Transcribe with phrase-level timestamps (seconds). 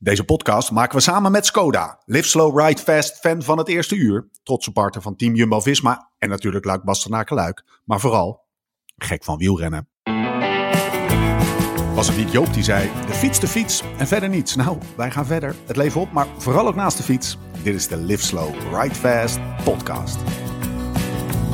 [0.00, 2.02] Deze podcast maken we samen met Skoda.
[2.04, 4.28] Live slow, ride fast, fan van het eerste uur.
[4.42, 6.10] Trotse partner van Team Jumbo-Visma.
[6.18, 7.64] En natuurlijk Luik Bastenaken Luik.
[7.84, 8.46] Maar vooral
[8.96, 9.88] gek van wielrennen.
[11.94, 14.56] Was het niet Joop die zei, de fiets, de fiets en verder niets.
[14.56, 15.54] Nou, wij gaan verder.
[15.66, 17.38] Het leven op, maar vooral ook naast de fiets.
[17.62, 20.18] Dit is de Live Slow, Ride Fast podcast.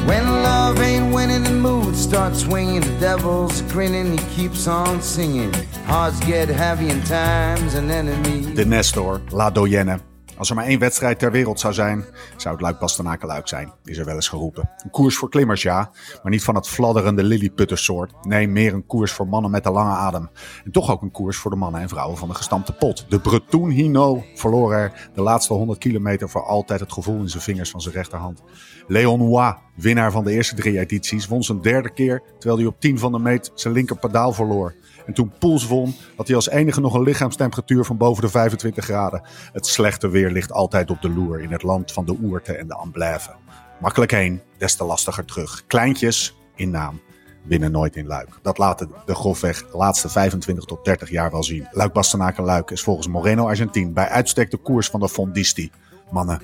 [0.06, 2.82] When love ain't winning, the mood starts swinging.
[2.82, 5.52] The devil's grinning, he keeps on singing.
[5.86, 8.48] Hearts get heavy in times and enemies.
[8.54, 10.13] De Nestor, La Doyenne.
[10.36, 12.04] Als er maar één wedstrijd ter wereld zou zijn,
[12.36, 14.70] zou het Luik Bastenaken Luik zijn, is er wel eens geroepen.
[14.84, 15.90] Een koers voor klimmers, ja,
[16.22, 18.12] maar niet van het fladderende lillieputtersoort.
[18.26, 20.30] Nee, meer een koers voor mannen met een lange adem.
[20.64, 23.06] En toch ook een koers voor de mannen en vrouwen van de gestampte pot.
[23.08, 27.42] De Breton Hino verloor er de laatste 100 kilometer voor altijd het gevoel in zijn
[27.42, 28.42] vingers van zijn rechterhand.
[28.86, 32.80] Leon Noir, winnaar van de eerste drie edities, won zijn derde keer, terwijl hij op
[32.80, 34.74] 10 van de meet zijn linker pedaal verloor.
[35.06, 38.84] En toen Poels won, had hij als enige nog een lichaamstemperatuur van boven de 25
[38.84, 39.22] graden.
[39.52, 42.68] Het slechte weer ligt altijd op de loer in het land van de oerten en
[42.68, 43.36] de ambleven.
[43.80, 45.66] Makkelijk heen, des te lastiger terug.
[45.66, 47.00] Kleintjes, in naam,
[47.42, 48.28] winnen nooit in Luik.
[48.42, 51.66] Dat laten de grofweg laatste 25 tot 30 jaar wel zien.
[51.70, 55.70] Luik Bastenaken Luik is volgens Moreno Argentin bij uitstek de koers van de Fondisti.
[56.10, 56.42] Mannen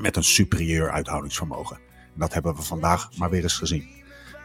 [0.00, 1.76] met een superieur uithoudingsvermogen.
[2.14, 4.01] En dat hebben we vandaag maar weer eens gezien.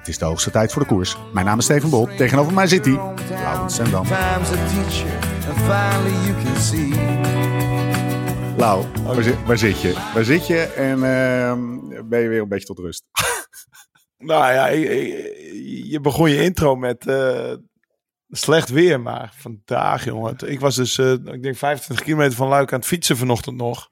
[0.08, 1.18] Het is de hoogste tijd voor de koers.
[1.34, 2.18] Mijn naam is Steven Bolt.
[2.18, 2.94] Tegenover mij zit hij,
[3.30, 4.06] Laurens Sendam.
[8.58, 9.94] Lau, waar, zit, waar zit je?
[10.14, 13.04] Waar zit je en ehm, ben je weer een beetje tot rust?
[14.18, 14.68] Nou ja,
[15.88, 17.54] je begon je intro met eh,
[18.30, 20.36] slecht weer, maar vandaag, jongen.
[20.46, 23.90] Ik was dus, eh, ik denk 25 kilometer van Luik aan het fietsen vanochtend nog.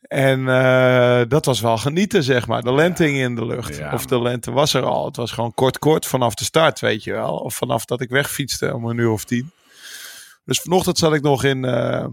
[0.00, 2.62] En eh, dat was wel genieten, zeg maar.
[2.62, 3.76] De lente in de lucht.
[3.76, 3.92] Ja.
[3.92, 5.04] Of de lente was er al.
[5.04, 7.36] Het was gewoon kort, kort vanaf de start, weet je wel.
[7.36, 9.50] Of vanaf dat ik wegfietste om een uur of tien.
[10.44, 11.64] Dus vanochtend zat ik nog in...
[11.64, 12.06] eh,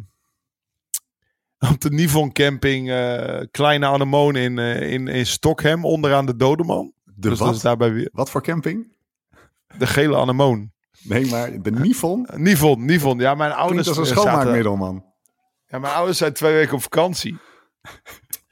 [1.71, 6.93] op de Nivon camping, eh, Kleine Anemone in, in, in Stockholm, onderaan de Dodeman.
[7.03, 7.55] De dus dat wat?
[7.55, 8.93] is daarbij weer Wat voor camping?
[9.77, 10.71] de gele anemoon.
[11.01, 13.19] Nee, maar de Nifon Nivon, Nivon.
[13.19, 15.05] Ja, mijn ouders, als een eh, zaten- schoonmaakmiddel, man.
[15.67, 17.37] ja, mijn ouders zijn twee weken op vakantie.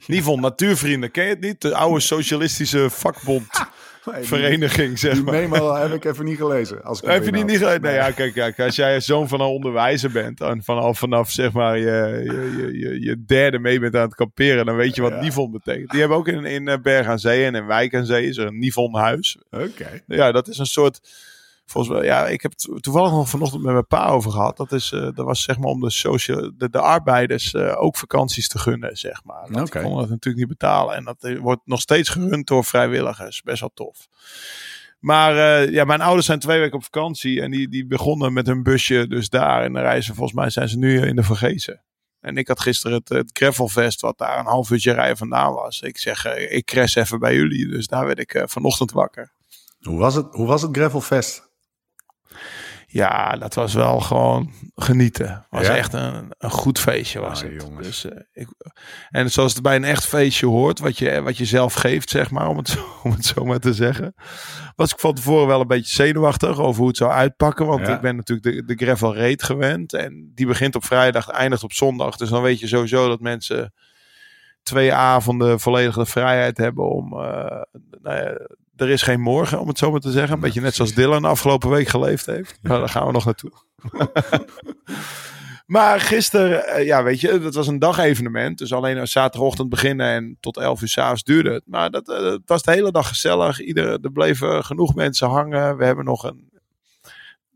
[0.08, 1.12] Nivon, natuurvrienden.
[1.12, 1.62] Ken je het niet?
[1.62, 5.34] De oude socialistische vakbondvereniging, zeg Die maar.
[5.34, 6.84] memo heb ik even niet gelezen.
[6.84, 7.50] Als ik Heb je die inhoud.
[7.50, 7.82] niet gelezen?
[7.82, 11.52] Nee, ja, kijk, kijk, als jij zoon van een onderwijzer bent en vanaf, vanaf zeg
[11.52, 15.12] maar je, je, je, je, derde mee bent aan het kamperen, dan weet je wat
[15.12, 15.22] Ja.
[15.22, 15.90] Nivon betekent.
[15.92, 18.38] Die hebben ook in, in eh, Berg aan Zee en in Wijk aan Zee is
[18.38, 19.38] er een Nivon-huis.
[19.52, 20.02] Oké.
[20.08, 21.00] Ja, dat is een soort.
[21.74, 24.58] Volgens mij, ja, ik heb het toevallig nog vanochtend met mijn pa over gehad.
[24.58, 27.98] Dat, is, eh, dat was zeg maar om de, social, de, de arbeiders eh, ook
[27.98, 29.48] vakanties te gunnen, zeg maar.
[29.50, 29.72] Want Oké.
[29.72, 30.96] Die konden dat natuurlijk niet betalen.
[30.96, 33.42] En dat eh, wordt nog steeds gerund door vrijwilligers.
[33.42, 34.08] Best wel tof.
[35.00, 37.42] Maar eh, ja, mijn ouders zijn twee weken op vakantie.
[37.42, 39.64] En die, die begonnen met hun busje dus daar.
[39.64, 41.84] En dan reizen, volgens mij zijn ze nu in de Vergezen.
[42.20, 45.82] En ik had gisteren het, het Gravelfest, wat daar een half uurtje rijden vandaan was.
[45.82, 47.68] Ik zeg, ik crash even bij jullie.
[47.68, 49.34] Dus daar werd ik vanochtend wakker.
[49.80, 51.52] Hoe was het, hoe was het Gravelfest?
[52.88, 55.46] Ja, dat was wel gewoon genieten.
[55.50, 55.76] Was Ja?
[55.76, 57.62] echt een, een goed feestje was Ah, het.
[57.62, 57.88] jongens.
[57.88, 58.48] Dus, eh, ik,
[59.10, 62.32] en zoals het bij een echt feestje hoort, wat je, wat je zelf geeft, zeg
[62.32, 64.14] maar, om het, zo, om het zo maar te zeggen.
[64.76, 67.66] Was ik van tevoren wel een beetje zenuwachtig over hoe het zou uitpakken.
[67.66, 67.96] Want Ja.
[67.96, 69.94] ik ben natuurlijk de, de gravel raid gewend.
[69.94, 72.16] En die begint op vrijdag, eindigt op zondag.
[72.18, 73.74] Dus dan weet je sowieso dat mensen
[74.64, 77.14] twee avonden volledige vrijheid hebben om...
[77.14, 77.62] eh,
[78.02, 78.38] nou ja,
[78.76, 80.34] er is geen morgen, om het zo maar te zeggen.
[80.34, 82.60] Een beetje net zoals Dylan afgelopen week geleefd heeft.
[82.62, 83.52] Maar daar gaan we nog naartoe.
[85.66, 88.58] maar gisteren, eh, ja, weet je, dat was een dagevenement.
[88.58, 91.64] Dus alleen zaterdagochtend beginnen en tot 11 uur s'avonds duurde het.
[91.66, 93.60] Maar dat, eh, het was de hele dag gezellig.
[93.60, 95.78] Ieder, er bleven genoeg mensen hangen.
[95.78, 96.52] We hebben nog een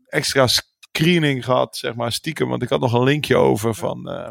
[0.08, 2.48] extra screening gehad, zeg maar, stiekem.
[2.48, 4.28] Want ik had nog een linkje over van, eh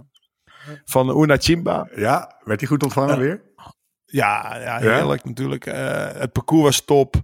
[0.85, 1.89] van Una Chimba.
[1.95, 3.46] Ja, werd hij goed ontvangen weer?
[4.09, 5.65] Ja, ja heerlijk natuurlijk.
[5.65, 7.15] Eh, het parcours was top.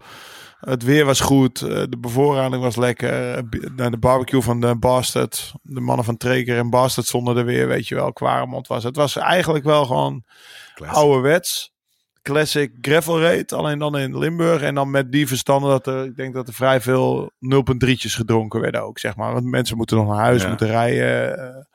[0.60, 1.62] Het weer was goed.
[1.62, 3.36] eh, de bevoorrading was lekker.
[3.38, 3.44] eh,
[3.92, 5.54] de barbecue van de Bastard.
[5.62, 7.68] De mannen van Treker en Bastard stonden er weer.
[7.68, 8.84] Weet je wel, Kwaremond was.
[8.84, 10.24] Het was eigenlijk wel gewoon
[10.76, 10.98] Classic.
[10.98, 11.72] ouderwets.
[12.22, 13.54] Classic gravel raid.
[13.54, 14.62] Alleen dan in Limburg.
[14.62, 18.60] En dan met die verstanden dat er, ik denk dat er vrij veel 0.3'tjes gedronken
[18.62, 19.34] werden ook, zeg maar.
[19.34, 20.50] Want mensen moeten nog naar huis, Ja.
[20.50, 21.68] moeten rijden.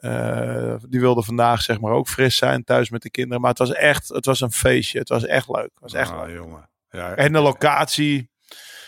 [0.00, 3.40] Eh, die wilden vandaag zeg maar ook fris zijn thuis met de kinderen.
[3.40, 4.98] Maar het was echt, het was een feestje.
[4.98, 5.62] Het was echt leuk.
[5.62, 6.36] Het was echt Ah, leuk.
[6.36, 6.68] jongen.
[6.90, 8.30] Ja, En de locatie.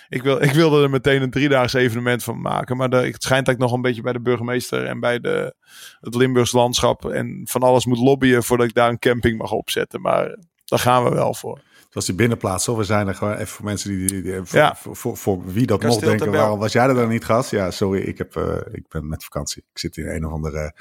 [0.09, 2.77] Ik, wil, ik wilde er meteen een driedaags evenement van maken.
[2.77, 5.55] Maar de, het schijnt dat ik nog een beetje bij de burgemeester en bij de,
[6.01, 10.01] het Limburgs landschap en van alles moet lobbyen voordat ik daar een camping mag opzetten.
[10.01, 11.61] Maar daar gaan we wel voor.
[11.89, 12.77] Het was die binnenplaats, hoor.
[12.77, 14.07] We zijn er gewoon even voor mensen die...
[14.07, 14.77] die, die- voor, Ja.
[14.77, 17.51] voor, voor, voor wie dat Kasteel denken, waarom was jij er dan niet, gast?
[17.51, 19.65] Ja, sorry, ik, heb, eh, ik ben met vakantie.
[19.73, 20.75] Ik zit in een of andere...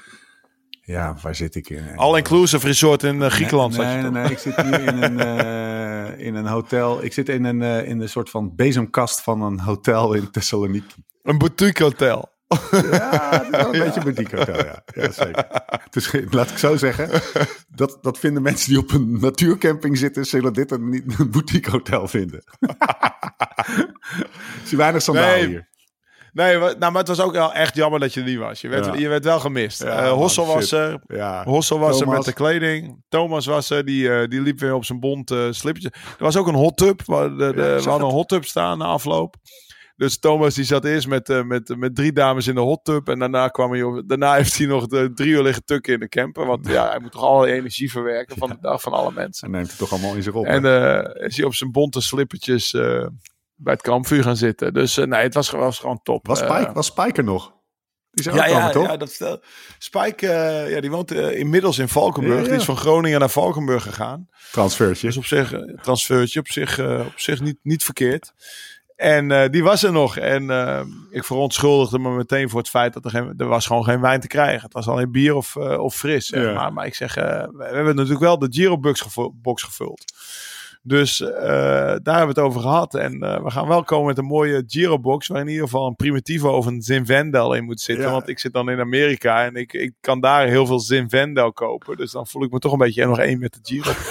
[0.81, 1.83] Ja, waar zit ik in?
[1.95, 3.77] All-inclusive resort in eh, Griekenland.
[3.77, 4.12] Nee, nee, toch?
[4.12, 5.19] nee, ik zit hier in een,
[6.18, 7.04] eh, in een hotel.
[7.04, 11.04] Ik zit in een, in een soort van bezemkast van een hotel in Thessaloniki.
[11.24, 12.30] Een boutique hotel.
[12.71, 14.81] Ja, het is wel een beetje een boutique hotel, ja.
[14.95, 15.47] ja zeker.
[15.89, 17.21] Dus laat ik zo zeggen,
[17.69, 21.71] dat, dat vinden mensen die op een natuurcamping zitten, zullen dit een, niet- een boutique
[21.71, 22.44] hotel vinden.
[24.63, 25.67] Zie weinig sandalen Nee, hier.
[26.33, 28.61] Nee, nou, maar het was ook wel echt jammer dat je er niet was.
[28.61, 28.94] Je werd, Ja.
[28.94, 29.83] je werd wel gemist.
[29.83, 30.99] Ja, Eh, man, Hossel was er.
[31.07, 33.03] Ja, Hossel was er met de kleding.
[33.09, 33.85] Thomas was er.
[33.85, 35.91] Die, eh, die liep weer op zijn bont slippertje.
[35.94, 37.01] Er was ook een hot tub.
[37.05, 39.35] We, hadden- de, we hadden een hot tub staan na afloop.
[39.97, 43.09] Dus Thomas die zat eerst met, eh, met, met drie dames in de hot tub.
[43.09, 45.99] En daarna, kwam hij, op- daarna heeft hij nog de drie uur liggen tukken in
[45.99, 46.45] de camper.
[46.45, 49.49] Want ja, hij moet toch alle energie verwerken van de dag van alle mensen.
[49.49, 50.45] Hij neemt het toch allemaal in zich op.
[50.45, 53.05] En eh, is hij op zijn bonte slippertjes eh,
[53.55, 54.73] bij het kampvuur gaan zitten.
[54.73, 56.27] Dus nee, het was, was gewoon top.
[56.27, 57.55] was, Spike, was Spike er nog?
[58.11, 58.88] Die is ja, toch?
[58.88, 59.41] ja, dat vertel.
[59.77, 60.27] Spike,
[60.69, 62.35] ja, die woont inmiddels in Valkenburg.
[62.38, 62.49] Ja, ja.
[62.49, 64.27] Die is van Groningen naar Valkenburg gegaan.
[64.51, 65.07] Transfertje.
[65.07, 68.33] Dus op zich, transfertje, op zich, eh, op zich niet, niet verkeerd.
[68.97, 70.17] En eh, die was er nog.
[70.17, 73.83] En eh, ik verontschuldigde me meteen voor het feit dat er, geen, er was gewoon
[73.83, 74.61] geen wijn te krijgen.
[74.61, 76.27] Het was alleen bier of, eh, of fris.
[76.27, 76.53] Ja.
[76.53, 76.73] maar.
[76.73, 80.03] maar ik zeg, we hebben natuurlijk wel de Giro-box gevu- box gevuld.
[80.81, 82.95] Dus daar hebben we het over gehad.
[82.95, 85.27] En we gaan wel komen met een mooie Giro-box.
[85.27, 88.05] Waar in ieder geval een Primitivo of een Zinfandel in moet zitten.
[88.05, 88.11] Ja.
[88.11, 89.45] Want ik zit dan in Amerika.
[89.45, 91.97] En ik, ik kan daar heel veel Zinfandel kopen.
[91.97, 93.91] Dus dan voel ik me toch een beetje nog één met de Giro.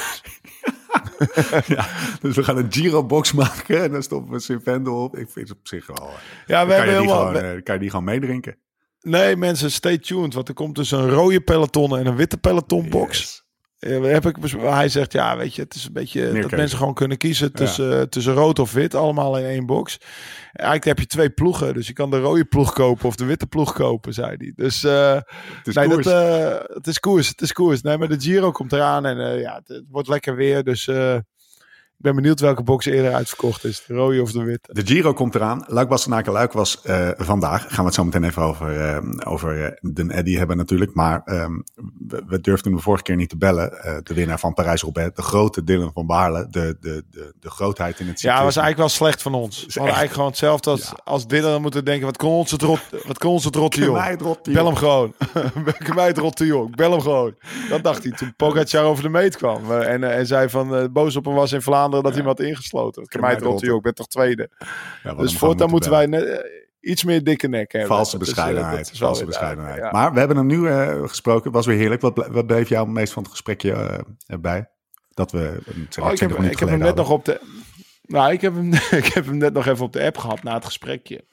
[1.76, 1.86] ja,
[2.20, 5.16] dus we gaan een Giro-box maken en dan stoppen we Sylvendel op.
[5.16, 5.96] Ik vind het op zich wel...
[5.96, 6.12] eh,
[6.46, 7.26] Ja, we hebben je die helemaal...
[7.34, 8.56] gewoon, eh, kan je die gewoon meedrinken.
[9.00, 10.34] Nee, mensen, stay tuned.
[10.34, 13.18] Want er komt dus een rode peloton en een witte pelotonbox.
[13.18, 13.44] Yes.
[13.78, 16.56] We heb ik, hij zegt, ja, weet je, het is een beetje dat keuze.
[16.56, 19.98] mensen gewoon kunnen kiezen tussen, eh, tussen rood of wit, allemaal in één box.
[20.52, 23.46] Eigenlijk heb je twee ploegen, dus je kan de rode ploeg kopen of de witte
[23.46, 24.52] ploeg kopen, zei hij.
[24.54, 25.14] Dus eh,
[25.56, 26.04] Het is nee, koers.
[26.04, 27.82] dat, eh, het is koers, het is koers.
[27.82, 30.88] Nee, maar de Giro komt eraan en eh, ja, het, het wordt lekker weer, dus
[30.88, 31.16] eh,
[31.98, 34.74] ik ben benieuwd welke box eerder uitverkocht is, de rode of de witte.
[34.74, 35.64] De Giro komt eraan.
[35.66, 37.62] Luik Bastenaken Luik was eh, vandaag.
[37.62, 40.94] Gaan we het zo meteen even over, eh, over eh, de Eddy hebben natuurlijk.
[40.94, 41.52] Maar ehm,
[42.08, 43.70] we, we durfden de vorige keer niet te bellen.
[44.02, 45.14] De winnaar van Parijs-Roubaix.
[45.14, 46.46] De grote Dylan van Baarle.
[46.50, 49.56] De, de, de, de grootheid in het Ja, was eigenlijk wel slecht van ons.
[49.56, 51.42] We hadden eigenlijk gewoon hetzelfde als, als dit.
[51.42, 54.10] Dan moeten denken, wat kon ons het rot, wat kon ons het rot Ken mij
[54.10, 55.14] het rot, die Bel hem gewoon.
[55.94, 56.76] Mij het jong.
[56.76, 57.34] Bel hem gewoon.
[57.68, 59.72] Dat dacht hij toen Pogacar over de meet kwam.
[59.72, 63.06] En, en zei van, boos op hem was in Vlaanderen dat had ingesloten.
[63.06, 63.76] Ken mij rot jong.
[63.76, 64.50] Ik ben toch tweede.
[65.16, 67.90] Dus voortaan moeten wij eh, iets meer dikke nek hebben.
[67.90, 68.98] Valse eh, bescheidenheid.
[68.98, 69.76] wel valse bescheidenheid.
[69.76, 69.90] ja.
[69.90, 71.44] Maar we hebben hem nu eh, gesproken.
[71.44, 72.00] Het was weer heerlijk.
[72.00, 73.72] Wat, wat bleef jou het meest van het gesprekje
[74.26, 74.70] eh, bij?
[75.10, 77.40] Dat we zeg, Oh, ik heb, 20 ik heb hem net nog op de...
[78.02, 78.72] Nou, ik heb, hem,
[79.02, 81.24] ik heb hem net nog even op de app gehad na het gesprekje.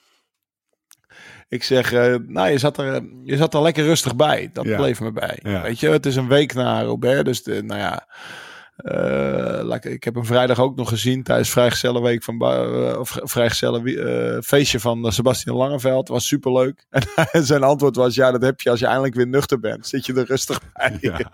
[1.48, 1.92] Ik zeg,
[2.28, 4.50] nou, je zat, er, je zat er lekker rustig bij.
[4.54, 4.76] Dat Ja.
[4.76, 5.40] bleef me bij.
[5.44, 5.62] Ja.
[5.62, 7.26] Weet je, het is een week na Robert.
[7.26, 8.08] Dus, de, nou ja...
[8.76, 14.42] eh, ik, heb hem vrijdag ook nog gezien tijdens Vrijgezellenweek van eh, of Vrijgezellen eh,
[14.42, 16.08] feestje van Sebastian Langeveld.
[16.08, 16.86] Was superleuk.
[17.32, 19.88] En zijn antwoord was: ja, dat heb je als je eindelijk weer nuchter bent.
[19.88, 20.98] Zit je er rustig bij.
[21.02, 21.20] Ja.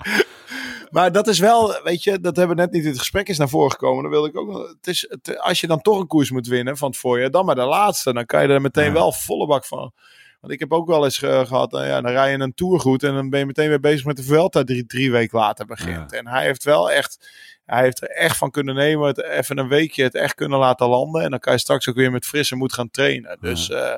[0.89, 3.37] Maar dat is wel, weet je, dat hebben we net niet in het gesprek is
[3.37, 4.01] naar voren gekomen.
[4.03, 4.67] Dan wilde ik ook nog.
[4.67, 7.45] Het is, het, als je dan toch een koers moet winnen van het voorjaar, dan
[7.45, 8.13] maar de laatste.
[8.13, 8.91] Dan kan je er meteen Ja.
[8.91, 9.91] wel volle bak van.
[10.39, 12.79] Want ik heb ook wel eens eh, gehad, nou ja, dan rij je een tour
[12.79, 15.65] goed en dan ben je meteen weer bezig met de Vuelta drie, drie weken later
[15.65, 16.13] begint.
[16.13, 17.29] En hij heeft wel echt,
[17.65, 20.87] hij heeft er echt van kunnen nemen, het even een weekje het echt kunnen laten
[20.87, 21.23] landen.
[21.23, 23.37] En dan kan je straks ook weer met frisse moed gaan trainen.
[23.41, 23.95] Dus eh,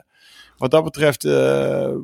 [0.62, 1.98] wat dat betreft eh, eh,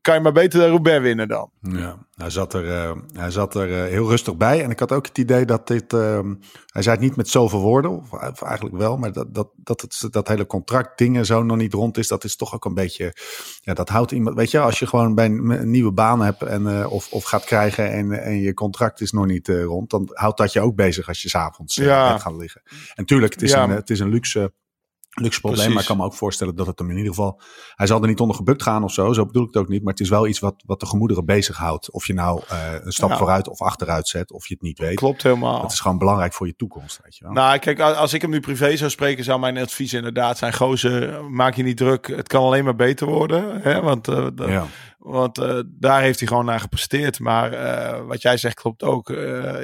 [0.00, 1.50] kan je maar beter de Roubaix winnen dan.
[1.60, 4.62] Ja, hij zat er, eh, hij zat er heel rustig bij.
[4.62, 5.92] En ik had ook het idee dat dit.
[5.92, 9.80] hij zei het niet met zoveel woorden, of, of eigenlijk wel, maar dat, dat, dat,
[9.80, 12.74] het, dat hele contract dingen zo nog niet rond is, dat is toch ook een
[12.74, 13.12] beetje.
[13.60, 14.36] Ja, dat houdt iemand.
[14.36, 17.44] Weet je, als je gewoon bij een, een nieuwe baan hebt en, of, of gaat
[17.44, 21.08] krijgen en, en je contract is nog niet rond, dan houdt dat je ook bezig
[21.08, 22.18] als je s'avonds eh, Ja.
[22.18, 22.62] gaat liggen.
[22.94, 23.62] En tuurlijk, het is, Ja.
[23.64, 24.52] een, het is een luxe.
[25.10, 25.72] Luxe probleem, Precies.
[25.74, 27.40] maar ik kan me ook voorstellen dat het hem in ieder geval.
[27.74, 29.82] Hij zal er niet onder gebukt gaan of zo, zo bedoel ik het ook niet.
[29.82, 31.90] Maar het is wel iets wat, wat de gemoederen bezighoudt.
[31.90, 33.16] Of je nou eh, een stap Ja.
[33.16, 34.94] vooruit of achteruit zet, of je het niet weet.
[34.96, 35.62] Klopt helemaal.
[35.62, 37.32] Het is gewoon belangrijk voor je toekomst, weet je wel.
[37.32, 41.24] Nou, kijk, als ik hem nu privé zou spreken, zou mijn advies inderdaad zijn: gozer,
[41.30, 42.06] maak je niet druk.
[42.06, 43.60] Het kan alleen maar beter worden.
[43.62, 43.80] Hè?
[43.80, 44.66] Want, eh, dat- ja.
[45.08, 47.18] Want eh, daar heeft hij gewoon naar gepresteerd.
[47.20, 49.10] Maar eh, wat jij zegt klopt ook.
[49.10, 49.16] Eh,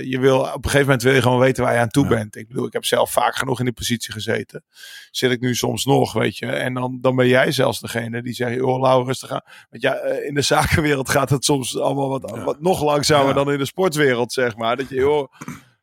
[0.03, 2.09] je wil, op een gegeven moment wil je gewoon weten waar je aan toe Ja.
[2.11, 2.37] bent.
[2.37, 4.65] Ik bedoel, ik heb zelf vaak genoeg in die positie gezeten.
[5.11, 6.47] Zit ik nu soms nog, weet je.
[6.47, 9.43] En dan, dan ben jij zelfs degene die zegt: joh, Lau, rustig aan.
[9.71, 12.45] Want ja, in de zakenwereld gaat het soms allemaal wat, Ja.
[12.45, 13.33] wat nog langzamer Ja.
[13.33, 14.77] dan in de sportwereld, zeg maar.
[14.77, 15.33] Dat je, joh.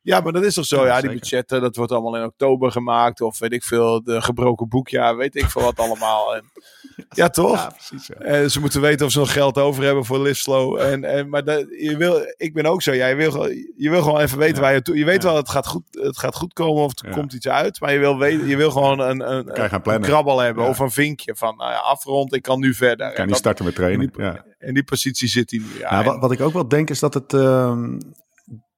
[0.04, 0.76] Ja, maar dat is toch zo?
[0.78, 1.16] Ja, Ja, die zeker.
[1.20, 3.22] budgetten, dat wordt allemaal in oktober gemaakt.
[3.22, 6.36] Of weet ik veel, de gebroken boekjaar, weet ik veel wat allemaal.
[6.36, 6.44] En,
[7.10, 7.56] ja, toch?
[7.56, 8.08] Ja, precies.
[8.08, 8.16] ja.
[8.26, 10.80] En ze moeten weten of ze nog geld over hebben voor Live Slow.
[10.80, 12.92] En, en, maar dat, je wil, ik ben ook zo.
[12.94, 14.98] Ja, je, wil, gewoon- je wil gewoon even weten waar je toe...
[14.98, 17.80] Je weet wel, het gaat, goed, het gaat goed komen of er komt iets uit.
[17.80, 21.36] Maar je wil, weten, je wil gewoon een, een, krabbel hebben of een vinkje.
[21.36, 23.08] Van nou ja, afrond, ik kan nu verder.
[23.08, 24.02] Kan En niet starten met trainen.
[24.06, 24.46] in die, Ja.
[24.60, 25.80] in die positie zit hij nu.
[25.80, 28.00] Ja, Nou, en- wat, wat ik ook wel denk is dat het ehm,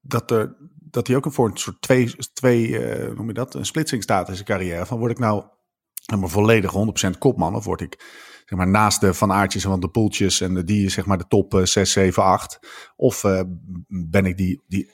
[0.02, 0.56] dat er
[0.94, 4.04] dat hij ook een voor een soort twee, twee hoe noem je dat, een splitsing
[4.04, 4.86] staat in zijn carrière.
[4.86, 5.44] Van word ik nou
[6.06, 6.74] helemaal volledig
[7.08, 8.00] 100% kopman of word ik
[8.46, 11.18] zeg maar naast de Van Aartjes en van de Poeltjes en de, die zeg maar
[11.18, 12.60] de top eh, 6, 7, 8.
[12.96, 13.42] Of eh,
[13.88, 14.92] ben ik die, die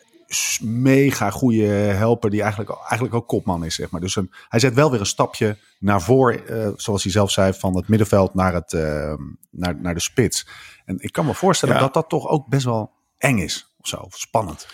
[0.62, 4.02] mega goede helper die eigenlijk, eigenlijk ook kopman is, zeg maar.
[4.02, 7.54] Dus een, hij zet wel weer een stapje naar voor, eh, zoals hij zelf zei,
[7.54, 9.14] van het middenveld naar, het, eh,
[9.52, 10.48] naar, naar de spits.
[10.86, 11.82] En ik kan me voorstellen Ja.
[11.82, 14.68] dat dat toch ook best wel eng is, of zo, of spannend.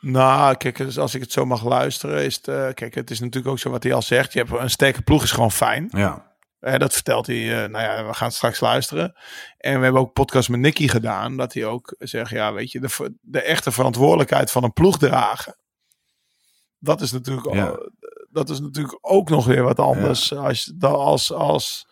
[0.00, 2.48] Nou, kijk, dus als ik het zo mag luisteren, is het...
[2.48, 4.32] eh, kijk, het is natuurlijk ook zo wat hij al zegt.
[4.32, 5.88] Je hebt een sterke ploeg is gewoon fijn.
[5.90, 6.26] Ja,
[6.60, 7.62] Eh, dat vertelt hij.
[7.64, 9.16] eh, nou ja, we gaan straks luisteren.
[9.58, 11.36] En we hebben ook een podcast met Nicky gedaan.
[11.36, 15.56] Dat hij ook zegt, ja, weet je, de, de echte verantwoordelijkheid van een ploeg dragen.
[16.78, 17.54] Dat is natuurlijk, al-
[18.30, 20.32] dat is natuurlijk ook nog weer wat anders.
[20.34, 21.86] Als, als, als,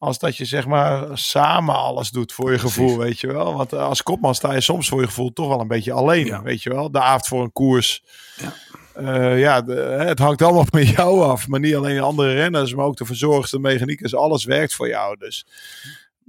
[0.00, 2.76] als dat je zeg maar samen alles doet voor je Precies.
[2.76, 3.54] gevoel, weet je wel.
[3.54, 6.26] Want eh, als kopman sta je soms voor je gevoel toch wel een beetje alleen,
[6.26, 6.42] Ja.
[6.42, 6.90] weet je wel.
[6.90, 8.02] De avond voor een koers.
[8.36, 8.52] Ja.
[8.94, 9.72] Eh, ja, de-
[10.06, 11.48] het hangt allemaal van jou af.
[11.48, 14.14] Maar niet alleen de andere renners, maar ook de verzorgers, de mechaniekers.
[14.14, 15.16] Alles werkt voor jou.
[15.18, 15.46] Dus,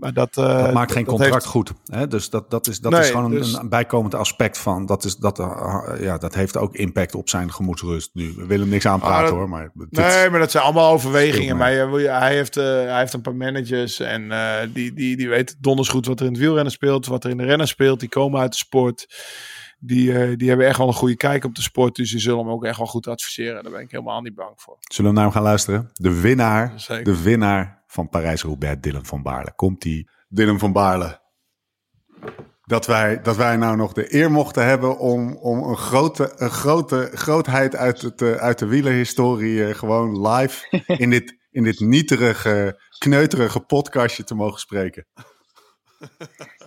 [0.02, 1.72] maar dat, eh, dat maakt geen contract heeft- goed.
[1.86, 2.08] Hè?
[2.08, 4.86] Dus dat, dat, is, dat Nee, is gewoon een, dus- een bijkomend aspect van.
[4.86, 8.34] Dat, is, dat, eh, ja, dat heeft ook impact op zijn gemoedsrust nu.
[8.38, 9.50] We willen niks aanpraten Ah, dat- hoor.
[9.50, 11.58] Maar Nee, maar dat zijn allemaal overwegingen.
[11.58, 14.32] Maar hij heeft, eh, hij heeft een paar managers en
[14.74, 17.38] die, die, die weten donders goed wat er in het wielrennen speelt, wat er in
[17.38, 18.00] de rennen speelt.
[18.00, 19.08] Die komen uit de sport.
[19.84, 21.96] Die, die hebben echt wel een goede kijk op de sport.
[21.96, 23.64] Dus die zullen hem ook echt wel goed adviseren.
[23.64, 24.78] Daar ben ik helemaal niet bang voor.
[24.80, 25.90] Zullen we naar hem gaan luisteren?
[25.94, 27.04] De winnaar, Zeker.
[27.04, 29.54] de winnaar van Parijs-Roubaix, Dylan van Baarle.
[29.56, 31.20] Komt die Dylan van Baarle.
[32.62, 36.50] Dat wij, dat wij nou nog de eer mochten hebben om, om een, grote, een
[36.50, 41.80] grote grootheid uit, het, eh, uit de wielerhistorie eh, gewoon live in dit, in dit
[41.80, 45.08] nieterige, kneuterige podcastje te mogen spreken.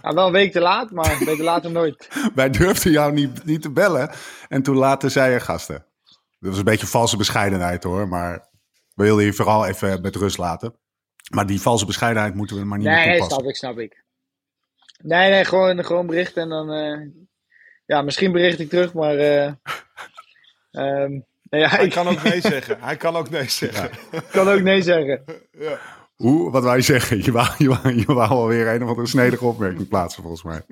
[0.02, 2.09] Ja, wel een week te laat, maar een week later nooit.
[2.35, 4.11] Wij durfden jou niet, niet te bellen.
[4.49, 5.87] En toen later zei je gasten.
[6.38, 8.09] Dat was een beetje valse bescheidenheid hoor.
[8.09, 8.49] Maar
[8.95, 10.78] we wilden je vooral even met rust laten.
[11.31, 13.37] Maar die valse bescheidenheid moeten we maar niet meer Nee, toepassen.
[13.37, 14.02] snap ik, snap ik.
[15.02, 16.71] Nee, nee, gewoon, gewoon berichten en dan...
[16.73, 17.00] eh,
[17.87, 19.16] ja, misschien bericht ik terug, maar...
[19.16, 19.47] eh
[20.71, 21.11] ehm,
[21.43, 22.81] nee, ja, Hij ik kan ook nee zeggen.
[22.81, 23.90] Hij kan ook nee zeggen.
[24.31, 25.25] kan ook nee zeggen.
[26.14, 27.23] Hoe, wat wou je zeggen?
[27.25, 30.62] Je wou, je, wou, je wou alweer een of andere snedige opmerking plaatsen volgens mij.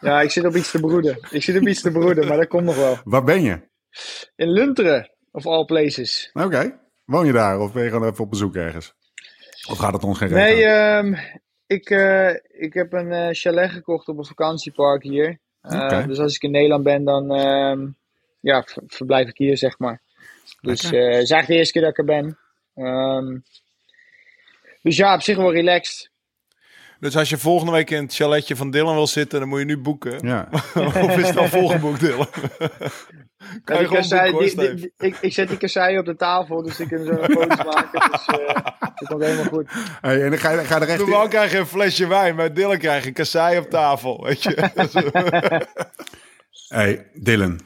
[0.00, 1.18] Ja, ik zit op iets te broeden.
[1.30, 2.98] Ik zit op iets te broeden, maar dat komt nog wel.
[3.04, 3.60] Waar ben je?
[4.36, 6.30] In Lunteren, of all places.
[6.32, 6.78] Oké.
[7.08, 8.94] Woon je daar of ben je gewoon even op bezoek ergens?
[9.70, 11.14] Of gaat het ons geen Nee, ehm,
[11.66, 15.38] ik, eh, ik heb een eh, chalet gekocht op een vakantiepark hier.
[15.60, 16.06] Eh.
[16.06, 17.86] Dus als ik in Nederland ben, dan ehm,
[18.40, 20.02] ja, ver- verblijf ik hier, zeg maar.
[20.60, 22.38] Dus het is eigenlijk de eerste keer dat ik er ben.
[22.74, 23.38] Ehm,
[24.82, 26.10] dus ja, op zich wel relaxed.
[27.00, 29.64] Dus als je volgende week in het chaletje van Dylan wil zitten, dan moet je
[29.64, 30.26] nu boeken.
[30.26, 30.48] Ja.
[31.04, 32.26] of is het al volgeboekt, Dylan?
[33.64, 36.80] kan Ja, je die kassei- boeken, ik, ik zet die kassei op de tafel, dus
[36.80, 38.10] ik kan zo een foto's maken.
[38.10, 38.54] Dus eh,
[38.94, 39.70] dat komt helemaal goed.
[40.00, 42.34] Hey, en dan ga je, ga er echt in- Normaal krijg je een flesje wijn,
[42.34, 44.54] maar Dylan krijgt een kassei op tafel, weet je.
[46.68, 47.60] Hey, Dylan.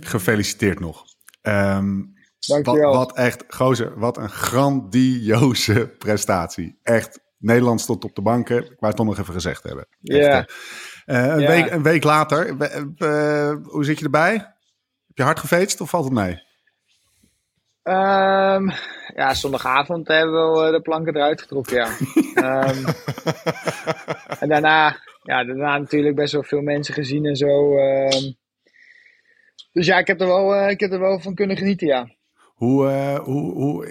[0.00, 1.04] Gefeliciteerd nog.
[1.42, 2.00] Ehm,
[2.46, 6.78] wat, wat echt, gozer, wat een grandioze prestatie.
[6.82, 8.56] Echt, Nederland stond op de banken.
[8.56, 9.86] Ik wou het toch nog even gezegd hebben.
[10.02, 10.46] Echt, Ja.
[11.04, 11.48] eh, een, Ja.
[11.48, 12.60] week, een week later,
[12.96, 14.32] eh, hoe zit je erbij?
[15.06, 16.42] Heb je hard gefeest of valt het mee?
[17.82, 18.70] Ehm,
[19.14, 21.88] ja, zondagavond hebben we eh, de planken eruit getrokken, ja.
[22.34, 22.84] Ehm,
[24.40, 27.76] en daarna, ja, daarna natuurlijk best wel veel mensen gezien en zo.
[27.76, 28.32] ehm.
[29.72, 32.08] dus ja, ik heb, er wel, ik heb er wel van kunnen genieten, ja.
[32.62, 33.86] Hoe, eh, hoe, hoe,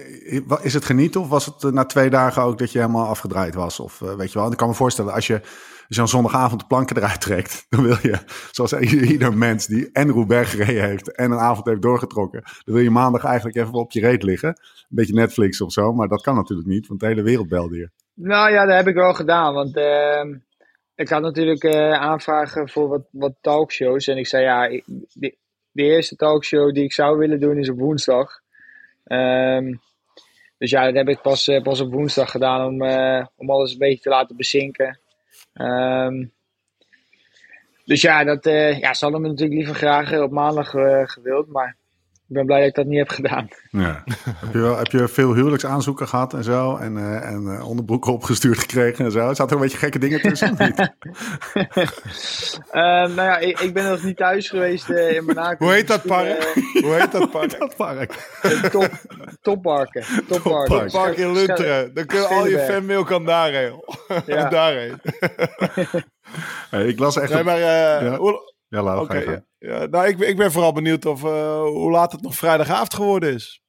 [0.62, 3.54] is het genieten of was het eh, na twee dagen ook dat je helemaal afgedraaid
[3.54, 3.80] was?
[3.80, 5.40] Of eh, weet je wel, ik kan me voorstellen, als je,
[5.88, 8.18] een zondagavond de planken eruit trekt, dan wil je,
[8.50, 12.84] zoals ieder, mens die en Roubaix gereden heeft en een avond heeft doorgetrokken, dan wil
[12.84, 14.48] je maandag eigenlijk even op je reet liggen.
[14.48, 17.76] Een beetje Netflix of zo, maar dat kan natuurlijk niet, want de hele wereld belde
[17.76, 17.90] je.
[18.14, 20.34] Nou ja, dat heb ik wel gedaan, want ehm,
[20.94, 24.06] ik had natuurlijk aanvragen voor wat, wat talkshows.
[24.06, 24.80] En ik zei ja,
[25.72, 28.41] de eerste talkshow die ik zou willen doen is op woensdag.
[29.12, 29.74] Ehm,
[30.58, 33.72] dus ja, dat heb ik pas, eh, pas op woensdag gedaan om, eh, om alles
[33.72, 35.00] een beetje te laten bezinken.
[35.52, 36.26] Ehm,
[37.84, 40.70] dus ja, dat, eh, ja, ze hadden me natuurlijk liever graag op maandag
[41.10, 41.48] gewild.
[41.48, 41.76] Maar
[42.28, 43.48] ik ben blij dat ik dat niet heb gedaan.
[43.70, 44.02] Ja.
[44.28, 46.76] heb, je wel, heb je veel huwelijksaanzoeken gehad en zo?
[46.76, 49.18] En, eh, en eh, onderbroeken opgestuurd gekregen en zo?
[49.34, 50.56] Zaten er een beetje gekke dingen tussen?
[52.70, 55.56] Ehm, nou ja, ik, ik ben nog niet thuis geweest eh, in Monaco.
[55.64, 56.52] Hoe heet dat park?
[56.82, 57.58] Hoe heet dat park?
[57.58, 58.12] dat park.
[58.70, 58.88] top,
[59.40, 60.04] topparken.
[60.28, 60.68] Topparken.
[60.68, 60.90] Toppark.
[60.90, 61.94] Park in Lunteren.
[61.94, 63.84] Dan kun je al je fanmail kan daarheen.
[64.26, 64.48] Ja.
[64.48, 65.00] daarheen.
[66.70, 67.32] Hey, ik las echt...
[67.32, 67.56] Nee, maar...
[67.56, 68.18] eh, Ja.
[68.72, 69.44] Ja, Lau, Oké, ga je gang.
[69.58, 69.78] ja.
[69.78, 72.94] Ja, nou, ik, ben- ik ben vooral benieuwd of, eh, hoe laat het nog vrijdagavond
[72.94, 73.62] geworden is.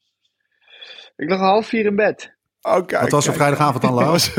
[1.15, 2.35] Ik lag half vier in bed.
[2.61, 3.35] Kijk, Wat was er kijk.
[3.43, 4.09] vrijdagavond dan, Lau?
[4.11, 4.33] Was-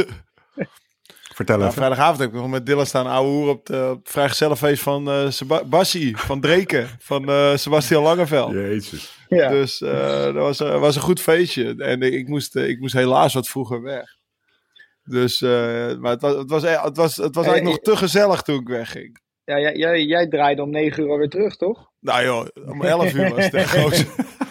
[1.34, 1.74] Vertel Ja, even.
[1.76, 6.16] vrijdagavond heb ik nog met Dylan staan ouwe hoer op, het vrijgezellenfeest van eh Bassie,
[6.16, 8.52] van Dreken, van eh Sebastian Langeveld.
[8.52, 9.18] Jezus.
[9.28, 9.48] Ja.
[9.48, 11.74] Dus eh, dat was, eh, was een goed feestje.
[11.76, 14.04] En ik, ik moest, ik moest helaas wat vroeger weg.
[15.04, 17.96] Dus, eh, maar het was, het was, e- het was, het was eigenlijk nog te
[18.02, 19.22] gezellig toen ik wegging.
[19.44, 21.90] Ja, jij, jij, jij draaide om negen uur alweer terug, toch?
[22.00, 24.06] Nou joh, om 11 uur was het echt.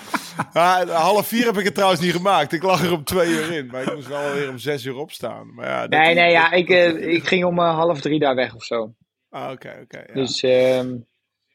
[0.53, 2.51] Ja, half vier heb ik het trouwens niet gemaakt.
[2.53, 3.67] Ik lag er om twee uur in.
[3.67, 5.53] Maar ik moest wel weer om zes uur opstaan.
[5.53, 8.55] Maar ja, Nee, nee, ja, ik, eh, ik ging om eh, half drie daar weg
[8.55, 8.93] of zo.
[9.29, 9.97] Ah, oké, oké.
[10.07, 10.13] ja.
[10.13, 10.95] Dus ehm,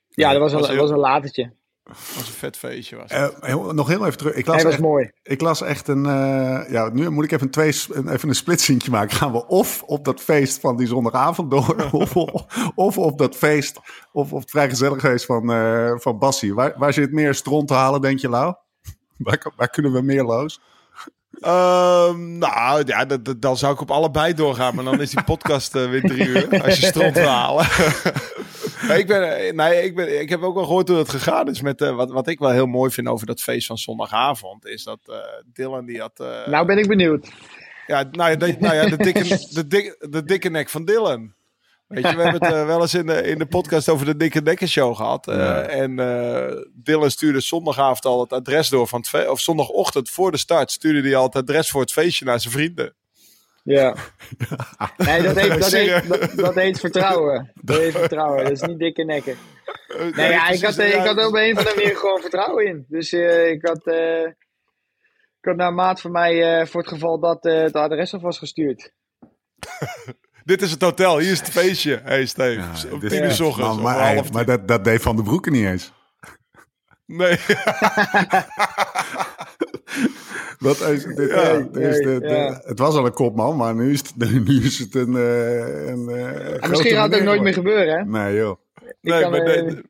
[0.08, 1.52] ja, dat was, Was een, heel- was een latertje.
[1.88, 2.96] Was een vet feestje.
[2.96, 3.10] Was.
[3.10, 4.34] Eh, heel- nog heel even terug.
[4.34, 5.10] Ik las, Hij was echt, mooi.
[5.22, 6.06] ik las echt een...
[6.06, 7.68] eh, ja, nu moet ik even twee,
[8.08, 9.16] even een splitsingje maken.
[9.16, 11.88] Gaan we of op dat feest van die zondagavond door...
[11.92, 12.16] of,
[12.74, 13.78] of op dat feest...
[14.12, 16.54] of op het vrijgezelligfeest van, eh van Bassie.
[16.54, 18.54] Waar, waar zit meer stront te halen, denk je, Lau?
[19.18, 20.60] Waar, waar kunnen we meer los?
[21.40, 24.74] Ehm, nou ja, dat, dat- dan zou ik op allebei doorgaan.
[24.74, 26.62] Maar dan is die podcast weer drie uur.
[26.64, 27.66] Als je stront wil halen.
[28.98, 31.60] Ik, ben, eh, nee, ik, ben, ik heb ook wel gehoord hoe het gegaan is.
[31.60, 34.66] Met, eh, wat, wat ik wel heel mooi vind over dat feest van zondagavond.
[34.66, 35.16] Is dat eh,
[35.52, 36.20] Dylan die had...
[36.20, 37.28] eh, Nou ben ik benieuwd.
[37.86, 41.36] Ja, nou ja, de, nou ja de, dikke, de, dikke, de dikke nek van Dylan.
[41.86, 44.40] Weet je, we hebben het wel eens in de, in de podcast over de Dikke
[44.40, 45.28] Nekken Show gehad.
[45.28, 45.60] Eh, Ja.
[45.60, 50.36] En eh, Dylan stuurde zondagavond al het adres door van het Of zondagochtend voor de
[50.36, 52.94] start stuurde hij al het adres voor het feestje naar zijn vrienden.
[53.70, 53.94] Ja.
[54.96, 57.52] Nee, dat heet, dat, heet, dat, dat heet vertrouwen.
[57.54, 58.42] Dat heet vertrouwen.
[58.42, 59.36] Dat is niet dikke nekken.
[60.14, 62.84] Nee, ja, ik, had, ik had op een of andere manier gewoon vertrouwen in.
[62.88, 64.20] Dus eh, ik had, eh,
[65.40, 68.14] ik had naar een maat van mij eh, voor het geval dat eh, het adres
[68.14, 68.92] af was gestuurd.
[70.44, 72.00] Dit is het hotel, hier is het feestje.
[72.04, 73.78] Hey Steve, Ja, om dit- tien uur Maar, ochtends.
[73.82, 74.56] maar, half maar tien.
[74.56, 75.92] dat, dat deed Van de Broeken niet eens.
[77.06, 77.38] Nee,
[80.58, 82.60] Dat is, dit, Ja, eh, dit is de, nee, de- ja.
[82.64, 85.16] Het was al een kopman, maar nu is het, nu is het een.
[85.16, 88.04] eh, een eh, misschien gaat het ook nooit meer gebeuren, hè?
[88.04, 88.56] Nee, joh.
[88.84, 89.82] Ik nee, kan, maar nee,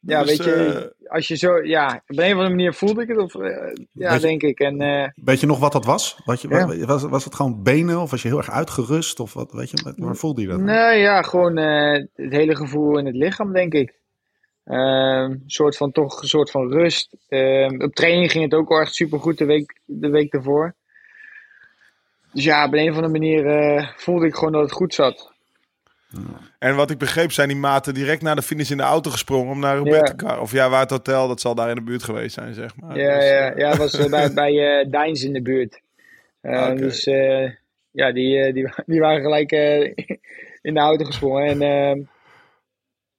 [0.00, 3.08] ja, dus, weet je, als je zo, ja, op een of andere manier voelde ik
[3.08, 4.58] het, of, ja, Weet je- denk ik.
[4.60, 6.20] En eh, Weet je nog wat dat was?
[6.24, 6.86] Wat je, Ja.
[6.86, 9.20] was, was het gewoon benen of was je heel erg uitgerust?
[9.20, 10.60] Of wat, weet je, waar- voelde je dat?
[10.60, 13.96] nee, ja, gewoon eh, het hele gevoel in het lichaam, denk ik.
[14.68, 17.16] Een soort van, toch een soort van rust.
[17.28, 20.74] Ehm, op training ging het ook wel echt supergoed de week, de week ervoor.
[22.32, 25.32] Dus ja, op een of andere manier eh, voelde ik gewoon dat het goed zat.
[26.58, 29.52] En wat ik begreep zijn die maten direct na de finish in de auto gesprongen
[29.52, 30.40] om naar Roberto Car.
[30.40, 32.98] Of ja, waar het hotel, dat zal daar in de buurt geweest zijn, zeg maar.
[32.98, 35.80] Ja, Dus, ja, eh, ja, het was eh, bij, bij eh Dijns in de buurt.
[36.42, 36.74] Oké.
[36.74, 37.04] Dus
[37.90, 39.52] ja, die, die, die waren gelijk
[40.68, 41.44] in de auto gesprongen.
[41.44, 42.00] En ehm,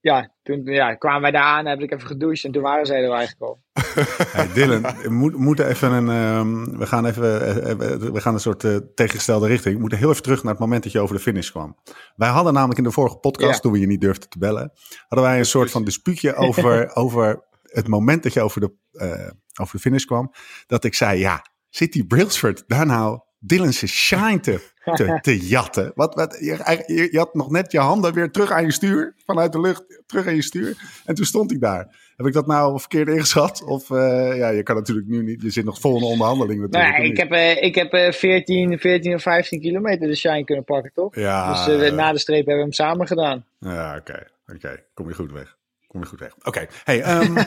[0.01, 3.03] ja, toen ja, kwamen wij daar aan, heb ik even gedoucht en toen waren zij
[3.03, 3.59] er eigenlijk al.
[4.31, 6.09] Hey, Dylan, we moet- moeten even een.
[6.09, 7.41] ehm, we gaan even.
[7.41, 9.73] eh, eh, we gaan een soort eh, tegengestelde richting.
[9.75, 11.77] We moeten heel even terug naar het moment dat je over de finish kwam.
[12.15, 13.59] Wij hadden namelijk in de vorige podcast, Ja.
[13.59, 14.71] toen we je niet durfden te bellen,
[15.07, 19.29] hadden wij een soort van dispuutje over, over het moment dat je over de, eh,
[19.61, 20.31] over de finish kwam.
[20.67, 25.91] Dat ik zei: ja, zit die Brailsford daar nou Dylan's shine te, te, te jatten?
[25.95, 29.13] Wat, wat, je, je, je had nog net je handen weer terug aan je stuur,
[29.25, 31.01] vanuit de lucht, terug aan je stuur.
[31.05, 32.07] En toen stond ik daar.
[32.15, 33.63] Heb ik dat nou verkeerd ingeschat?
[33.63, 35.41] Of eh, ja, je kan natuurlijk nu niet.
[35.41, 36.97] Je zit nog vol in onderhandeling natuurlijk.
[36.99, 40.63] of ik heb, eh, ik heb eh, 14, 14 of 15 kilometer de shine kunnen
[40.63, 41.15] pakken, toch?
[41.15, 43.45] Ja, Dus eh, na de streep hebben we hem samen gedaan.
[43.59, 44.27] ja oké.
[44.55, 45.57] Oké, kom je goed weg.
[45.89, 46.33] Kom je goed weg.
[46.43, 47.37] Oké, hey, ehm,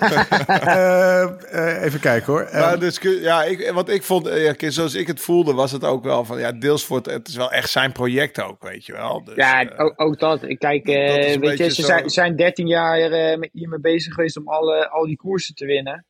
[0.47, 2.49] eh, eh, even kijken hoor.
[2.53, 5.73] Maar Ehm, dus, ja, ik, wat ik vond, eh, ja, zoals ik het voelde, was
[5.73, 8.63] het ook wel van, ja, deels voor het, het is wel echt zijn project ook,
[8.63, 9.25] weet je wel.
[9.25, 10.43] Dus, Ja, ook, ook dat.
[10.43, 10.95] Ik kijk, dat
[11.37, 15.07] weet je, ze zo- zijn, zijn 13 jaar eh, hiermee bezig geweest om alle, al
[15.07, 16.05] die koersen te winnen.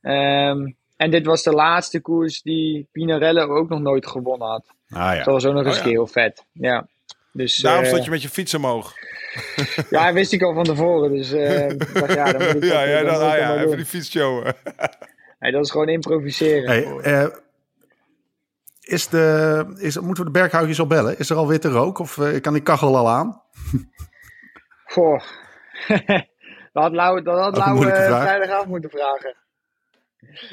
[0.00, 4.66] Ehm, en dit was de laatste koers die Pinarello ook nog nooit gewonnen had.
[4.88, 5.16] ah, ja.
[5.16, 5.90] Dat was ook nog eens Oh ja.
[5.90, 6.44] heel vet.
[6.52, 6.86] Ja.
[7.32, 8.94] Dus, daarom eh, stond je met je fiets omhoog.
[9.90, 11.12] Ja, wist ik al van tevoren.
[11.12, 11.68] Dus eh,
[12.00, 13.76] dacht, ja, dan moet ik dat, ja, ja, dan ah, ja, even doen.
[13.76, 14.54] die fiets showen.
[15.38, 16.68] Dat is gewoon improviseren.
[16.68, 17.26] Hey, eh,
[18.80, 21.18] is de, is, moeten we de berghoutjes al bellen?
[21.18, 23.42] Is er al witte rook of kan die kachel al aan?
[24.92, 25.20] Goh,
[26.72, 29.36] dat had Lau, dat had Lau vrijdagavond moeten vragen.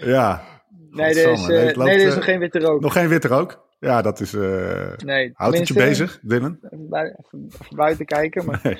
[0.02, 0.44] Ja.
[0.90, 2.82] Nee, er is, nee, eh, het loopt, nee, er is nog geen witte rook.
[2.82, 3.68] Nog geen witte rook?
[3.80, 4.34] Ja, dat is...
[4.34, 6.58] eh nee, houdt het je bezig, Dylan?
[6.62, 7.16] Even,
[7.62, 8.46] even buiten kijken.
[8.46, 8.78] Maar, Nee.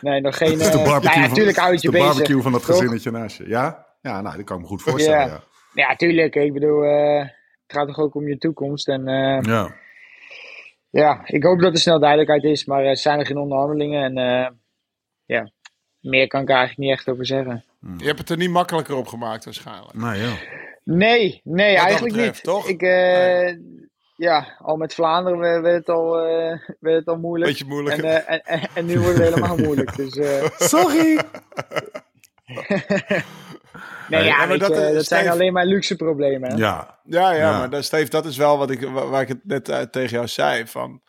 [0.00, 0.50] nee, nog geen.
[0.50, 2.64] Het is de eh, barbecue, nou ja, van, houdt de barbecue dat toch?
[2.64, 3.48] gezinnetje naast je.
[3.48, 3.86] Ja?
[4.00, 5.26] Ja, nou, dat kan ik me goed voorstellen, Ja.
[5.26, 5.88] ja.
[5.88, 6.34] Ja, tuurlijk.
[6.34, 7.18] Ik bedoel, eh,
[7.66, 8.88] het gaat toch ook om je toekomst.
[8.88, 9.74] En eh, Ja.
[10.90, 12.64] ja, ik hoop dat er snel duidelijkheid is.
[12.64, 14.02] Maar er zijn er geen onderhandelingen.
[14.04, 14.50] En eh,
[15.24, 15.50] ja,
[16.00, 17.64] meer kan ik er eigenlijk niet echt over zeggen.
[17.96, 19.94] Je hebt het er niet makkelijker op gemaakt waarschijnlijk.
[19.94, 20.32] Nou ja.
[20.84, 22.54] Nee, nee, eigenlijk betreft, niet.
[22.54, 22.68] toch?
[22.68, 23.54] Ik, eh,
[24.20, 27.50] Ja, al met Vlaanderen werd het al, eh, werd het al moeilijk.
[27.50, 27.96] Beetje moeilijk.
[28.02, 29.96] En, eh, en, en, en nu wordt het helemaal moeilijk.
[29.96, 31.18] Dus, eh, Sorry!
[34.08, 36.50] nee, ja, maar dat, zijn alleen maar luxe problemen.
[36.50, 36.56] hè?
[36.56, 36.98] Ja.
[37.04, 37.58] Ja, ja, Ja.
[37.58, 40.26] maar dat, Steve, dat is wel wat ik, wa- waar ik het net tegen jou
[40.28, 40.66] zei.
[40.66, 41.00] Van,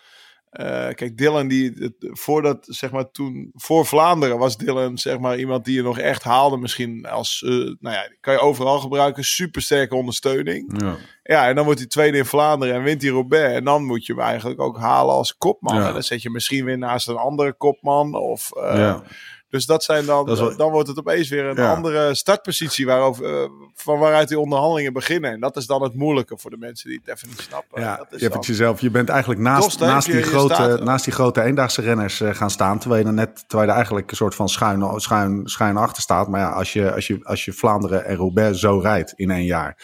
[0.51, 5.37] eh, kijk, Dylan, die, het- voordat, zeg maar, toen, voor Vlaanderen was Dylan, zeg maar,
[5.37, 6.57] iemand die je nog echt haalde.
[6.57, 9.23] Misschien als, eh, nou ja, kan je overal gebruiken.
[9.23, 10.81] Supersterke ondersteuning.
[10.81, 10.95] ja.
[11.23, 13.53] Ja, en dan wordt hij tweede in Vlaanderen en wint hij Robert.
[13.53, 15.75] En dan moet je hem eigenlijk ook halen als kopman.
[15.75, 15.87] Ja.
[15.87, 18.15] En dan zet je misschien weer naast een andere kopman.
[18.15, 19.03] Of, eh, Ja.
[19.51, 21.73] Dus dat zijn dan, Dat is wel- dan wordt het opeens weer een Ja.
[21.75, 25.31] andere startpositie waarover, eh, van waaruit die onderhandelingen beginnen.
[25.31, 27.81] En dat is dan het moeilijke voor de mensen die het even niet snappen.
[27.81, 28.81] Ja, dat je is hebt dan- het jezelf.
[28.81, 32.21] Je bent eigenlijk naast, naast, die je- je grote, staat naast die grote eendaagse renners
[32.21, 32.79] eh, gaan staan.
[32.79, 36.01] Terwijl je er net terwijl je er eigenlijk een soort van schuin, schuin, schuin achter
[36.01, 36.27] staat.
[36.27, 39.45] Maar ja, als je, als, je, als je Vlaanderen en Roubaix zo rijdt in één
[39.45, 39.77] jaar.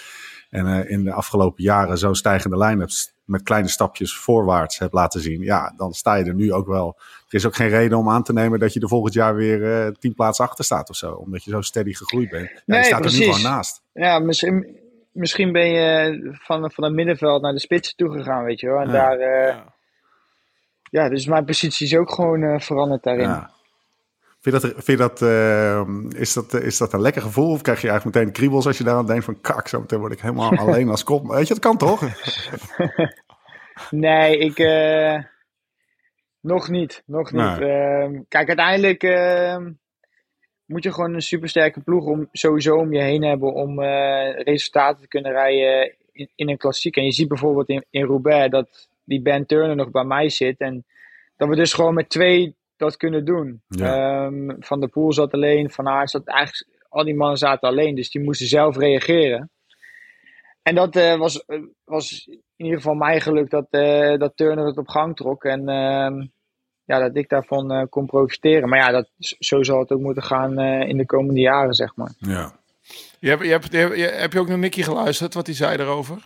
[0.50, 4.94] En eh, in de afgelopen jaren zo'n stijgende lijn hebt met kleine stapjes voorwaarts hebt
[4.94, 5.42] laten zien.
[5.42, 7.00] Ja, dan sta je er nu ook wel.
[7.28, 9.86] Er is ook geen reden om aan te nemen dat je er volgend jaar weer
[9.86, 11.12] eh, tien plaatsen achter staat of zo.
[11.12, 12.50] Omdat je zo steady gegroeid bent.
[12.50, 13.82] Ja, Nee, je staat er nu gewoon naast.
[13.94, 14.80] Ja, misschien,
[15.12, 18.80] misschien ben je van, van het middenveld naar de spits toegegaan, weet je wel.
[18.80, 18.94] En Ja.
[18.94, 19.74] daar, eh, Ja.
[20.92, 23.28] ja, dus mijn positie is ook gewoon eh, veranderd daarin.
[23.28, 23.52] Ja.
[24.42, 27.52] Vind je dat, vind je dat, eh, is, dat, is dat een lekker gevoel?
[27.52, 30.00] Of krijg je eigenlijk meteen kriebels als je daar aan denkt van kak, zo meteen
[30.00, 31.28] word ik helemaal alleen als kop.
[31.28, 32.02] Weet je, dat kan toch?
[33.90, 34.58] Nee, ik.
[34.60, 35.24] eh,
[36.48, 37.04] nog niet.
[37.06, 37.60] Nog niet.
[37.60, 37.72] Nee.
[37.72, 39.72] Ehm, kijk, uiteindelijk ehm,
[40.66, 45.02] moet je gewoon een supersterke ploeg om, sowieso om je heen hebben om eh, resultaten
[45.02, 46.96] te kunnen rijden in, in een klassiek.
[46.96, 50.60] En je ziet bijvoorbeeld in, in Roubaix dat die Ben Turner nog bij mij zit.
[50.60, 50.86] En
[51.38, 53.62] dat we dus gewoon met twee dat kunnen doen.
[53.68, 54.26] Ja.
[54.26, 56.76] Ehm, van der Poel zat alleen, Van Aert zat eigenlijk...
[56.90, 59.50] Al die mannen zaten alleen, dus die moesten zelf reageren.
[60.62, 63.68] En dat eh, was, eh, was in ieder geval mijn geluk dat,
[64.20, 65.44] dat Turner het op gang trok.
[65.44, 65.66] En
[66.88, 68.69] ja, dat ik daarvan eh, kon profiteren.
[68.69, 69.08] Maar ja, dat,
[69.39, 72.12] zo zal het ook moeten gaan eh, in de komende jaren, zeg maar.
[72.17, 72.52] Ja.
[73.19, 75.56] Je hebt, je hebt, je hebt, je- heb je ook naar Nicky geluisterd, wat hij
[75.56, 76.17] zei erover?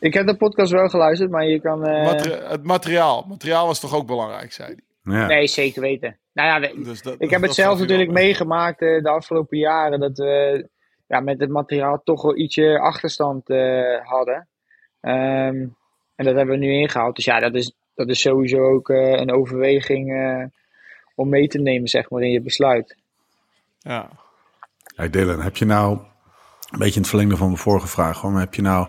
[0.00, 1.86] Ik heb de podcast wel geluisterd, maar je kan...
[1.86, 3.24] eh, Materi- het materiaal.
[3.28, 5.14] Materiaal was toch ook belangrijk, zei hij.
[5.14, 5.26] Ja.
[5.26, 6.18] Nee, zeker weten.
[6.32, 9.58] Nou ja, we- Dus dat, ik heb dat het zelf natuurlijk meegemaakt eh, de afgelopen
[9.58, 10.00] jaren.
[10.00, 10.68] Dat we
[11.06, 14.48] ja, met het materiaal toch wel ietsje achterstand eh, hadden.
[15.00, 15.66] Ehm,
[16.14, 17.16] en dat hebben we nu ingehaald.
[17.16, 20.44] Dus ja, dat is, dat is sowieso ook eh, een overweging eh,
[21.14, 22.96] om mee te nemen, zeg maar, in je besluit.
[23.78, 24.08] Ja.
[24.94, 25.98] Hey Dylan, heb je nou,
[26.70, 28.88] een beetje in het verlengde van mijn vorige vraag, hoor, maar heb je nou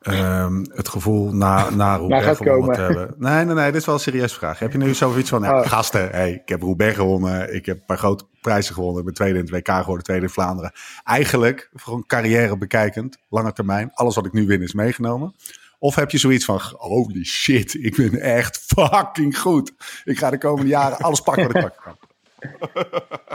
[0.00, 2.74] ehm, het gevoel na, na Roubaix gaat gewonnen komen.
[2.74, 3.14] te hebben?
[3.28, 4.58] Nee, nee, nee, dit is wel een serieuze vraag.
[4.58, 5.66] Heb je nu zoiets van, ja, Oh.
[5.66, 9.14] gasten, hey, ik heb Roubaix gewonnen, ik heb een paar grote prijzen gewonnen, ik ben
[9.14, 10.72] tweede in het WK geworden, tweede in Vlaanderen.
[11.04, 15.34] Eigenlijk, voor een carrière bekijkend, lange termijn, alles wat ik nu win is meegenomen.
[15.78, 19.72] Of heb je zoiets van, holy shit, ik ben echt fucking goed.
[20.04, 21.96] Ik ga de komende jaren alles pakken wat ik pakken kan.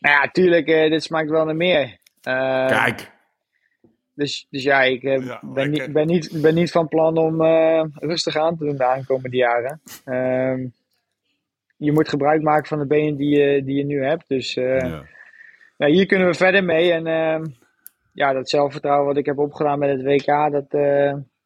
[0.00, 1.98] Nou ja, tuurlijk, eh, dit smaakt wel naar meer.
[2.22, 3.10] Eh, Kijk,
[4.14, 7.42] Dus, dus ja, ik eh, Ja, ben, niet, ben, niet, ben niet van plan om
[7.94, 9.80] rustig aan te doen de aankomende jaren.
[10.04, 10.66] Ehm,
[11.76, 14.28] je moet gebruik maken van de benen die je, die je nu hebt.
[14.28, 15.04] Dus ja.
[15.76, 16.92] nou, hier kunnen we verder mee.
[16.92, 17.44] En ehm,
[18.12, 20.70] ja, dat zelfvertrouwen wat ik heb opgedaan met het WK, dat,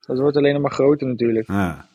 [0.09, 1.49] dat wordt alleen nog maar groter natuurlijk.
[1.49, 1.87] Ja.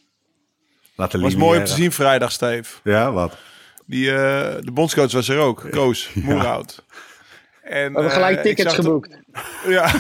[0.96, 2.80] Laten Was mooi om te zien vrijdag, Steve.
[2.84, 3.38] Ja, wat?
[3.86, 4.16] Die, eh,
[4.62, 6.84] de bondscoach was er ook, Koos Moerhout.
[7.62, 9.18] En, We hebben gelijk eh, tickets geboekt.
[9.68, 9.92] Ja.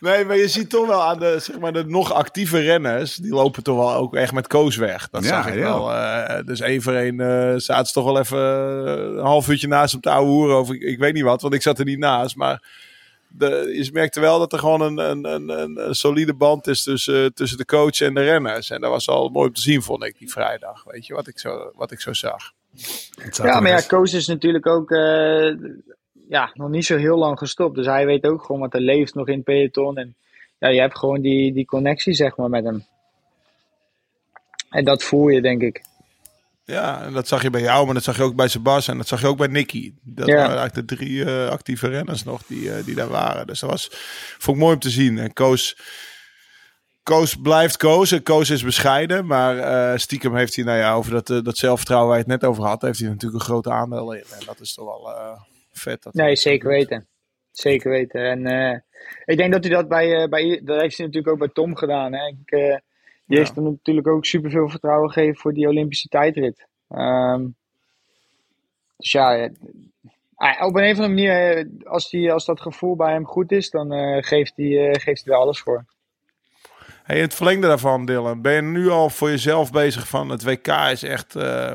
[0.00, 3.32] nee, maar je ziet toch wel aan de, zeg maar, de nog actieve renners, die
[3.32, 5.08] lopen toch wel ook echt met Koos weg.
[5.10, 5.60] Dat Ja, zag ik ja.
[5.60, 5.92] wel.
[5.92, 8.38] eh, dus één voor één eh, zaten ze toch wel even
[9.18, 11.54] een half uurtje naast op de oude hoeren over ik, ik weet niet wat, want
[11.54, 12.36] ik zat er niet naast.
[12.36, 12.62] Maar
[13.36, 16.82] de, je merkte wel dat er gewoon een, een, een, een, een solide band is
[16.82, 18.70] tussen, tussen de coach en de renners.
[18.70, 20.84] En dat was al mooi om te zien, vond ik, die vrijdag.
[20.84, 22.52] Weet je, wat ik zo, wat ik zo zag.
[23.32, 25.54] Ja, maar ja, Koos is natuurlijk ook eh,
[26.28, 27.76] ja, nog niet zo heel lang gestopt.
[27.76, 29.96] Dus hij weet ook gewoon wat er leeft nog in het peloton.
[29.96, 30.14] En
[30.58, 32.84] ja, je hebt gewoon die, die connectie zeg maar met hem.
[34.70, 35.82] En dat voel je denk ik.
[36.66, 38.96] Ja, en dat zag je bij jou, maar dat zag je ook bij Sebas en
[38.96, 39.92] dat zag je ook bij Nicky.
[40.02, 40.34] Dat Ja.
[40.34, 43.46] waren eigenlijk de drie eh, actieve renners nog die, eh, die daar waren.
[43.46, 43.88] Dus dat was,
[44.38, 45.18] vond ik mooi om te zien.
[45.18, 45.76] En Koos,
[47.02, 48.12] Koos blijft Koos.
[48.12, 52.08] En Koos is bescheiden, maar eh, stiekem heeft hij, nou ja, over dat, dat zelfvertrouwen
[52.08, 54.24] waar je het net over had, heeft hij natuurlijk een groot aandeel in.
[54.38, 55.38] En dat is toch wel
[55.72, 56.02] vet.
[56.02, 57.06] Dat Nee, zeker weten.
[57.50, 58.46] Zeker weten.
[58.46, 58.84] En
[59.24, 62.12] ik denk dat hij dat bij, bij dat heeft hij natuurlijk ook bij Tom gedaan.
[62.12, 62.26] Hè.
[62.26, 62.80] Ik,
[63.26, 66.66] die heeft hem natuurlijk ook superveel vertrouwen gegeven voor die Olympische tijdrit.
[66.88, 67.46] Ehm,
[68.96, 69.50] dus ja,
[70.34, 73.52] ah, op een of andere manier, eh, als, die, als dat gevoel bij hem goed
[73.52, 75.84] is, dan eh, geeft hij eh, geeft hij er alles voor.
[77.02, 80.42] Hey, in het verlengde daarvan, Dylan, ben je nu al voor jezelf bezig van het
[80.44, 81.74] WK is echt eh,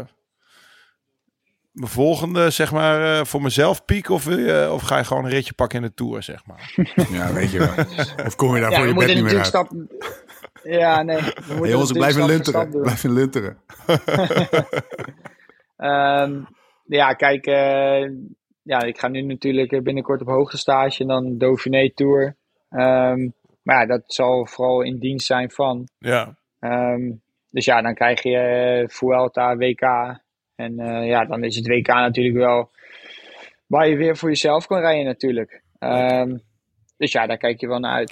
[1.71, 4.09] mijn volgende, zeg maar, eh, voor mezelf piek?
[4.09, 6.73] Of, wil je, of ga je gewoon een ritje pakken in de Tour, zeg maar?
[7.11, 7.85] Ja, weet je wel.
[8.25, 9.51] Of kom je daar Ja, voor je bed niet meer uit?
[9.51, 10.28] natuurlijk stap...
[10.63, 11.17] Ja, nee.
[11.17, 12.69] We moeten Hey, jongens, blijf in lunteren.
[12.69, 13.57] Blijf in lunteren.
[15.77, 16.41] Ehm,
[16.85, 18.09] ja, kijk, eh,
[18.61, 22.35] ja, ik ga nu natuurlijk binnenkort op hoogtestage en dan Dauphiné Tour.
[22.69, 23.29] Ehm,
[23.63, 25.87] maar ja, dat zal vooral in dienst zijn van.
[25.97, 27.11] Ja, Ehm,
[27.51, 29.81] dus ja, dan krijg je eh, Vuelta, WK.
[30.55, 32.71] En eh, ja, dan is het WK natuurlijk wel
[33.67, 35.61] waar je weer voor jezelf kan rijden natuurlijk.
[35.79, 36.37] Ehm,
[36.97, 38.11] dus ja, daar kijk je wel naar uit.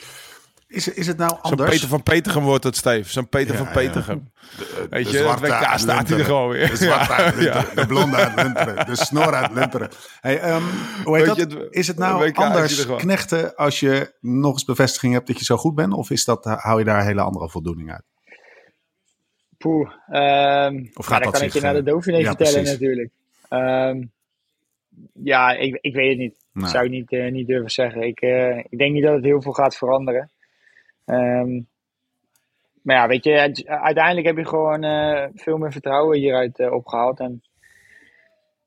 [0.68, 1.70] Is, is het nou zo'n anders?
[1.70, 3.10] Peter van Petegem wordt het, Steve.
[3.10, 3.74] Zo'n Peter Ja, van ja.
[3.74, 4.32] Petegem.
[4.58, 6.26] De- Weet de je, het WK staat hij er Lunteren.
[6.26, 6.70] gewoon weer.
[6.70, 7.66] De zwarte Ja, ja.
[7.76, 8.86] De blonde uit Lunteren.
[8.86, 9.90] De snor uit Lunteren.
[10.22, 10.62] Hey, ehm,
[11.04, 11.52] hoe heet Weet dat?
[11.52, 15.46] je, is het nou er anders knechten als je nog eens bevestiging hebt dat je
[15.46, 15.94] zo goed bent?
[15.94, 18.04] Of is dat, hou je daar een hele andere voldoening uit?
[19.58, 19.90] Poeh.
[20.08, 22.72] ehm Of gaat dat kan ik je naar de eh, Dauphiné ja, vertellen precies.
[22.72, 23.10] natuurlijk.
[23.50, 24.04] Ehm,
[25.14, 26.36] ja, ik, ik weet het niet.
[26.54, 26.70] Nee.
[26.70, 28.02] Zou ik niet, eh, niet durven zeggen.
[28.02, 30.30] Ik, eh, ik denk niet dat het heel veel gaat veranderen.
[31.08, 31.62] Ehm,
[32.82, 36.72] maar ja, weet je, het- uiteindelijk heb je gewoon eh, veel meer vertrouwen hieruit eh,
[36.74, 37.20] opgehaald.
[37.20, 37.44] En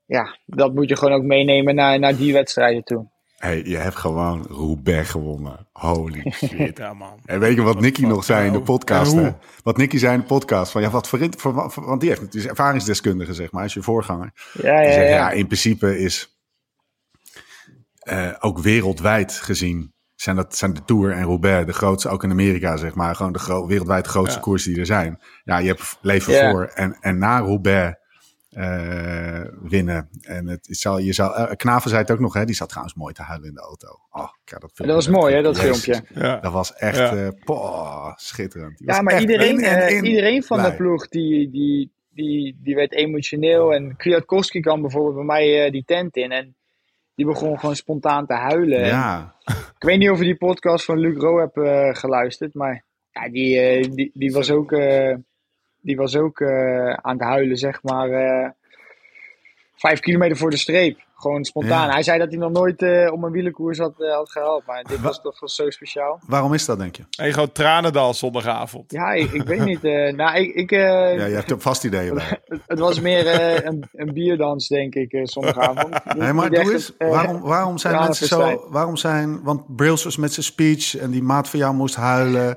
[0.06, 3.08] ja, dat moet je gewoon ook meenemen naar, naar die wedstrijden toe.
[3.36, 5.68] Hey, je hebt gewoon Roubaix gewonnen.
[5.72, 6.78] Holy shit.
[6.78, 7.18] Ja, man.
[7.24, 9.12] En weet je wat Nicky nog zei in de podcast?
[9.14, 9.30] hè?
[9.62, 10.72] Wat Nicky zei in de podcast.
[10.72, 13.82] Van, ja, wat voor, voor, voor- want die heeft natuurlijk ervaringsdeskundige, zeg maar, als je
[13.82, 14.32] voorganger.
[14.52, 15.30] Ja, Die ja, zegt, ja, ja.
[15.30, 16.38] in principe is
[17.98, 19.92] eh, ook wereldwijd gezien
[20.22, 23.32] zijn, dat, zijn de Tour en Roubaix de grootste, ook in Amerika zeg maar, gewoon
[23.32, 24.42] de gro- wereldwijd grootste Ja.
[24.42, 25.18] koers die er zijn.
[25.44, 27.98] Ja, je hebt leven voor en, en na Roubaix
[28.50, 30.08] eh, winnen.
[30.20, 32.68] En het is al, je zal, eh, Knaven zei het ook nog, hè, die zat
[32.68, 33.88] trouwens mooi te huilen in de auto.
[34.10, 35.82] Oh, ja, dat, Dat was mooi, hè, dat Jezus.
[35.82, 36.20] filmpje.
[36.20, 36.36] Ja.
[36.36, 37.16] Dat was echt Ja.
[37.16, 38.78] eh, poh, schitterend.
[38.78, 40.70] Die Ja, maar iedereen, in en in iedereen van blij.
[40.70, 43.74] de ploeg die, die, die, die werd emotioneel.
[43.74, 46.30] En Kwiatkowski kwam bijvoorbeeld bij mij die tent in.
[46.32, 46.56] En
[47.14, 48.82] die begon gewoon spontaan te huilen.
[48.82, 49.34] En Ja,
[49.80, 52.54] Ik weet niet of je die podcast van Luc Rowe hebt eh, geluisterd.
[52.54, 55.14] Maar ja, die, eh, die, die was ook, eh,
[55.80, 56.42] die was ook
[56.94, 58.54] aan het huilen, zeg maar.
[59.74, 60.98] vijf kilometer voor de streep.
[61.20, 61.86] Gewoon spontaan.
[61.86, 61.92] Ja.
[61.92, 64.66] Hij zei dat hij nog nooit eh, om een wielenkoers had, eh, had gehaald.
[64.66, 66.20] Maar dit was toch wel zo speciaal.
[66.26, 67.02] waarom is dat, denk je?
[67.18, 68.92] En gewoon Tranendal zondagavond.
[68.92, 69.84] Ja, ik, ik weet niet.
[69.84, 70.78] eh, nou, ik, ik, eh,
[71.18, 72.24] Ja, je hebt er vast ideeën bij.
[72.44, 76.04] Het, het was meer eh, een, een bierdans, denk ik, eh, zondagavond.
[76.18, 78.66] Nee, maar niet echt doe eens, het, waarom, waarom zijn mensen zo...
[78.70, 79.42] Waarom zijn...
[79.42, 82.56] Want Brails was met zijn speech en die maat van jou moest huilen.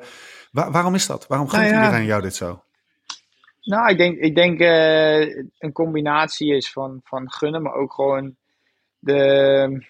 [0.51, 1.27] Wa- waarom is dat?
[1.27, 1.83] Waarom gunt Nou ja.
[1.83, 2.63] iedereen jou dit zo?
[3.61, 5.19] Nou, ik denk, ik denk eh,
[5.59, 8.35] een combinatie is van, van gunnen, maar ook gewoon
[9.03, 9.85] de,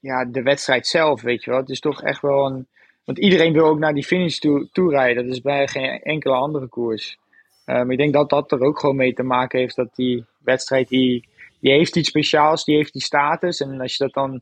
[0.00, 1.60] ja, de wedstrijd zelf, weet je wel.
[1.60, 2.66] Het is toch echt wel een...
[3.04, 5.24] Want iedereen wil ook naar die finish toe, toe rijden.
[5.24, 7.18] Dat is bij geen enkele andere koers.
[7.64, 10.88] Maar ik denk dat dat er ook gewoon mee te maken heeft dat die wedstrijd,
[10.88, 11.28] die,
[11.60, 13.60] die heeft iets speciaals, die heeft die status.
[13.60, 14.40] En als je dat dan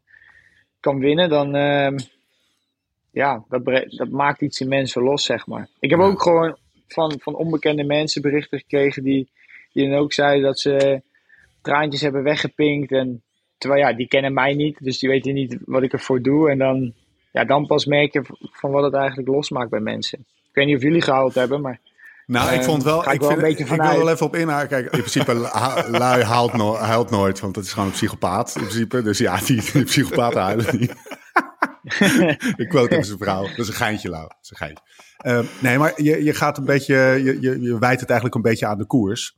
[0.80, 1.54] kan winnen, dan...
[1.54, 1.96] ehm,
[3.10, 5.68] ja, dat, dat maakt iets in mensen los, zeg maar.
[5.80, 6.04] Ik heb Ja.
[6.04, 6.56] ook gewoon
[6.88, 9.28] van, van onbekende mensen berichten gekregen die,
[9.72, 11.02] die dan ook zeiden dat ze
[11.62, 12.92] traantjes hebben weggepinkt.
[12.92, 13.22] En,
[13.58, 16.50] terwijl ja, die kennen mij niet, dus die weten niet wat ik ervoor doe.
[16.50, 16.92] En dan,
[17.32, 20.18] ja, dan pas merk je van wat het eigenlijk losmaakt bij mensen.
[20.18, 21.80] Ik weet niet of jullie gehaald hebben, maar
[22.26, 23.00] Nou, ik Eh, vond wel...
[23.00, 24.68] ga ik ik, wel vind- een beetje ik wil wel even op inhaken.
[24.68, 25.34] Kijk, in principe,
[25.90, 29.02] lui haalt, no- huilt nooit, want het is gewoon een psychopaat in principe.
[29.02, 30.94] Dus ja, die, die psychopaten huilen niet.
[32.56, 33.42] ik quote even zijn vrouw.
[33.42, 34.22] Dat is een geintje, Lau.
[34.28, 34.82] Dat is een geintje.
[35.18, 36.94] Eh, nee, maar je, je gaat een beetje...
[36.96, 39.36] Je, je, je wijt het eigenlijk een beetje aan de koers.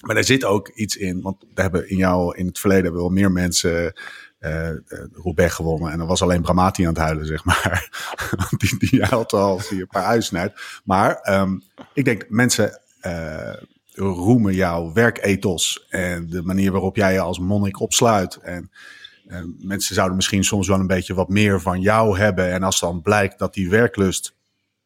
[0.00, 3.00] Maar er zit ook iets in, want we hebben in jou in het verleden hebben
[3.00, 3.92] wel meer mensen
[4.38, 4.70] eh,
[5.12, 5.92] Roubaix gewonnen.
[5.92, 7.88] En dan was alleen Bramati aan het huilen, zeg maar.
[8.58, 10.80] die, die al hij een paar uitsnijdt.
[10.84, 11.58] Maar ehm,
[11.92, 13.54] ik denk mensen eh,
[13.94, 18.36] roemen jouw werkethos en de manier waarop jij je als monnik opsluit.
[18.36, 18.70] En
[19.26, 22.52] eh, mensen zouden misschien soms wel een beetje wat meer van jou hebben.
[22.52, 24.34] En als dan blijkt dat die werklust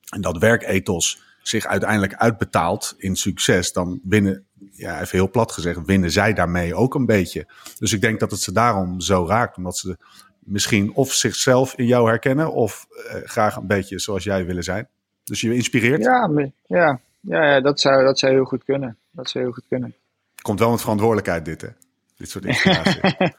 [0.09, 4.47] en dat werkethos zich uiteindelijk uitbetaalt in succes, dan winnen
[4.79, 7.47] ja, even heel plat gezegd, winnen zij daarmee ook een beetje.
[7.79, 9.57] Dus ik denk dat het ze daarom zo raakt.
[9.57, 9.97] Omdat ze
[10.38, 14.88] misschien of zichzelf in jou herkennen, of eh, graag een beetje zoals jij willen zijn.
[15.25, 16.03] Dus je inspireert.
[16.03, 16.31] Ja,
[16.67, 18.97] ja, ja, ja dat, zou, dat zou heel goed kunnen.
[19.11, 19.95] Dat zou heel goed kunnen.
[20.43, 21.69] Komt wel met verantwoordelijkheid dit, hè?
[22.17, 23.01] Dit soort inspiratie.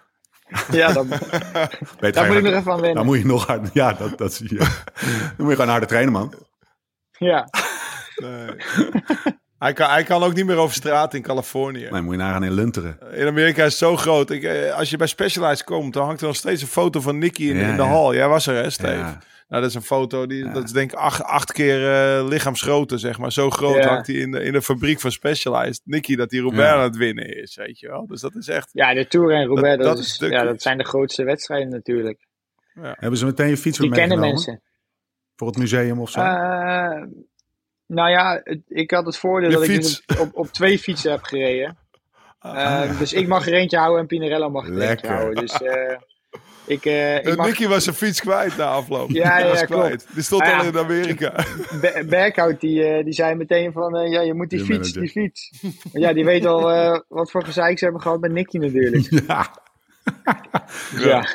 [0.72, 3.06] Ja, Beter daar moet je- ik nog even aan Dan wennen.
[3.06, 3.74] moet je nog hard.
[3.74, 4.58] Ja, dat, dat zie je.
[4.58, 4.68] Dan
[5.38, 6.34] moet je gewoon harder trainen, man.
[7.18, 7.48] Ja,
[8.16, 8.56] Nee.
[9.60, 11.88] Hij, kan, hij kan ook niet meer over straat in Californië.
[11.92, 12.98] Nee, moet je nagaan in Lunteren.
[13.14, 14.30] In Amerika is het zo groot.
[14.30, 17.18] Ik, eh, als je bij Specialized komt, dan hangt er nog steeds een foto van
[17.18, 17.88] Nicky in, Ja, in de ja.
[17.88, 18.14] hal.
[18.14, 18.94] Jij was er, hè, Steve?
[18.98, 19.20] Ja.
[19.48, 22.98] Nou, dat is een foto, die, dat is denk ik acht, acht keer eh, lichaamsgrootte,
[22.98, 23.32] zeg maar.
[23.32, 23.88] Zo groot Ja.
[23.90, 25.82] hangt hij in de, in de fabriek van Specialized.
[25.86, 26.74] Nicky, dat die Robert Ja.
[26.76, 28.08] aan het winnen is, weet je wel.
[28.08, 28.70] Dus dat is echt...
[28.74, 31.24] ja de Tour en Roubaix, Dat- dat, dat is, de ja, dat zijn de grootste
[31.24, 32.28] wedstrijden natuurlijk.
[32.74, 34.62] Hebben ze meteen je fiets weer Die kennen mensen.
[35.36, 36.20] Voor het museum of zo?
[36.20, 37.04] Eh,
[37.90, 40.04] nou ja, het- ik had het voordeel Je dat ik fiets.
[40.06, 41.78] dus op, op, twee fietsen heb gereden.
[42.42, 45.36] Ah, Eh, Dus ik mag er eentje houden en Pinarello mag er eentje houden.
[45.46, 45.98] Dus eh,
[46.66, 47.46] ik, eh, ik Eh, mag...
[47.48, 49.10] Nicky was zijn fiets kwijt na afloop.
[49.10, 49.88] Ja, Die ja, was ja, kwijt.
[50.04, 50.14] klopt.
[50.14, 51.34] Die stond Ah, al in Amerika.
[51.82, 55.02] Be- Berghout die, die zei meteen van, ja, je moet die Je fiets, manager.
[55.02, 55.52] die fiets.
[55.62, 56.62] Want ja, die weet al
[57.08, 59.26] wat voor gezeik ze hebben gehad met Nicky natuurlijk.
[59.28, 59.48] Ja.
[60.98, 61.28] Ja.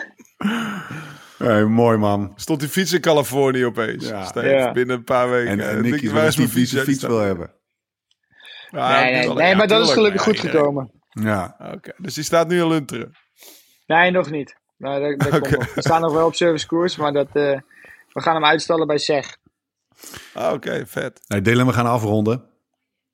[1.38, 2.32] Hey, mooi, man.
[2.36, 4.08] Stond die fiets in Californië opeens.
[4.08, 4.24] Ja.
[4.24, 4.72] Steve, Ja.
[4.72, 5.50] Binnen een paar weken.
[5.50, 7.02] En, en Nicky die fiets?
[7.02, 7.52] wil hebben.
[8.70, 10.56] Ja, Nee, nee, wel, nee ja, maar dat is gelukkig goed iedereen.
[10.56, 10.90] gekomen.
[11.10, 11.56] Ja.
[11.74, 13.12] Oké, dus die staat nu in Lunteren.
[13.86, 14.56] Nee, nog niet.
[14.76, 15.74] Nou, dat, dat komt.
[15.74, 17.58] We staan nog wel op service koers, maar dat, eh,
[18.12, 19.36] we gaan hem uitstallen bij SEG.
[20.34, 21.20] Ah, Oké, vet.
[21.26, 22.44] Nee, Dylan, we gaan afronden.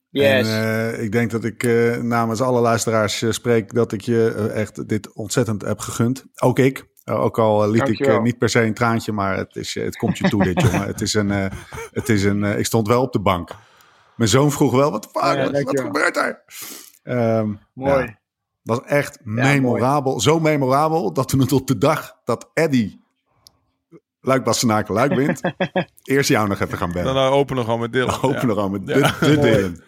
[0.08, 0.48] Yes.
[0.48, 4.50] En eh, ik denk dat ik eh, namens alle luisteraars eh, spreek dat ik je
[4.54, 6.24] echt dit ontzettend heb gegund.
[6.42, 6.88] Ook ik.
[7.04, 8.16] Eh, ook al eh, liet ik Dankjewel.
[8.16, 10.86] eh, niet per se een traantje, maar het, is, het komt je toe dit, jongen.
[10.86, 11.46] Het is een, eh,
[11.92, 13.50] het is een eh, ik stond wel op de bank.
[14.16, 16.42] Mijn zoon vroeg wel, wat, Ja, wat, gebeurt er?
[17.02, 18.04] Ehm, Mooi.
[18.04, 18.18] ja,
[18.62, 20.20] was echt memorabel.
[20.20, 22.98] Zo memorabel dat we het op de dag dat Eddy
[24.20, 25.40] Luik Bastenaken Luik wint,
[26.02, 27.14] eerst jou nog even gaan bellen.
[27.14, 28.18] Dan openen we gewoon met Dylan.
[28.22, 28.44] Ja.
[28.46, 29.14] nog aan met de, Ja.
[29.20, 29.38] de.
[29.38, 29.80] Dylan.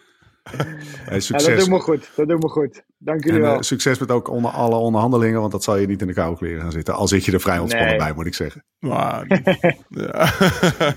[0.43, 1.47] Hey, Ja, succes.
[1.49, 2.11] dat doet me goed.
[2.17, 2.83] Dat doet me goed.
[2.99, 3.63] Dank jullie En, eh, wel.
[3.63, 6.61] succes met ook onder alle onderhandelingen, want dat zal je niet in de koude kleren
[6.63, 6.95] gaan zitten.
[6.95, 7.99] Al zit je er vrij ontspannen Nee.
[7.99, 8.65] bij, moet ik zeggen.
[8.79, 9.27] Maar,
[9.89, 10.33] ja.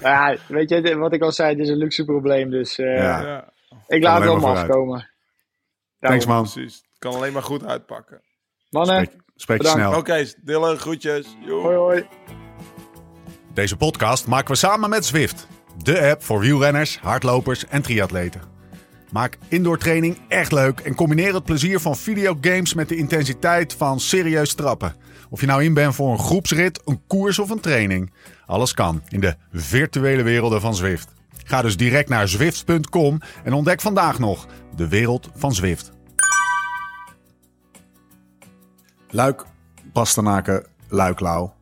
[0.02, 2.50] Ja, weet je, wat ik al zei, het is een luxe probleem.
[2.50, 3.22] Dus eh, Ja.
[3.22, 3.54] ja,
[3.88, 4.58] ik laat het wel vooruit.
[4.70, 5.10] afkomen.
[6.00, 6.42] Thanks man.
[6.52, 6.76] precies.
[6.76, 8.22] Het kan alleen maar goed uitpakken.
[8.70, 9.98] Mannen, Spreek, spreek je snel.
[9.98, 11.38] Oké, Dylan, groetjes.
[11.48, 12.06] Hoi hoi.
[13.54, 15.48] Deze podcast maken we samen met Zwift.
[15.84, 18.42] De app voor wielrenners, hardlopers en triatleten.
[19.12, 24.00] Maak indoor training echt leuk en combineer het plezier van videogames met de intensiteit van
[24.00, 24.96] serieus trappen.
[25.30, 28.14] Of je nou in bent voor een groepsrit, een koers of een training.
[28.46, 31.14] Alles kan in de virtuele werelden van Zwift.
[31.44, 35.92] Ga dus direct naar zwift.com en ontdek vandaag nog de wereld van Zwift.
[39.10, 39.46] Luik,
[39.94, 41.54] Bastenaken, Luiklauw.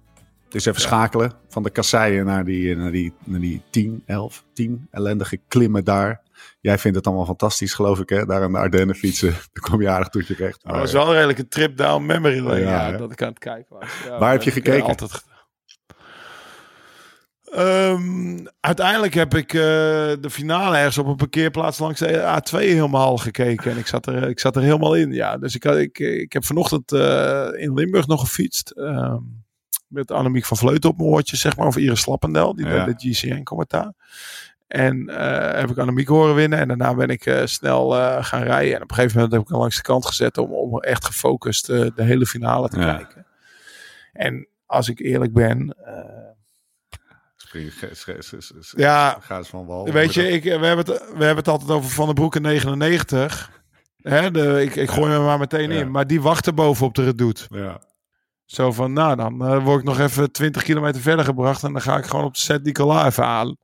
[0.46, 4.44] Het is even schakelen van de kasseien naar die, naar, die, naar die 10, 11,
[4.54, 6.22] 10 ellendige klimmen daar.
[6.60, 8.26] Jij vindt het allemaal fantastisch, geloof ik, hè?
[8.26, 9.30] Daar aan de Ardennen fietsen.
[9.54, 10.64] Daar kom je aardig toe terecht.
[10.64, 12.60] Dat was wel redelijk een trip down memory lane.
[12.60, 13.90] Ja, dat ik aan het kijken was.
[14.06, 14.86] Ja, Waar heb je gekeken?
[14.86, 15.24] Altijd.
[17.52, 23.18] Ehm, uiteindelijk heb ik eh, de finale ergens op een parkeerplaats langs de A2 helemaal
[23.18, 23.72] gekeken.
[23.72, 25.12] En ik zat er, ik zat er helemaal in.
[25.12, 28.70] Ja, dus ik, had, ik, ik heb vanochtend eh, in Limburg nog gefietst.
[28.72, 29.18] ehm,
[29.88, 31.68] met Annemiek van Vleuten op mijn oortjes, zeg maar.
[31.68, 32.86] Of Iris Slappendel, die Ja.
[32.86, 33.94] deed de GCN-commentaar.
[34.74, 36.60] En eh, heb ik Annemiek horen winnen.
[36.60, 38.76] En daarna ben ik eh, snel eh, gaan rijden.
[38.76, 41.06] En op een gegeven moment heb ik hem langs de kant gezet om, om echt
[41.06, 42.96] gefocust de hele finale te Ja.
[42.96, 43.26] kijken.
[44.14, 45.76] En als ik eerlijk ben,
[48.76, 49.92] ja, Ga eens van wal.
[49.92, 52.42] weet je, ik, we, hebben het, we hebben het altijd over Van den Broek in
[52.42, 53.52] 99.
[53.98, 55.80] Hè, de, ik, ik gooi hem maar meteen Ja.
[55.80, 55.92] in.
[55.92, 57.46] Maar die wachten boven op de redoute.
[57.50, 57.82] Ja.
[58.46, 61.64] Zo van, nou, dan word ik nog even 20 kilometer verder gebracht.
[61.64, 63.58] En dan ga ik gewoon op de set Nicola even aan.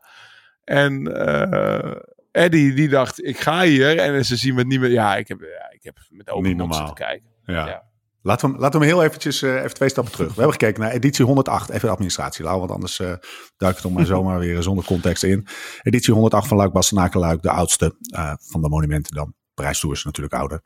[0.69, 1.95] En eh
[2.31, 3.97] Eddie, die dacht, ik ga hier.
[3.97, 4.89] En ze zien me niet meer.
[4.91, 7.27] Ja, ik heb, ja, ik heb met open mond zitten kijken.
[7.45, 7.67] Ja.
[7.67, 7.83] Ja.
[8.21, 10.27] Laten we, hem- laten we hem heel eventjes, eh, even twee stappen terug.
[10.27, 11.69] We hebben gekeken naar editie 108.
[11.69, 13.13] Even de administratie, Lau, want anders eh
[13.57, 15.47] duik het om maar zomaar weer zonder context in.
[15.81, 17.95] Editie 108 van Luik Luik, de oudste
[18.41, 19.33] van de monumenten dan.
[19.53, 20.61] Parijs Tour is natuurlijk ouder.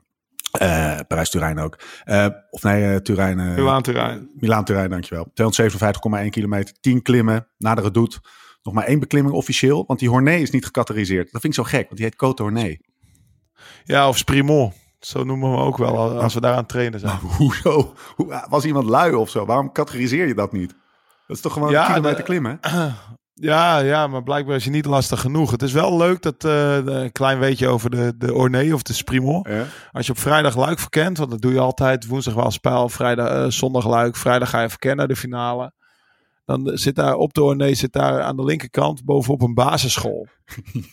[0.52, 1.80] Eh Parijs Turijn ook.
[2.50, 3.40] Of nee, Turijn.
[3.40, 4.30] eh, Milaan Turijn.
[4.36, 5.32] Milaan Turijn, dankjewel.
[5.34, 8.20] 257,1 kilometer, 10 klimmen, na de redoute.
[8.64, 11.32] Nog maar één beklimming officieel, want die Hornee is niet gecategoriseerd.
[11.32, 12.80] Dat vind ik zo gek, want die heet Cote Hornee.
[13.84, 14.74] Ja, of Sprimont.
[15.00, 17.18] Zo noemen we hem ook wel als we daar aan het trainen zijn.
[17.38, 17.94] Hoezo?
[18.16, 19.46] Hoe, was iemand lui of zo?
[19.46, 20.76] Waarom categoriseer je dat niet?
[21.28, 22.60] Dat is toch gewoon Ja, een kilometer de- klimmen?
[23.36, 25.52] Ja, ja, maar blijkbaar is hij niet lastig genoeg.
[25.52, 28.94] Het is wel leuk dat eh, een klein weetje over de, de Ornee of de
[28.94, 29.48] Sprimol.
[29.50, 29.66] Ja.
[29.92, 32.06] Als je op vrijdag Luik verkent, want dat doe je altijd.
[32.08, 34.16] Woensdag wel spel, vrijdag, eh, zondag Luik.
[34.16, 35.74] Vrijdag ga je verkennen, de finale.
[36.46, 40.28] Dan zit daar op de Ornee, zit daar aan de linkerkant bovenop een basisschool.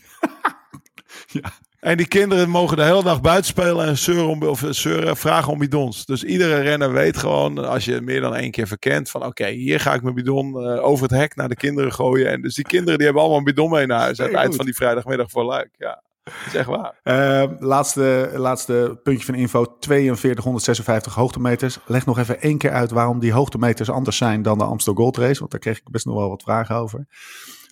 [1.26, 1.52] Ja.
[1.80, 5.52] En die kinderen mogen de hele dag buiten spelen en zeuren, om, of zeuren vragen
[5.52, 6.06] om bidons.
[6.06, 9.80] Dus iedere renner weet gewoon, als je meer dan één keer verkent, van oké, hier
[9.80, 12.30] ga ik mijn bidon eh, over het hek naar de kinderen gooien.
[12.30, 14.56] En dus die kinderen die hebben allemaal een bidon mee naar huis aan het eind
[14.56, 15.70] van die vrijdagmiddag voor Luik.
[15.78, 16.02] Ja,
[16.46, 17.00] is echt waar.
[17.02, 19.76] Eh, laatste, laatste puntje van info.
[19.80, 21.78] 4256 hoogtemeters.
[21.86, 25.16] Leg nog even één keer uit waarom die hoogtemeters anders zijn dan de Amstel Gold
[25.16, 25.38] Race.
[25.38, 27.06] Want daar kreeg ik best nog wel wat vragen over.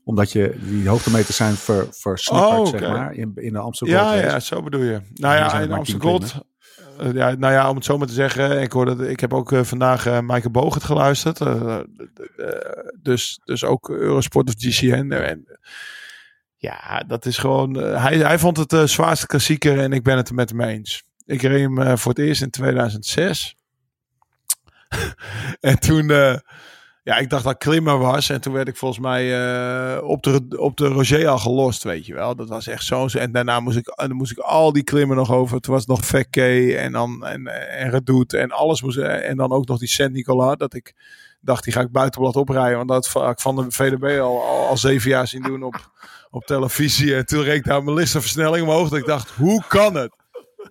[0.05, 4.01] Omdat je, die hoogtemeters zijn ver, versnipperd, Oh, zeg maar, in, in de Amstel Gold
[4.01, 4.27] Race.
[4.27, 5.01] ja, zo bedoel je.
[5.15, 6.35] Nou ja, in Amsterdam Gold.
[6.99, 8.61] eh, ja, nou ja, om het zo maar te zeggen.
[8.61, 11.41] Ik, hoorde, ik heb ook eh, vandaag eh Maaike Bogert geluisterd.
[13.03, 15.11] dus, dus ook Eurosport of GCN.
[15.13, 15.47] En,
[16.59, 17.81] ja, dat is gewoon...
[17.81, 20.61] eh, hij, hij vond het de zwaarste klassieker en ik ben het er met hem
[20.61, 21.03] eens.
[21.27, 23.57] Ik reed hem eh, voor het eerst in 2006.
[25.61, 26.11] en toen...
[26.11, 26.35] eh,
[27.09, 28.31] ja, ik dacht dat klimmer was.
[28.31, 29.41] En toen werd ik volgens mij
[29.97, 32.37] eh, op, de, op de Roger al gelost, weet je wel.
[32.37, 33.07] Dat was echt zo.
[33.07, 35.61] En daarna moest ik, dan moest ik al die klimmen nog over.
[35.61, 37.47] Toen was nog Vekke en dan en,
[37.79, 38.99] en Redoute en alles moest.
[38.99, 40.57] En dan ook nog die Saint Nicolas.
[40.57, 40.95] Dat ik
[41.41, 42.77] dacht, die ga ik buitenblad oprijden.
[42.77, 45.91] Want dat had ik van de VDB al, al, al zeven jaar zien doen op,
[46.31, 47.15] op televisie.
[47.15, 48.89] En toen reed ik daar mijn listenversnelling omhoog.
[48.89, 50.17] Dat ik dacht, hoe kan het?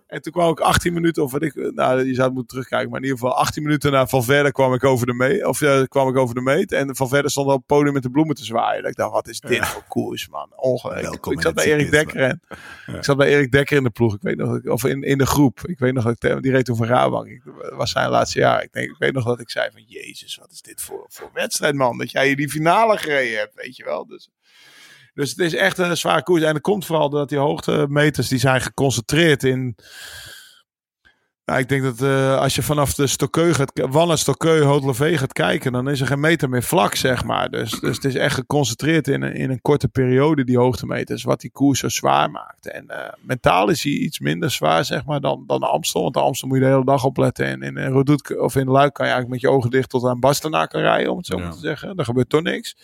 [0.07, 2.89] En toen kwam ik 18 minuten, of wat ik, nou, je zou het moeten terugkijken,
[2.89, 5.61] maar in ieder geval 18 minuten na Van Verder kwam ik over de meet, of
[5.61, 6.71] eh, kwam ik over de meet.
[6.71, 8.81] En Van Verder stond op het podium met de bloemen te zwaaien.
[8.81, 10.51] Dat ik dacht, wat is dit voor koers, man?
[10.55, 11.09] Ongelooflijk.
[11.09, 11.91] Welkom Ik, zat bij Erik.
[11.91, 12.41] Dekker en
[12.85, 14.15] ik zat bij Erik Dekker in de ploeg.
[14.15, 15.59] Ik weet nog, of in, in de groep.
[15.65, 17.27] Ik weet nog dat ik, die reed toen van Rabank.
[17.27, 18.63] Ik, dat was zijn laatste jaar.
[18.63, 21.29] Ik, denk, ik weet nog dat ik zei van, jezus, wat is dit voor, voor
[21.33, 21.97] wedstrijd, man?
[21.97, 24.07] Dat jij hier die finale gereden hebt, weet je wel.
[24.07, 24.29] Dus,
[25.18, 26.41] dus het is echt een zwaar koers.
[26.43, 29.76] En dat komt vooral dat die hoogtemeters, die zijn geconcentreerd in...
[31.45, 35.34] Nou, ik denk dat eh, als je vanaf de Stokkeu gaat, Wallen, Stokkeu, Hotlevee gaat
[35.34, 37.49] kijken, dan is er geen meter meer vlak, zeg maar.
[37.49, 41.41] Dus, dus het is echt geconcentreerd in een, in een korte periode, die hoogtemeters, wat
[41.41, 42.72] die koers zo zwaar maakt.
[42.72, 46.01] En eh, mentaal is hij iets minder zwaar, zeg maar, dan, dan de Amstel.
[46.01, 47.45] Want de Amstel moet je de hele dag opletten.
[47.45, 50.20] En in, in of in Luik kan je eigenlijk met je ogen dicht tot aan
[50.20, 51.43] Bastenaar kan rijden, om het zo Ja.
[51.43, 51.95] maar te zeggen.
[51.95, 52.78] Daar gebeurt toch niks.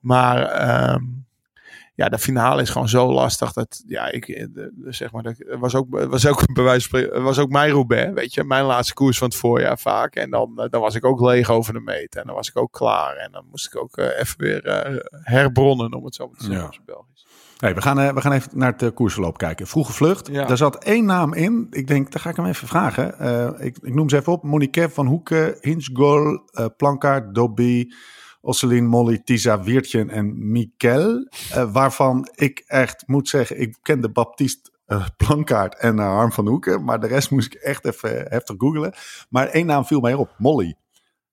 [0.00, 0.42] Maar...
[0.42, 1.02] ehm,
[1.96, 4.46] ja, de finale is gewoon zo lastig dat ja, ik eh,
[4.84, 8.12] zeg maar dat was ook was ook bij wijze van spreken was ook mijn Roubaix,
[8.12, 11.04] weet je, mijn laatste koers van het voorjaar vaak en dan eh, dan was ik
[11.04, 13.76] ook leeg over de meet en dan was ik ook klaar en dan moest ik
[13.76, 14.62] ook eh, even weer
[15.10, 16.84] herbronnen om het zo maar te zeggen Ja.
[16.84, 17.26] Belgisch.
[17.56, 19.66] Hey, we, gaan, we gaan even naar het koersverloop kijken.
[19.66, 20.28] Vroege vlucht.
[20.28, 20.44] Ja.
[20.44, 21.66] Daar zat één naam in.
[21.70, 23.14] Ik denk, daar ga ik hem even vragen.
[23.64, 24.42] Ik, ik noem ze even op.
[24.42, 27.86] Monique van Hoeken, Hinsgol, eh Plankaart, Dobby,
[28.46, 31.28] Osselin, Molly, Tisa, Wiertjen en Mikkel.
[31.50, 36.46] Eh, waarvan ik echt moet zeggen, ik kende Baptiste eh, Plankaart en uh, Harm van
[36.48, 36.84] Hoeken.
[36.84, 38.94] Maar de rest moest ik echt even heftig googlen.
[39.28, 40.34] Maar één naam viel mij op.
[40.38, 40.74] Molly.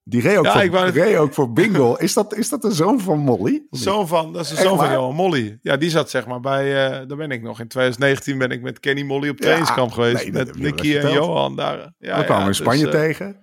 [0.03, 1.95] Die reed ook, Ja, voor, wou reed ook voor Bingo.
[1.95, 3.67] Is dat, is dat de zoon van Molly?
[3.69, 4.91] Zoon van, dat is de zoon van?
[4.91, 5.59] Johan Molly.
[5.61, 7.59] Ja, die zat zeg maar bij, eh daar ben ik nog.
[7.59, 10.23] In 2019 ben ik met Kenny Molly op Ja, trainingskamp geweest.
[10.23, 11.11] nee, met Nicky en.
[11.11, 11.93] Johan daar.
[11.99, 13.37] Ja, we kwamen in Spanje dus, tegen.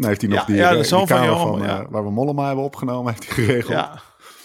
[0.00, 1.80] Toen heeft hij nog ja, die, ja, de eh, zoon die van kamer van, eh,
[1.88, 3.72] waar we Mollema hebben opgenomen, heeft hij geregeld.
[3.72, 4.00] Ja,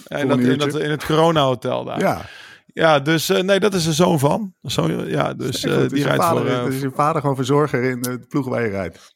[0.07, 1.99] en dat, in, dat, in het Corona Hotel daar.
[1.99, 2.21] Ja,
[2.65, 2.99] ja.
[2.99, 4.53] dus eh, nee, dat is de zoon van.
[4.63, 6.67] Zo, ja, dus die rijdt vader, voor.
[6.67, 9.15] eh, is je vader gewoon verzorger in de ploeg waar je rijdt.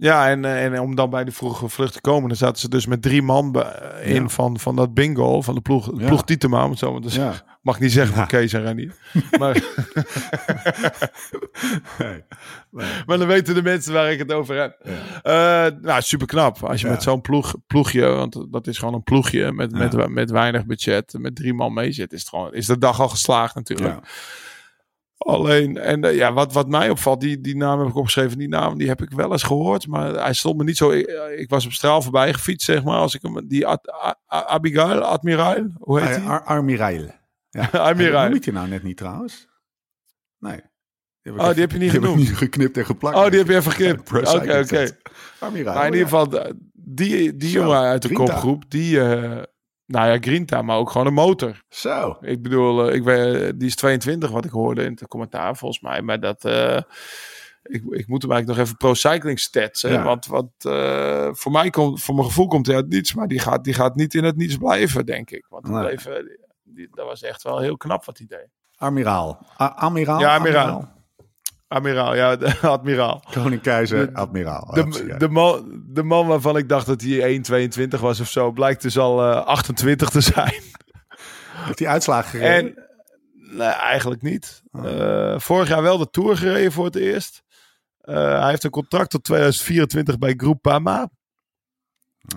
[0.00, 2.68] Ja, en, eh, en om dan bij die vroege vlucht te komen, dan zaten ze
[2.68, 4.28] dus met drie man be- in Ja.
[4.28, 6.06] van, van dat bingo, van de ploeg, Ja.
[6.06, 7.42] ploeg Tietema, om het zo maar te zeggen.
[7.46, 7.58] Ja.
[7.62, 8.94] Mag niet zeggen van Kees en Renier.
[9.38, 9.62] Maar,
[11.98, 12.22] Nee.
[13.06, 14.76] maar dan weten de mensen waar ik het over heb.
[15.22, 16.62] Eh, nou, super knap.
[16.64, 20.30] Als je met zo'n ploeg, ploegje, want dat is gewoon een ploegje met, met, met
[20.30, 23.54] weinig budget, met drie man mee zit, is, het gewoon, is de dag al geslaagd
[23.54, 23.98] natuurlijk.
[25.26, 28.48] Alleen, en eh, ja, wat, wat mij opvalt, die, die naam heb ik opgeschreven, die
[28.48, 30.90] naam die heb ik wel eens gehoord, maar hij stond me niet zo.
[30.90, 31.06] Ik,
[31.36, 32.98] ik was op straal voorbij gefietst, zeg maar.
[32.98, 36.24] Als ik hem, die Ad- A- A- Abigail, Admiraal, hoe heet hij?
[36.26, 37.10] Ar Armirail.
[37.50, 37.68] Ja.
[37.88, 38.24] Admiraal.
[38.24, 39.48] Noem ik je nou net niet trouwens?
[40.38, 40.60] Nee.
[41.22, 42.18] Die Oh, die heb je niet die heb ik genoemd.
[42.28, 43.16] niet geknipt en geplakt.
[43.16, 44.10] Oh, die heb je even geknipt.
[44.34, 44.88] Oké, oké.
[45.38, 45.74] Armirail.
[45.76, 49.42] Maar in ieder geval, eh, die, die jongen uit de kopgroep, die, eh,
[49.90, 51.62] nou ja, Grinta, maar ook gewoon een motor.
[51.68, 52.16] Zo.
[52.20, 55.80] Ik bedoel, eh, ik weet, die is 22 wat ik hoorde in het commentaar volgens
[55.80, 56.02] mij.
[56.02, 56.76] Maar dat, eh,
[57.62, 59.82] ik, ik moet hem eigenlijk nog even pro cycling stats.
[59.82, 59.88] Hè?
[59.92, 60.02] Ja.
[60.02, 63.14] Want wat, eh, voor mij komt, voor mijn gevoel komt hij uit niets.
[63.14, 65.46] Maar die gaat, die gaat niet in het niets blijven, denk ik.
[65.48, 65.80] Want Nee.
[65.86, 66.14] bleef, eh,
[66.62, 68.48] die- dat was echt wel heel knap wat hij deed.
[68.82, 69.46] A- Amiraal?
[69.58, 70.24] Ja, Amiraal.
[70.24, 70.92] Admiraal,
[72.14, 73.22] ja, de, admiraal.
[73.32, 74.70] Koning, keizer, De- admiraal.
[74.74, 77.42] De, de, man, de man waarvan ik dacht dat hij
[77.94, 80.62] 1,22 was of zo, blijkt dus al eh, 28 te zijn.
[81.66, 82.76] Heeft hij uitslagen gereden?
[82.76, 82.88] En
[83.56, 84.62] nee, eigenlijk niet.
[84.72, 87.42] Eh, vorig jaar wel de Tour gereden voor het eerst.
[88.00, 91.10] Eh, hij heeft een contract tot 2024 bij Groupama.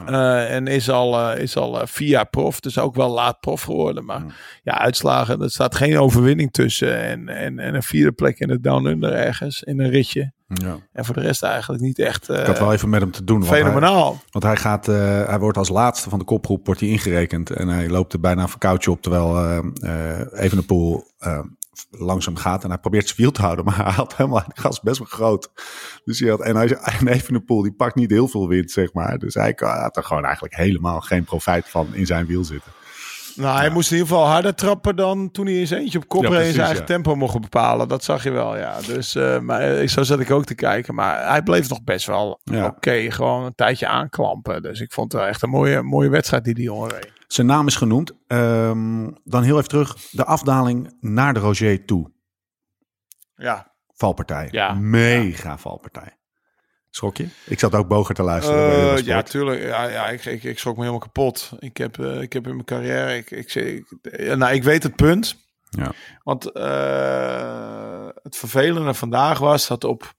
[0.06, 3.40] Eh, en is al, eh, is al eh, vier jaar prof, dus ook wel laat
[3.40, 4.06] prof geworden.
[4.06, 4.24] Maar
[4.64, 7.02] ja, uitslagen, er staat geen overwinning tussen.
[7.02, 10.34] En, en, en een vierde plek in het Down Under ergens, in een ritje.
[10.48, 10.78] ja.
[10.94, 13.24] En voor de rest eigenlijk niet echt eh, Ik had wel even met hem te
[13.24, 13.40] doen.
[13.40, 14.22] Want hij, fenomenaal.
[14.32, 17.50] want hij, gaat, eh, hij wordt als laatste van de kopgroep wordt hij ingerekend.
[17.50, 19.02] En hij loopt er bijna een verkoudje op.
[19.02, 21.40] Terwijl eh eh Evenepoel eh,
[21.90, 22.64] langzaam gaat.
[22.64, 23.66] En hij probeert zijn wiel te houden.
[23.66, 25.52] Maar hij had helemaal, de gas best wel groot.
[26.06, 29.18] Dus hij had, en, hij, en Evenepoel die pakt niet heel veel wind, zeg maar.
[29.18, 32.72] Dus hij had er gewoon eigenlijk helemaal geen profijt van in zijn wiel zitten.
[33.36, 36.24] Nou, hij moest in ieder geval harder trappen dan toen hij zijn eentje op kop
[36.24, 36.88] Ja, precies, zijn eigen ja.
[36.88, 37.88] tempo mocht bepalen.
[37.88, 38.82] Dat zag je wel, ja.
[38.88, 40.96] Dus eh, maar, eh, zo zat ik ook te kijken.
[40.96, 42.66] Maar hij bleef nog best wel Ja.
[42.66, 43.12] oké.
[43.12, 44.62] gewoon een tijdje aanklampen.
[44.62, 47.12] Dus ik vond het wel echt een mooie, mooie wedstrijd die die jongen reed.
[47.34, 48.12] Zijn naam is genoemd.
[48.28, 49.98] Ehm, dan heel even terug.
[50.12, 52.12] De afdaling naar de Roger toe.
[53.36, 53.74] Ja,
[54.04, 54.48] Valpartij.
[54.52, 54.74] Ja.
[54.74, 56.18] Mega valpartij.
[56.90, 57.28] Schrok je?
[57.46, 58.60] Ik zat ook boger te luisteren.
[58.60, 59.06] Eh, Eurosport.
[59.06, 59.62] ja tuurlijk.
[59.62, 61.52] Ja, ja, ik, ik, ik schrok me helemaal kapot.
[61.60, 63.16] Ik heb, eh, ik heb in mijn carrière...
[63.16, 65.36] Ik, ik, ik, ja, nou, ik weet het punt.
[65.70, 65.92] Ja.
[66.24, 70.14] Want eh, het vervelende vandaag was dat op...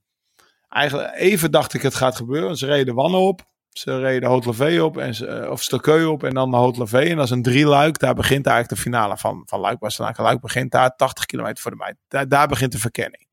[0.69, 2.57] Eigenlijk even dacht ik het gaat gebeuren.
[2.57, 3.43] Ze reden Wanne op.
[3.79, 4.99] Ze reden Haute-Levé op.
[4.99, 6.25] En ze, eh, of Stelkeu op.
[6.25, 7.01] En dan de Haute-Levé.
[7.01, 7.99] En dat is een drieluik.
[7.99, 9.79] Daar begint eigenlijk de finale van, van Luik.
[9.79, 11.95] Bastenaken Luik begint daar 80 kilometer voor de mij.
[12.09, 13.27] Daar, daar begint de verkenning.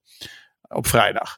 [0.67, 1.37] Op vrijdag.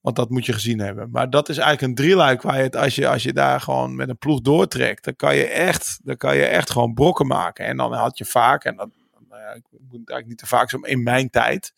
[0.00, 1.10] Want dat moet je gezien hebben.
[1.10, 3.96] Maar dat is eigenlijk een drieluik waar je het, als je, als je daar gewoon
[3.96, 7.64] met een ploeg doortrekt, dan kan je echt, dan kan je echt gewoon brokken maken.
[7.64, 8.88] En dan had je vaak, en dat,
[9.28, 11.74] nou ik moet eigenlijk niet te vaak zo, in mijn tijd,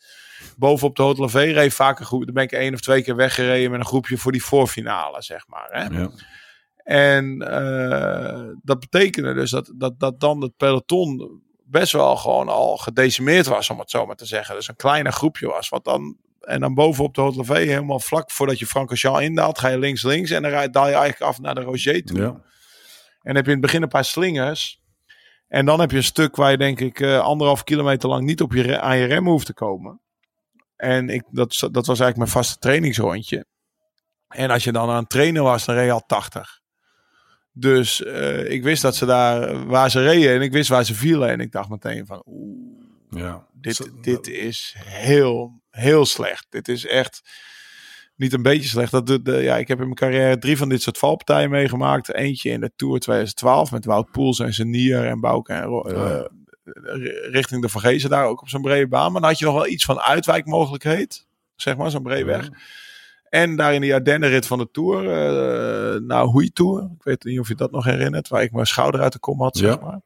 [0.56, 3.16] bovenop de Hotel V reed vaak een groep, dan ben ik één of twee keer
[3.16, 5.68] weggereden met een groepje voor die voorfinale, zeg maar.
[5.70, 5.98] Hè?
[5.98, 6.10] Ja.
[6.82, 12.76] En eh, dat betekende dus dat, dat, dat dan het peloton best wel gewoon al
[12.76, 14.54] gedecimeerd was, om het zo maar te zeggen.
[14.54, 15.68] Dus een kleiner groepje was.
[15.68, 19.68] Wat dan, en dan bovenop de Hotel V, helemaal vlak voordat je Francorchamps indaalt, ga
[19.68, 22.18] je links-links en dan rijd- daal je eigenlijk af naar de Roger toe.
[22.18, 22.24] Ja.
[22.24, 22.42] En
[23.22, 24.80] dan heb je in het begin een paar slingers.
[25.48, 28.40] En dan heb je een stuk waar je denk ik eh, anderhalf kilometer lang niet
[28.40, 30.00] op je, aan je rem hoeft te komen.
[30.76, 33.46] En ik, dat, dat was eigenlijk mijn vaste trainingsrondje.
[34.28, 36.61] En als je dan aan het trainen was, dan reed je al 80.
[37.52, 40.94] Dus eh, ik wist dat ze daar, waar ze reden en ik wist waar ze
[40.94, 41.28] vielen.
[41.28, 42.80] En ik dacht meteen van, oeh,
[43.10, 43.46] Ja.
[43.52, 46.46] dit, dit is heel, heel slecht.
[46.50, 47.22] Dit is echt
[48.16, 48.90] niet een beetje slecht.
[48.92, 52.14] Dat de, de- ja, ik heb in mijn carrière drie van dit soort valpartijen meegemaakt.
[52.14, 56.18] Eentje in de Tour 2012 met Wout Poels en Zenier en Bouke en Ro- Ja.
[56.18, 56.24] eh,
[57.30, 59.12] richting de Vergezen daar ook op zo'n brede baan.
[59.12, 61.26] Maar dan had je nog wel iets van uitwijkmogelijkheid.
[61.56, 62.48] Zeg maar, zo'n brede weg.
[63.32, 66.82] En daar in die Ardennenrit van de Tour, eh nou Hoei Tour.
[66.82, 69.40] Ik weet niet of je dat nog herinnert, waar ik mijn schouder uit de kom
[69.40, 70.00] had, zeg maar.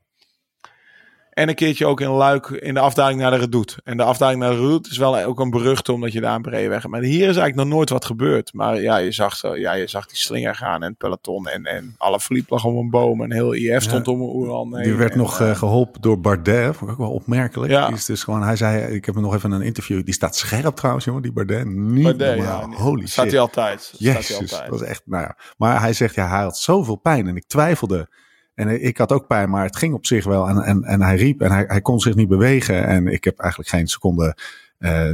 [1.37, 3.80] En een keertje ook in Luik in de afdaling naar de Redoute.
[3.84, 6.43] En de afdaling naar de Redoute is wel ook een beruchte omdat je daar een
[6.43, 6.93] brede weg hebt.
[6.93, 8.53] Maar hier is eigenlijk nog nooit wat gebeurd.
[8.53, 11.49] Maar ja, je zag, zo, ja, je zag die slinger gaan en het peloton.
[11.49, 13.22] En, en alle verliep lag om een boom.
[13.22, 14.84] En heel IF stond om een oeran heen.
[14.84, 16.76] Die werd En, nog eh, eh, geholpen door Bardet.
[16.76, 17.70] Vond ik ook wel opmerkelijk.
[17.70, 17.87] Ja.
[17.87, 20.05] Die is dus gewoon, hij zei, ik heb hem nog even een interview.
[20.05, 21.66] Die staat scherp trouwens, jongen, die Bardet.
[21.66, 23.32] Niet Bardet, ja, Holy staat shit.
[23.32, 23.82] hij altijd.
[23.82, 24.61] Staat hij Jezus, altijd.
[24.61, 25.37] dat was echt, nou ja.
[25.57, 28.09] Maar hij zegt, ja, hij had zoveel pijn en ik twijfelde.
[28.57, 30.49] En ik had ook pijn, maar het ging op zich wel.
[30.49, 32.87] En, en, en hij riep en hij, hij kon zich niet bewegen.
[32.87, 34.37] En ik heb eigenlijk geen seconde
[34.79, 35.11] eh,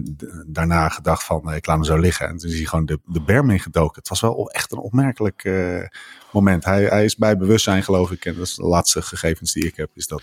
[0.46, 2.28] daarna gedacht van, eh, ik laat hem zo liggen.
[2.28, 3.98] En toen is hij gewoon de, de berm ingedoken.
[3.98, 5.82] Het was wel echt een opmerkelijk eh,
[6.32, 6.64] moment.
[6.64, 8.24] Hij, hij is bij bewustzijn, geloof ik.
[8.24, 9.90] En dat is de laatste gegevens die ik heb.
[9.94, 10.22] Is dat,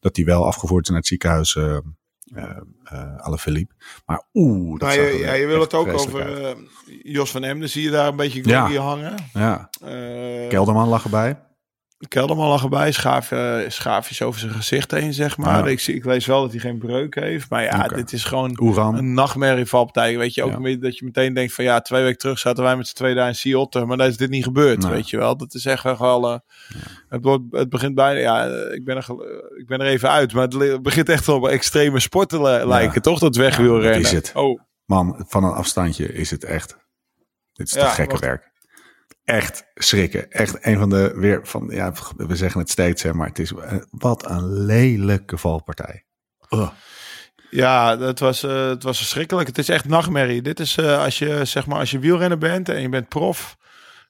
[0.00, 1.54] dat hij wel afgevoerd is naar het ziekenhuis.
[1.54, 1.76] uh,
[2.34, 3.74] uh, Alaphilippe.
[4.06, 6.56] Maar oeh, dat Nou, je, ja, je wil het ook over
[7.02, 7.68] Jos van Emden.
[7.68, 8.70] Zie je daar een beetje Ja.
[8.74, 9.14] hangen.
[9.32, 9.70] Ja,
[10.48, 11.38] Kelderman lag erbij.
[12.08, 15.64] Kelderman lag erbij, schaaf, eh, schaafjes over zijn gezicht heen, zeg maar.
[15.64, 15.70] Ja.
[15.70, 17.50] Ik, ik lees wel dat hij geen breuk heeft.
[17.50, 18.94] Maar ja, dit is gewoon Oeran.
[18.96, 20.18] een nachtmerrievalpartij.
[20.18, 20.76] Weet je, ook Ja.
[20.76, 23.28] dat je meteen denkt van ja, twee weken terug zaten wij met z'n tweeën daar
[23.28, 23.86] in Seattle.
[23.86, 25.36] Maar dan is dit niet gebeurd, weet je wel.
[25.36, 26.32] Dat is echt wel...
[26.32, 26.38] eh,
[27.08, 28.20] het, wordt, het begint bijna...
[28.20, 29.06] Ja, ik ben, er,
[29.58, 30.32] ik ben er even uit.
[30.32, 33.18] Maar het begint echt op extreme sporten li- lijken, toch?
[33.18, 33.92] Dat wegwielrennen.
[33.92, 34.30] dat is het.
[34.34, 36.76] Oh, Man, van een afstandje is het echt.
[37.52, 38.51] Dit is toch gekke werk.
[39.24, 40.30] Echt schrikken.
[40.30, 41.68] Echt een van de weer van.
[41.70, 43.52] Ja, we zeggen het steeds, hè, maar het is.
[43.52, 46.04] eh, Wat een lelijke valpartij.
[47.50, 49.46] Ja, het was, eh, het was verschrikkelijk.
[49.48, 50.42] Het is echt nachtmerrie.
[50.42, 53.56] Dit is eh, als je zeg maar als je wielrenner bent en je bent prof,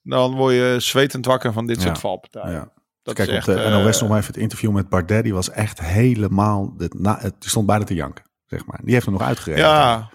[0.02, 1.82] dan word je zwetend wakker van dit Ja.
[1.82, 2.52] soort valpartijen.
[2.52, 2.72] Ja.
[3.02, 5.22] Dat Kijk, is op echt, de eh, NOS nog even het interview met Bardet.
[5.24, 6.76] Die was echt helemaal.
[6.76, 8.80] De, na, het stond bijna te janken, zeg maar.
[8.82, 9.64] Die heeft hem nog uitgereden.
[9.64, 10.10] Ja,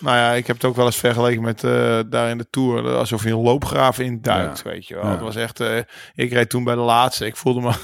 [0.00, 2.88] Nou ja, ik heb het ook wel eens vergeleken met eh, daar in de Tour.
[2.96, 4.70] Alsof je een loopgraaf in duikt, Ja.
[4.70, 5.04] weet je wel.
[5.04, 5.10] Ja.
[5.10, 5.60] Het was echt...
[5.60, 5.78] eh,
[6.14, 7.26] ik reed toen bij de laatste.
[7.26, 7.72] Ik voelde me...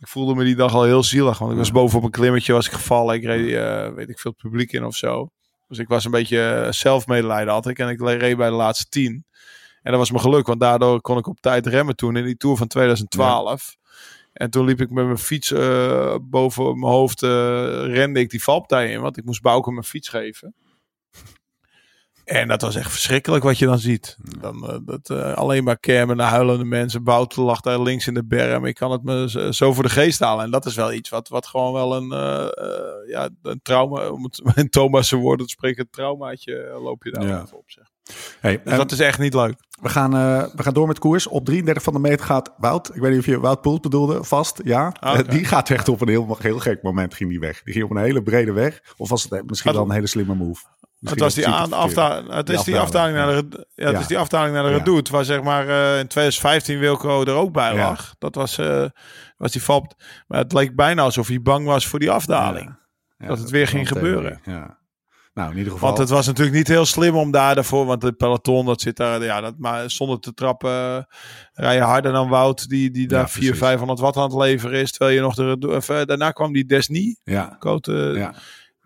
[0.00, 2.52] Ik voelde me die dag al heel zielig, want ik was boven op een klimmetje
[2.52, 3.14] was ik gevallen.
[3.14, 5.30] Ik reed, eh, weet ik veel, het publiek in of zo.
[5.68, 7.78] Dus ik was een beetje eh, zelfmedelijden had ik.
[7.78, 9.24] En ik reed bij de laatste tien.
[9.82, 12.36] En dat was mijn geluk, want daardoor kon ik op tijd remmen toen in die
[12.36, 13.76] Tour van 2012.
[14.32, 17.30] En toen liep ik met mijn fiets eh, boven mijn hoofd, eh,
[17.86, 19.00] rende ik die valpartij in.
[19.00, 20.54] Want ik moest Bouke mijn fiets geven.
[22.30, 24.16] En dat was echt verschrikkelijk wat je dan ziet.
[24.40, 27.04] Dan, eh, dat, eh, alleen maar kermen, huilende mensen.
[27.04, 28.64] Bouten lag daar links in de berm.
[28.64, 30.44] Ik kan het me zo- voor de geest halen.
[30.44, 32.48] En dat is wel iets wat, wat gewoon wel een, eh,
[33.10, 37.26] ja, een trauma, om het in Thomas' woorden te spreken, een traumaatje loop je daar
[37.26, 37.42] Ja.
[37.42, 37.70] even op.
[37.70, 37.84] Zeg.
[38.40, 39.54] Hey, Dus dat is echt niet leuk.
[39.82, 40.10] we, gaan,
[40.56, 41.26] we gaan door met koers.
[41.26, 42.94] Op 33 van de meter gaat Wout.
[42.94, 44.24] Ik weet niet of je Wout Poels bedoelde.
[44.24, 44.94] Vast, ja.
[45.00, 47.62] Ah, die gaat echt op een heel, heel gek moment ging die weg.
[47.62, 48.80] Die ging op een hele brede weg.
[48.96, 50.62] Of was het misschien wel een hele slimme move?
[51.00, 54.00] Het was die, aan, afda het is die afdaling, naar de, ja, het Ja.
[54.00, 54.76] is die afdaling naar de Ja.
[54.76, 57.88] Redoute, waar zeg maar eh, in 2015 Wilco er ook bij Ja.
[57.88, 58.14] lag.
[58.18, 58.84] Dat was, eh,
[59.36, 59.90] was die val.
[60.26, 62.78] Maar het leek bijna alsof hij bang was voor die afdaling.
[63.18, 64.40] Dat het weer ging gebeuren.
[64.44, 64.78] Ja.
[65.34, 65.88] Nou, in ieder geval.
[65.88, 68.96] Want het was natuurlijk niet heel slim om daar daarvoor, want het peloton dat zit
[68.96, 71.02] daar, ja, dat, maar zonder te trappen eh,
[71.52, 73.58] rij je harder dan Wout, die, die daar 400, precies.
[73.58, 74.90] 500 watt aan het leveren is.
[74.90, 77.16] Terwijl je nog de, daarna kwam die Desni.
[77.24, 78.34] Ja, Cote, ja.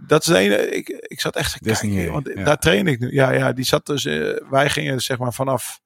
[0.07, 0.57] Dat is de ene.
[0.71, 2.11] Ik, ik zat echt te.
[2.11, 2.45] Want ja.
[2.45, 3.13] daar train ik nu.
[3.13, 4.05] Ja, ja, die zat dus.
[4.05, 5.81] eh, wij gingen zeg maar vanaf,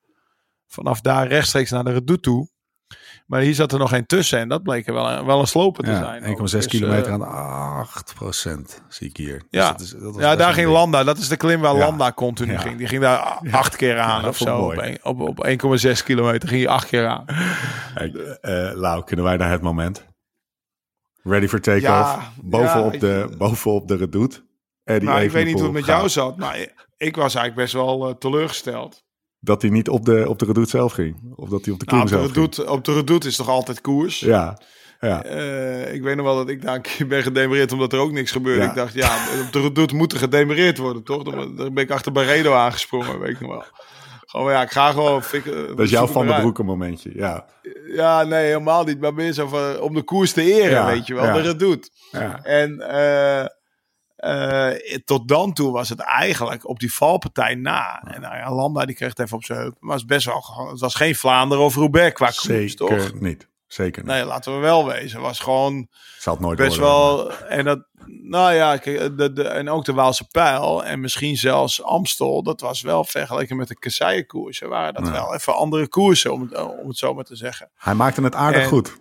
[0.67, 2.49] vanaf daar rechtstreeks naar de Redoute toe.
[3.27, 4.39] Maar hier zat er nog geen tussen.
[4.39, 6.23] En dat bleek er wel een, wel een sloper te ja zijn.
[6.37, 7.23] 1,6 Dus, kilometer eh, aan
[7.79, 9.39] 8 procent zie ik hier.
[9.39, 9.71] Dus Ja.
[9.71, 10.69] dat is- dat was ja, daar ging.
[10.71, 11.05] Landa.
[11.05, 11.79] Dat is de klim waar Ja.
[11.79, 12.59] Landa continu Ja.
[12.61, 12.79] ging.
[12.79, 14.59] Die ging daar acht keer aan of zo.
[14.61, 14.99] mooi.
[15.03, 17.25] Op, op, op 1,6 kilometer ging hij acht keer aan.
[17.95, 18.13] Hey,
[18.75, 20.05] Lau, kunnen wij naar het moment?
[21.29, 21.85] Ready for take-off.
[21.87, 24.41] Ja, bovenop, ja, de, bovenop de Redoute.
[24.85, 26.37] Nou, ik weet niet hoe het met jou zat.
[26.37, 26.59] Maar
[26.97, 29.05] ik, was eigenlijk best wel eh, teleurgesteld.
[29.41, 31.33] Dat hij niet op de, op de Redoute zelf ging.
[31.37, 32.69] Of dat hij op de Nou, op, de zelf ging.
[32.69, 34.21] Op de Redoute is toch altijd koers?
[34.21, 34.59] Ja,
[35.01, 35.25] ja.
[35.25, 38.13] Eh, ik weet nog wel dat ik daar een keer ben gedemereerd omdat er ook
[38.13, 38.63] niks gebeurde.
[38.63, 38.69] Ja.
[38.69, 39.17] Ik dacht, ja,
[39.47, 41.23] op de Redoute moet er gedemereerd worden, toch?
[41.23, 43.65] Dan, dan ben ik achter Barredo aangesprongen, weet ik nog wel.
[44.31, 45.23] Gewoon, ja, ik ga gewoon...
[45.23, 47.11] Fik, dat is jouw Van der Broeke momentje.
[47.15, 47.45] Ja,
[47.87, 49.01] Ja, nee, helemaal niet.
[49.01, 51.25] Maar meer zo van, om de koers te eren, Ja, weet je wel.
[51.25, 51.33] ja.
[51.33, 51.91] De Redoute.
[52.11, 52.43] ja.
[52.43, 53.47] En eh,
[54.17, 58.03] eh, tot dan toe was het eigenlijk op die valpartij na.
[58.03, 59.77] En nou Landa die kreeg het even op zijn heup.
[59.81, 63.21] Maar het, was best wel, het was geen Vlaanderen of Roubaix qua koers, zeker toch?
[63.21, 63.49] niet.
[63.69, 64.11] Zeker niet.
[64.13, 65.21] Nee, laten we wel wezen.
[65.21, 65.89] Was gewoon
[66.19, 66.95] Zal het nooit best worden.
[67.27, 67.33] wel.
[67.33, 67.87] En dat,
[68.23, 72.61] nou ja, kijk, de, de, en ook de Waalse Pijl en misschien zelfs Amstel, dat
[72.61, 75.13] was wel vergeleken met de Kasseienkoersen, waren dat Ja.
[75.13, 77.71] wel even andere koersen, om het, om het zo maar te zeggen.
[77.75, 78.97] Hij maakte het aardig En- goed.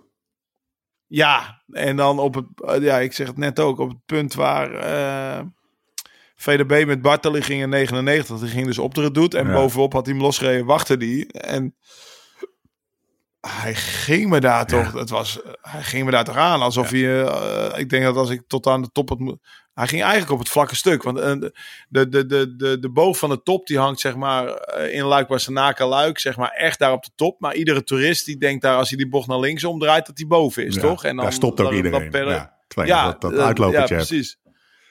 [1.06, 4.34] Ja, en dan op het, eh, ja, ik zeg het net ook, op het punt
[4.34, 5.46] waar eh
[6.36, 9.54] VDB met Bartoli ging in 99, die ging dus op de redoute en Ja.
[9.54, 11.76] bovenop had hij hem losgereden, wachtte die en
[13.48, 17.24] hij ging me daar toch, het was, hij ging me daar toch aan, alsof hij,
[17.26, 19.38] eh, ik denk dat als ik tot aan de top had moet,
[19.74, 21.32] hij ging eigenlijk op het vlakke stuk, want eh,
[21.90, 25.04] de, de, de, de, de boog van de top die hangt zeg maar eh, in
[25.04, 28.62] Luik Wassenaken Luik, zeg maar echt daar op de top, maar iedere toerist die denkt
[28.62, 31.04] daar als hij die bocht naar links omdraait dat hij boven is, Ja, toch?
[31.04, 32.00] En daar stopt ook dan- iedereen.
[32.02, 34.38] dan per- ja, je dat, dat eh, uitlopertje precies.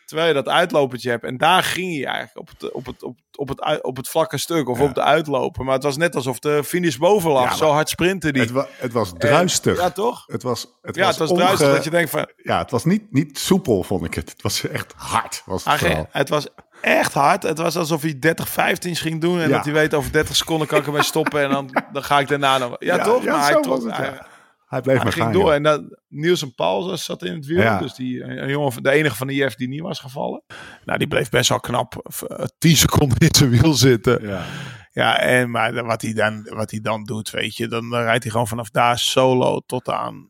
[0.07, 1.25] Terwijl je dat uitlopertje hebt.
[1.25, 4.39] En daar ging hij eigenlijk op het, op het, op, op het, op het vlakke
[4.39, 4.85] stuk of Ja.
[4.85, 5.65] op de uitloper.
[5.65, 7.51] Maar het was net alsof de finish boven lag.
[7.51, 8.43] Ja, Zo hard sprinten die.
[8.43, 9.77] Het, wa- het was druistig.
[9.77, 10.25] En- ja, toch?
[10.27, 12.29] Het was, het ja, was het was onge- druistig dat je denkt van...
[12.37, 14.31] Ja, het was niet, niet soepel, vond ik het.
[14.31, 15.43] Het was echt hard.
[15.47, 16.47] Was het het was
[16.81, 17.43] echt hard.
[17.43, 19.41] Het was alsof hij 30, 15 ging doen.
[19.41, 19.55] En Ja.
[19.57, 21.43] dat hij weet over 30 seconden kan ik ermee stoppen.
[21.43, 22.77] En dan, dan ga ik daarna nog...
[22.79, 23.25] Ja, toch?
[23.25, 24.19] maar zo hij, trok- het, hij,
[24.67, 25.33] Hij bleef maar ging gaan.
[25.33, 25.53] door.
[25.53, 27.61] En dat, Niels en Paul zat in het wiel.
[27.61, 27.79] Ja.
[27.79, 30.43] Dus die, een jongen, de enige van de IF die niet was gevallen.
[30.85, 32.09] Nou, die bleef best wel knap.
[32.29, 34.27] eh, 10 seconden in zijn wiel zitten.
[34.27, 34.45] Ja.
[34.93, 38.23] Ja, en maar wat hij dan, wat hij dan doet, weet je, dan, dan rijdt
[38.23, 40.29] hij gewoon vanaf daar solo tot aan,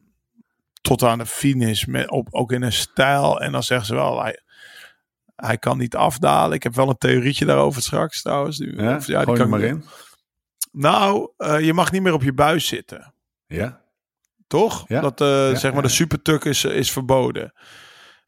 [0.80, 3.40] tot aan de finish, met, op, ook in een stijl.
[3.40, 4.40] En dan zeggen ze wel, hij,
[5.36, 6.56] hij kan niet afdalen.
[6.56, 8.56] Ik heb wel een theorietje daarover straks trouwens.
[8.56, 8.96] Die, Ja?
[8.96, 9.84] of- die kan maar in.
[10.72, 13.14] Nou, eh, je mag niet meer op je buis zitten.
[13.46, 13.80] Ja.
[14.46, 14.84] Toch?
[14.88, 15.00] Ja.
[15.00, 17.52] Dat eh, zeg maar de supertuk is, is verboden.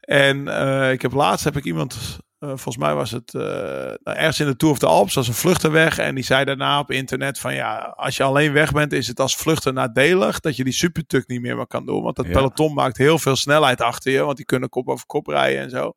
[0.00, 4.16] En eh, ik heb laatst heb ik iemand, eh, volgens mij was het eh, nou,
[4.16, 5.98] ergens in de Tour of the Alps, was een vluchter weg.
[5.98, 9.20] En die zei daarna op internet van ja, als je alleen weg bent, is het
[9.20, 12.02] als vluchter nadelig dat je die supertuk niet meer, meer kan doen.
[12.02, 12.32] Want dat Ja.
[12.32, 15.70] peloton maakt heel veel snelheid achter je, want die kunnen kop over kop rijden en
[15.70, 15.92] zo.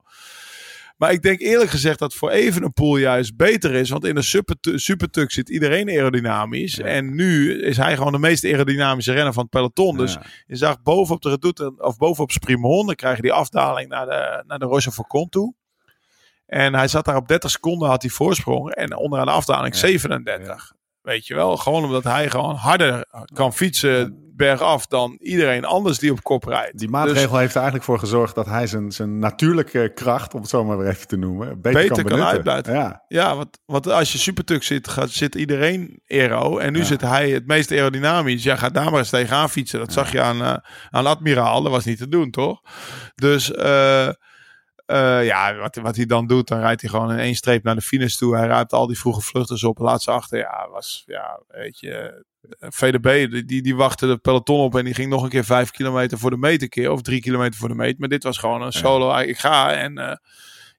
[1.01, 3.89] Maar ik denk eerlijk gezegd dat voor Evenepoel juist beter is.
[3.89, 6.75] Want in een supertu- supertuk zit iedereen aerodynamisch.
[6.75, 6.83] Ja.
[6.85, 9.97] En nu is hij gewoon de meest aerodynamische renner van het peloton.
[9.97, 10.21] Dus Ja.
[10.47, 14.43] je zag bovenop de Redoute, of bovenop Sprimon, dan krijg je die afdaling naar de,
[14.47, 15.53] naar de Roche Faucon toe.
[16.45, 18.69] En hij zat daar op 30 seconden, had hij voorsprong.
[18.73, 20.73] En onderaan de afdaling 37.
[21.01, 26.11] Weet je wel, gewoon omdat hij gewoon harder kan fietsen bergaf dan iedereen anders die
[26.11, 26.77] op kop rijdt.
[26.77, 30.41] Die maatregel Dus heeft er eigenlijk voor gezorgd dat hij zijn, zijn natuurlijke kracht, om
[30.41, 32.73] het zo maar weer even te noemen, beter, Beter kan kan uitbuiten.
[32.73, 36.57] Ja, ja, want, want als je supertuk zit, gaat, zit iedereen aero.
[36.57, 38.43] En nu zit hij het meest aerodynamisch.
[38.43, 39.79] Ja, ga daar maar eens tegenaan fietsen.
[39.79, 40.55] Dat zag je aan, eh,
[40.89, 41.61] aan Admiraal.
[41.61, 42.61] Dat was niet te doen, toch?
[43.15, 47.35] Dus eh, eh, ja, wat, wat hij dan doet, dan rijdt hij gewoon in één
[47.35, 48.35] streep naar de finish toe.
[48.35, 49.77] Hij ruimt al die vroege vluchters op.
[49.77, 50.37] Laat ze achter.
[50.37, 52.23] Ja, was, ja, weet je.
[52.59, 55.71] Eh, VDB, die- die, wachtte de peloton op en die ging nog een keer vijf
[55.71, 56.91] kilometer voor de meet een keer.
[56.91, 57.99] Of drie kilometer voor de meet.
[57.99, 59.17] Maar dit was gewoon een solo.
[59.17, 60.15] Ik ga en eh,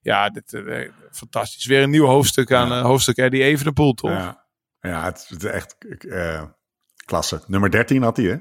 [0.01, 1.65] ja, dit, eh, fantastisch.
[1.65, 2.77] Weer een nieuw hoofdstuk aan Ja.
[2.79, 4.09] eh, hoofdstuk Eddie Evenepoel, toch?
[4.11, 4.45] ja.
[4.81, 5.75] ja het is echt
[6.09, 6.43] eh,
[7.05, 7.41] klasse.
[7.47, 8.35] Nummer 13 had hij, hè?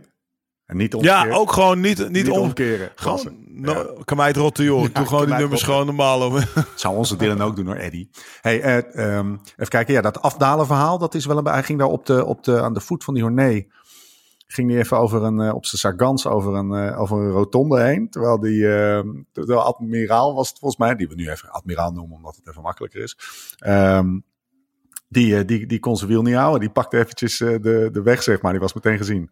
[0.72, 0.96] En niet.
[1.00, 2.38] Ja, ook gewoon niet, niet, niet om.
[2.38, 2.90] omkeren.
[2.94, 4.86] Gewoon, no, kan mij het rotten, joh.
[4.92, 5.68] Doe gewoon die nummers rotten.
[5.68, 6.26] gewoon normaal.
[6.26, 6.38] Om.
[6.74, 8.10] Zou onze Dylan ook doen hoor, Eddie.
[8.40, 9.94] Hey, eh, ehm, even kijken.
[9.94, 11.44] Ja, dat afdalen verhaal, dat is wel een...
[11.44, 13.72] Hij ging daar op de, op de, aan de voet van die Hornee.
[14.46, 17.80] Ging hij even over een, eh, op zijn sargans over een, eh, over een rotonde
[17.80, 18.10] heen.
[18.10, 18.60] Terwijl die,
[19.32, 20.94] terwijl admiraal was het volgens mij.
[20.94, 23.18] Die we nu even admiraal noemen, omdat het even makkelijker is.
[23.58, 24.18] Ehm,
[25.08, 26.60] die, die, die kon zijn wiel niet houden.
[26.60, 28.52] Die pakte eventjes de, de weg, zeg maar.
[28.52, 29.30] Die was meteen gezien.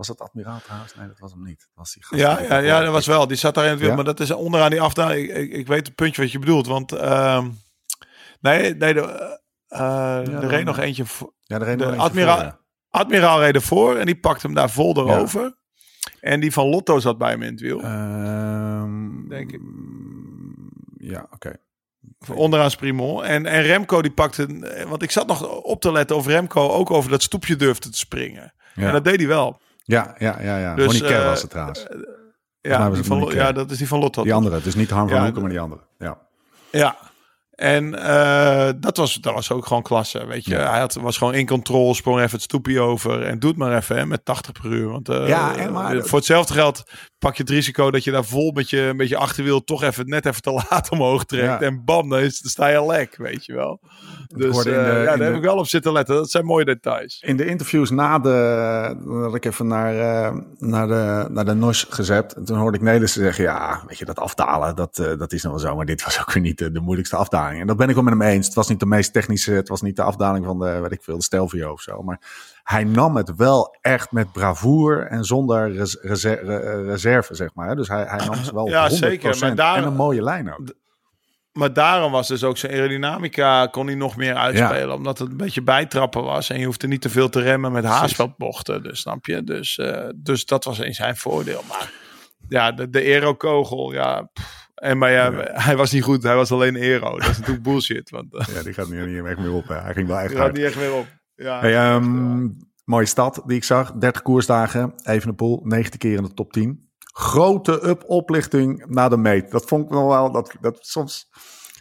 [0.00, 0.94] Was dat admiraal trouwens?
[0.94, 1.58] Nee, dat was hem niet.
[1.58, 3.26] Dat was die gast Ja, ja, ja, dat was wel.
[3.26, 3.94] Die zat daar in het wiel.
[3.94, 5.28] Maar dat is onderaan die afdaling.
[5.28, 6.66] Ik, ik, ik weet het puntje wat je bedoelt.
[6.66, 7.48] Want ehm,
[8.40, 9.38] nee, nee de,
[9.68, 11.06] eh, er reed nog eentje.
[11.06, 12.58] voor- Ja, de, de admiraal-
[12.90, 15.54] Admiraal reed ervoor en die pakte hem daar vol erover.
[16.20, 17.80] En die van Lotto zat bij hem in het wiel.
[17.82, 19.60] Ehm, Denk ik.
[20.96, 21.52] Ja, oké.
[22.34, 23.24] Onderaan Sprimol.
[23.24, 24.46] En, en Remco die pakte...
[24.88, 27.98] Want ik zat nog op te letten of Remco ook over dat stoepje durfde te
[27.98, 28.52] springen.
[28.74, 28.86] Ja.
[28.86, 29.60] En dat deed hij wel.
[29.90, 30.58] Ja, ja, ja.
[30.58, 30.74] ja.
[30.74, 31.86] Dus, Ronnie Kerr eh, was het trouwens.
[32.60, 34.22] Ja, die het van, ja, dat is die van Lotto.
[34.22, 35.80] Die andere, dus niet Han van Ja, Hoeken, maar die andere.
[35.98, 36.18] Ja.
[36.70, 36.96] Ja.
[37.50, 40.50] En eh, dat, was, dat was ook gewoon klasse, weet je.
[40.54, 40.70] Ja.
[40.70, 43.96] Hij had, was gewoon in controle, sprong even het stoepje over en doet maar even
[43.96, 44.88] hè, met 80 per uur.
[44.88, 46.82] Want eh, Ja, en maar- voor hetzelfde geld
[47.20, 50.08] pak je het risico dat je daar vol met je, met je achterwiel toch even
[50.08, 51.44] net even te laat omhoog trekt.
[51.44, 51.60] Ja.
[51.60, 53.80] En bam, dan, is, dan sta je lek, weet je wel.
[54.28, 56.14] Dus in de- eh, ja, daar de- heb ik wel op zitten letten.
[56.14, 57.22] Dat zijn mooie details.
[57.26, 61.86] In de interviews na de, dat ik even naar, eh, naar de, naar de NOS
[61.90, 62.32] gezet.
[62.34, 65.42] En toen hoorde ik Nederlandse zeggen, ja, weet je, dat afdalen, dat, eh, dat is
[65.42, 65.76] nog wel zo.
[65.76, 67.60] Maar dit was ook weer niet de, moeilijkste afdaling.
[67.60, 68.46] En dat ben ik wel met hem eens.
[68.46, 71.02] Het was niet de meest technische, het was niet de afdaling van de, weet ik
[71.02, 72.02] veel, de Stelvio of zo.
[72.02, 72.20] Maar
[72.64, 77.76] hij nam het wel echt met bravoure en zonder res- reser- re- reserve, zeg maar.
[77.76, 78.92] Dus hij, hij nam ze wel Ja, 100%.
[78.92, 80.74] zeker, maar daar- En een mooie lijn ook.
[81.52, 84.94] Maar daarom was dus ook zijn aerodynamica kon hij nog meer uitspelen.
[84.94, 86.50] Omdat het een beetje bijtrappen was.
[86.50, 88.82] En je hoefde niet te veel te remmen met haarspelbochten.
[88.82, 89.44] Dus snap je?
[89.44, 91.62] Dus, eh, dus dat was in zijn voordeel.
[91.68, 91.92] Maar
[92.48, 94.22] ja, de, de aero-kogel, ja.
[94.32, 94.68] pff.
[94.74, 96.22] En maar ja, hij was niet goed.
[96.22, 97.10] Hij was alleen aero.
[97.18, 98.10] Dat is natuurlijk bullshit.
[98.10, 99.68] Want eh, Ja, die gaat nu niet echt meer op.
[99.68, 99.74] Hè.
[99.74, 101.06] Hij ging wel echt die gaat niet echt meer op.
[101.34, 102.48] Ja, Hey, ehm,
[102.84, 103.92] mooie stad die ik zag.
[103.92, 104.92] 30 koersdagen.
[105.04, 105.60] Evenepoel.
[105.64, 106.89] 19 keer in de top 10.
[107.12, 109.50] Grote up oplichting na de meet.
[109.50, 110.32] Dat vond ik nog wel.
[110.32, 111.30] Dat, dat soms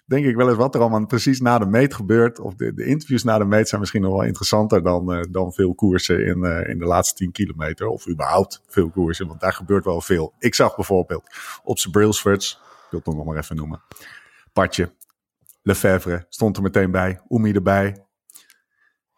[0.06, 2.40] denk ik wel eens wat er allemaal precies na de meet gebeurt.
[2.40, 5.54] Of de, de interviews na de meet zijn misschien nog wel interessanter dan, eh, dan
[5.54, 7.88] veel koersen in, eh, in de laatste 10 kilometer.
[7.88, 9.28] Of überhaupt veel koersen.
[9.28, 10.34] Want daar gebeurt wel veel.
[10.40, 11.24] Ik zag bijvoorbeeld
[11.64, 12.52] op zijn Brailsfords.
[12.52, 13.82] Ik wil het nog maar even noemen.
[14.54, 14.92] Partje.
[15.62, 17.22] Lefevre stond er meteen bij.
[17.28, 18.09] Oemi erbij.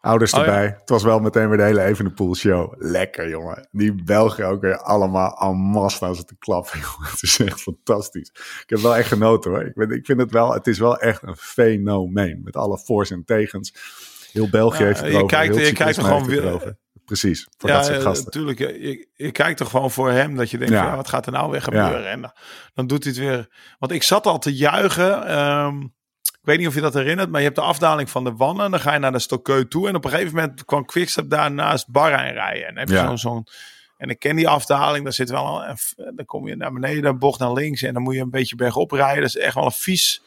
[0.02, 0.46] Ouders Oh, ja.
[0.46, 0.76] erbij.
[0.80, 2.74] Het was wel meteen weer de hele Evenepoel show.
[2.78, 3.68] Lekker, jongen.
[3.70, 6.78] Die Belgen ook weer allemaal en masse staan ze te klappen.
[6.94, 7.10] jongen.
[7.10, 8.30] Het is echt fantastisch.
[8.62, 9.64] Ik heb wel echt genoten hoor.
[9.64, 12.40] Ik, vind- ik vind het wel, het is wel echt een fenomeen.
[12.44, 13.74] Met alle voor's en tegens.
[14.32, 15.36] Heel België Ja, heeft het je erover.
[15.36, 16.80] kijkt- heel je kijkt er gewoon weer- erover.
[17.04, 18.24] Precies, voor ja, dat soort eh, gasten.
[18.24, 18.58] natuurlijk.
[19.16, 20.96] Je, kijkt toch gewoon voor hem dat je denkt, Ja.
[20.96, 22.08] wat gaat er nou weer gebeuren?
[22.10, 22.32] En dan,
[22.74, 23.48] dan doet hij het weer.
[23.78, 25.26] Want ik zat al te juichen.
[25.26, 25.82] ehm,
[26.42, 28.70] ik weet niet of je dat herinnert, maar je hebt de afdaling van de Wannen.
[28.70, 29.88] Dan ga je naar de Stokkeu toe.
[29.88, 32.62] En op een gegeven moment kwam Quickstep daar naast Bahrein rijden.
[32.66, 33.16] En dan heb je Ja.
[33.16, 33.46] zo'n...
[33.96, 35.76] en ik ken die afdaling, daar zit wel een,
[36.16, 38.56] dan kom je naar beneden, een bocht naar links en dan moet je een beetje
[38.56, 39.20] bergop rijden.
[39.22, 40.22] Dat is echt wel een vies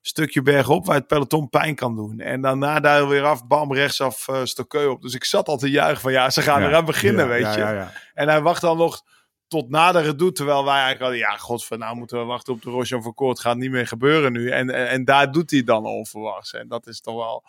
[0.00, 2.20] stukje bergop waar het peloton pijn kan doen.
[2.20, 5.02] En daarna daar weer af, bam, rechtsaf uh, Stokkeu op.
[5.02, 7.42] Dus ik zat al te juichen van ja, ze gaan Ja, eraan beginnen, ja, weet
[7.42, 7.58] ja, je.
[7.58, 7.92] ja, ja.
[8.14, 9.02] En hij wacht dan nog
[9.48, 12.62] tot na de redoute, terwijl wij eigenlijk hadden, ja, godver, nou moeten we wachten op
[12.62, 14.48] de Roche van Koort, gaat niet meer gebeuren nu.
[14.50, 16.52] En, en, en daar doet hij dan onverwachts.
[16.52, 17.44] En dat is toch wel...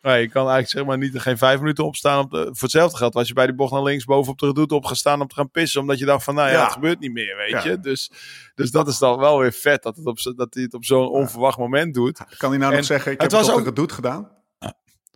[0.00, 2.24] Nee, je kan eigenlijk zeg maar niet geen vijf minuten opstaan.
[2.24, 4.46] Op de, voor hetzelfde geld was je bij die bocht naar links boven op de
[4.46, 5.80] redoute opgestaan om te gaan pissen.
[5.80, 6.62] Omdat je dacht van, nou ja, Ja.
[6.64, 7.64] het gebeurt niet meer, weet Ja.
[7.64, 7.80] je.
[7.80, 8.10] Dus,
[8.54, 11.08] dus dat is dan wel weer vet dat, het op, dat hij het op zo'n
[11.08, 12.36] onverwacht moment doet.
[12.36, 13.94] Kan hij nou nog En zeggen, ik het heb het was op ook- de redoute
[13.94, 14.30] gedaan?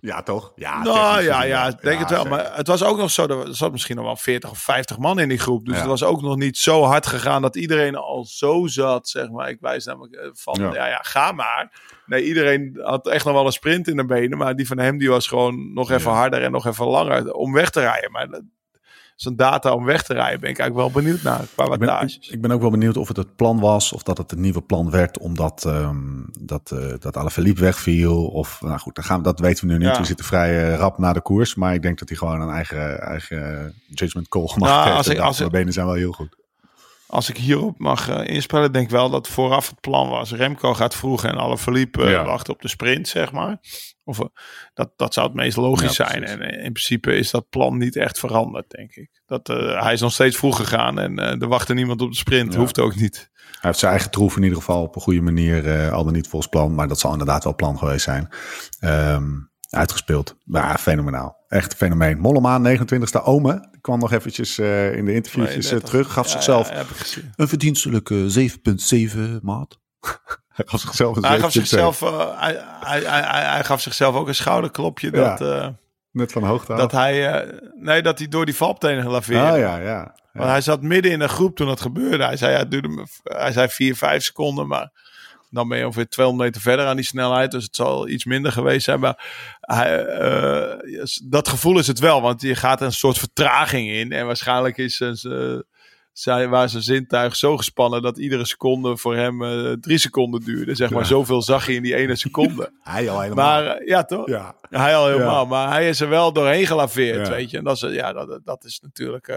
[0.07, 0.53] Ja, toch?
[0.57, 2.23] Ja, Nou ja, ja, denk het wel.
[2.23, 2.37] zeker.
[2.37, 5.19] Maar het was ook nog zo, er zat misschien nog wel 40 of 50 man
[5.19, 5.65] in die groep.
[5.65, 5.81] Dus Ja.
[5.81, 9.49] het was ook nog niet zo hard gegaan dat iedereen al zo zat, zeg maar.
[9.49, 10.75] Ik wijs namelijk eh, van, Ja.
[10.75, 10.87] ja.
[10.87, 11.73] ja, ga maar.
[12.07, 14.39] Nee, iedereen had echt nog wel een sprint in de benen.
[14.39, 17.53] Maar die van hem, die was gewoon nog even harder en nog even langer om
[17.53, 18.11] weg te rijden.
[18.13, 18.41] Maar
[19.17, 22.01] zo'n data om weg te rijden ben ik eigenlijk wel benieuwd naar, qua Ik ben,
[22.09, 24.41] ik, ik ben ook wel benieuwd of het het plan was of dat het een
[24.41, 25.97] nieuwe plan werd omdat ehm
[26.41, 28.27] dat, eh dat Alaphilippe wegviel.
[28.27, 29.89] Of nou goed, dat, gaan, we- dat weten we nu niet.
[29.89, 29.99] Ja.
[30.01, 31.55] We zitten vrij eh, rap na de koers.
[31.55, 34.97] Maar ik denk dat hij gewoon een eigen, eigen judgment call gemaakt Nou, heeft.
[34.97, 36.37] als ik- als ik- benen zijn wel heel goed.
[37.07, 40.33] Als ik hierop mag eh, inspelen, denk ik wel dat vooraf het plan was.
[40.33, 42.25] Remco gaat vroeg en alle verliep Ja.
[42.25, 43.59] wachten op de sprint, zeg maar.
[44.09, 44.27] Of, eh,
[44.75, 46.25] dat, dat zou het meest logisch Ja, zijn.
[46.25, 49.11] En eh, in principe is dat plan niet echt veranderd, denk ik.
[49.27, 52.17] Dat, eh, hij is nog steeds vroeg gegaan en eh, er wachtte niemand op de
[52.17, 52.53] sprint.
[52.53, 52.59] Ja.
[52.59, 53.31] Hoeft ook niet.
[53.37, 56.13] Hij heeft zijn eigen troef in ieder geval op een goede manier, eh, al dan
[56.13, 56.75] niet volgens plan.
[56.75, 58.29] Maar dat zal inderdaad wel plan geweest zijn.
[58.81, 59.25] Ehm,
[59.71, 60.37] uitgespeeld.
[60.45, 61.37] Ja, fenomenaal.
[61.49, 62.19] Echt een fenomeen.
[62.19, 63.69] Mollema, 29e Ome.
[63.71, 65.89] Die kwam nog eventjes eh, in de interviewtjes 32.
[65.91, 66.13] terug.
[66.13, 67.33] Gaf Ja, zichzelf ja, heb ik gezien.
[67.37, 69.81] een verdienstelijke 7,7 maat.
[70.57, 71.53] Hij gaf zichzelf een Hij gaf 7,7.
[71.53, 75.11] zichzelf, eh, hij, hij, hij, hij, gaf zichzelf ook een schouderklopje.
[75.13, 75.37] Ja.
[75.37, 75.69] Dat, eh,
[76.11, 76.79] Net van hoogte af.
[76.79, 79.51] dat, hij, eh, nee, dat hij door die valptenen laveerde.
[79.51, 80.15] Ah ja, ja.
[80.33, 82.25] Want hij zat midden in een groep toen dat gebeurde.
[82.25, 84.91] Hij zei, ja, het duurde hij zei 4, 5 seconden, maar
[85.51, 87.51] dan ben je ongeveer 200 meter verder aan die snelheid.
[87.51, 89.01] Dus het zal iets minder geweest zijn.
[89.01, 89.25] Maar
[89.61, 90.05] hij,
[91.25, 94.13] dat gevoel is het wel, want je gaat een soort vertraging in.
[94.13, 95.17] En waarschijnlijk is zijn,
[96.19, 100.41] zijn- zijn, waar zijn zintuig zo gespannen dat iedere seconde voor hem eh, drie seconden
[100.41, 100.75] duurde.
[100.75, 101.07] Zeg maar, Ja.
[101.09, 102.71] zoveel zag je in die ene seconde.
[102.83, 103.45] Hij al helemaal.
[103.63, 104.29] maar eh, ja, toch?
[104.29, 104.55] ja.
[104.71, 105.49] Hij al helemaal, Ja.
[105.49, 107.33] maar hij is er wel doorheen gelaveerd, Ja.
[107.33, 107.59] weet je.
[107.59, 109.29] En dat is, ja, dat, dat is natuurlijk...
[109.29, 109.37] eh,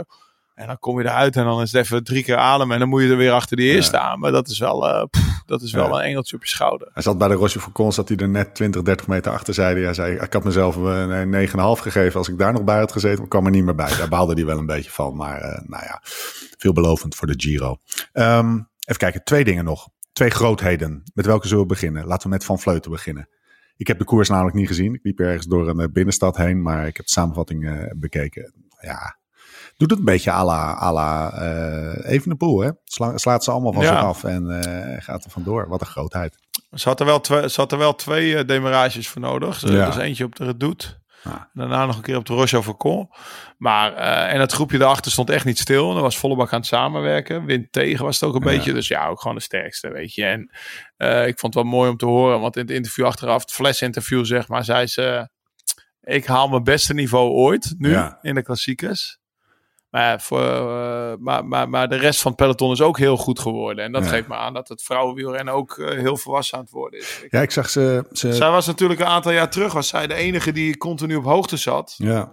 [0.56, 2.90] en dan kom je eruit en dan is het even drie keer ademen en dan
[2.90, 4.20] moet je er weer achter die eerste aan.
[4.20, 5.94] Maar dat is wel, eh, pff, dat is wel Ja.
[5.94, 6.90] een engeltje op je schouder.
[6.94, 9.74] Hij zat bij de Roche Faucon, zat hij er net 20, 30 meter achter, zei
[9.74, 9.84] hij.
[9.84, 12.18] Hij zei, ik had mezelf een een 9,5 gegeven.
[12.20, 13.98] Als ik daar nog bij had gezeten, kwam er niet meer bij.
[13.98, 15.16] Daar baalde hij wel een beetje van.
[15.16, 16.00] Maar eh, nou ja,
[16.58, 17.78] veelbelovend voor de Giro.
[18.12, 18.54] Ehm,
[18.86, 19.88] even kijken, twee dingen nog.
[20.14, 21.04] Twee grootheden.
[21.14, 22.06] Met welke zullen we beginnen?
[22.06, 23.30] Laten we met Van Vleuten beginnen.
[23.78, 24.94] Ik heb de koers namelijk niet gezien.
[24.94, 28.54] Ik liep ergens door een eh, binnenstad heen, maar ik heb de samenvatting eh, bekeken.
[28.82, 29.18] Ja,
[29.80, 31.32] doet het een beetje à la, à la
[32.04, 32.70] Evenepoel, hè?
[32.84, 33.90] Sla, slaat ze allemaal van Ja.
[33.90, 35.68] zich af en eh, gaat er vandoor.
[35.68, 36.36] Wat een grootheid.
[36.74, 39.62] Ze had er wel twee, ze had er wel twee eh, demarages voor nodig.
[39.70, 39.86] Ja.
[39.86, 40.98] Dus eentje op de Redoute.
[41.24, 41.50] Ja.
[41.54, 43.10] Daarna nog een keer op de Roche Faucon.
[43.58, 43.94] Maar,
[44.28, 45.96] en het groepje daarachter stond echt niet stil.
[45.96, 47.46] Er was volle bak aan het samenwerken.
[47.46, 48.74] Wind tegen was het ook een beetje.
[48.74, 50.26] Dus ja, ook gewoon de sterkste, weet je.
[50.26, 50.42] En
[51.28, 52.40] ik vond het wel mooi om te horen.
[52.40, 55.30] Want in het interview achteraf, het flesinterview zeg maar, zei ze...
[56.02, 59.19] Ik haal mijn beste niveau ooit nu in de klassiekers.
[59.90, 63.40] Maar, voor, eh, maar, maar, maar de rest van het peloton is ook heel goed
[63.40, 63.84] geworden.
[63.86, 64.10] En dat Ja.
[64.10, 67.22] geeft me aan dat het vrouwenwielrennen ook eh, heel volwassen aan het worden is.
[67.24, 68.06] Ik- Ja, ik zag ze.
[68.12, 71.24] ze zij was natuurlijk een aantal jaar terug, was zij de enige die continu op
[71.24, 71.96] hoogte zat.
[71.98, 72.30] ja,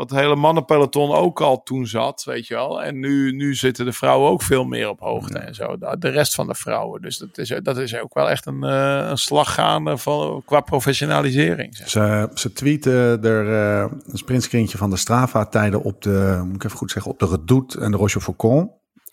[0.00, 2.82] Wat het hele mannenpeloton ook al toen zat, weet je wel.
[2.82, 5.76] En nu, nu zitten de vrouwen ook veel meer op hoogte en zo.
[5.98, 7.02] De rest van de vrouwen.
[7.02, 10.60] Dus dat is, dat is ook wel echt een, eh, een slag gaande van, qua
[10.60, 11.76] professionalisering.
[11.76, 11.88] Zeg.
[11.88, 16.78] ze, ze tweeten er eh, een sprintscreentje van de Strava-tijden op de, moet ik even
[16.78, 18.70] goed zeggen, op de Redoute en de Roche Faucon.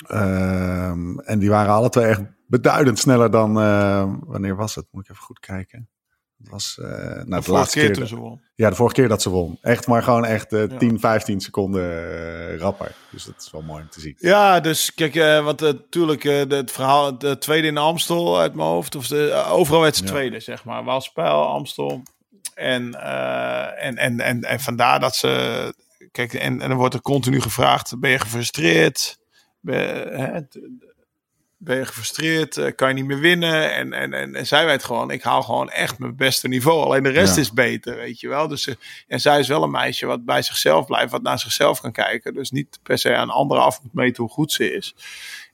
[0.08, 4.88] Ehm, en die waren alle twee echt beduidend sneller dan, eh, wanneer was het?
[4.92, 5.90] Moet ik even goed kijken.
[6.38, 6.88] Was, eh
[7.24, 8.42] nou, de, laatste keer ze won.
[8.56, 9.58] Ja, de vorige keer dat ze won.
[9.62, 10.68] Echt, maar gewoon echt Ja.
[10.68, 11.84] 10, 15 seconden
[12.52, 12.96] eh, rapper.
[13.12, 14.16] Dus dat is wel mooi om te zien.
[14.18, 18.96] Ja, dus kijk, eh, want natuurlijk het verhaal, de tweede in Amstel uit mijn hoofd,
[18.96, 20.10] of de, overal werd ze Ja.
[20.10, 20.84] tweede, zeg maar.
[20.84, 22.04] Waalspijl, Amstel.
[22.54, 22.94] En,
[23.78, 25.74] en, en, en, en vandaar dat ze,
[26.12, 29.18] kijk, en, en dan wordt er continu gevraagd, ben je gefrustreerd?
[29.60, 30.40] Ben, hè,
[31.58, 32.58] ben je gefrustreerd?
[32.58, 33.74] Eh, Kan je niet meer winnen?
[33.74, 36.84] En, en, en, en zij weet gewoon, ik haal gewoon echt mijn beste niveau.
[36.84, 37.42] Alleen de rest Ja.
[37.42, 38.48] is beter, weet je wel.
[38.48, 38.78] Dus, ze-
[39.08, 42.34] en zij is wel een meisje wat bij zichzelf blijft, wat naar zichzelf kan kijken.
[42.34, 44.96] Dus niet per se aan anderen af moet meten hoe goed ze is.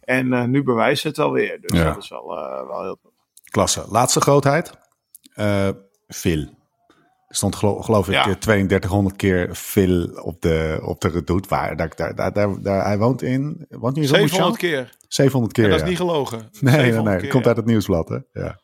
[0.03, 1.61] En eh, nu bewijst ze het alweer.
[1.61, 1.83] Dus Ja.
[1.93, 2.99] dat is wel, eh, wel heel
[3.49, 3.85] Klasse.
[3.89, 4.71] Laatste grootheid.
[5.33, 5.69] Eh
[6.07, 6.49] Phil.
[7.35, 8.27] Stond gelo- geloof ik Ja.
[8.27, 11.49] eh, 3200 keer Phil op de, op de redoute.
[11.49, 13.65] Waar, daar, daar, daar, daar, daar- hij woont in...
[13.69, 14.71] Woont in 700 Romoutian?
[14.85, 14.95] keer.
[15.07, 16.37] 700 keer, dat is niet gelogen.
[16.39, 17.17] Nee, nee, 700 nee.
[17.19, 18.17] Keer, komt uit het nieuwsblad, hè?
[18.33, 18.59] Ja,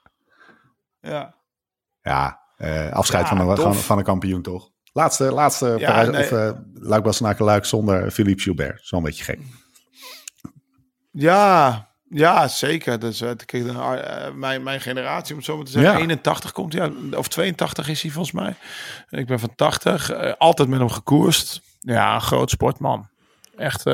[1.02, 1.36] Ja.
[2.02, 4.70] ja eh, afscheid van, een, van, van een kampioen, toch?
[4.94, 6.24] Laatste, laatste Ja, Parijs, nee.
[6.24, 8.80] of uh, Luik zonder Philippe Gilbert.
[8.84, 9.40] Zo'n beetje gek.
[11.12, 13.00] Ja, ja, zeker.
[13.00, 15.98] Dus, eh, kijk, eh, mijn, mijn generatie, om het zo maar te zeggen, Ja.
[16.00, 18.56] 81 komt hij uit, of 82 is hij volgens mij.
[19.10, 21.62] Ik ben van 80, eh, altijd met hem gekoerst.
[21.80, 23.08] Ja, een groot sportman.
[23.58, 23.88] Echt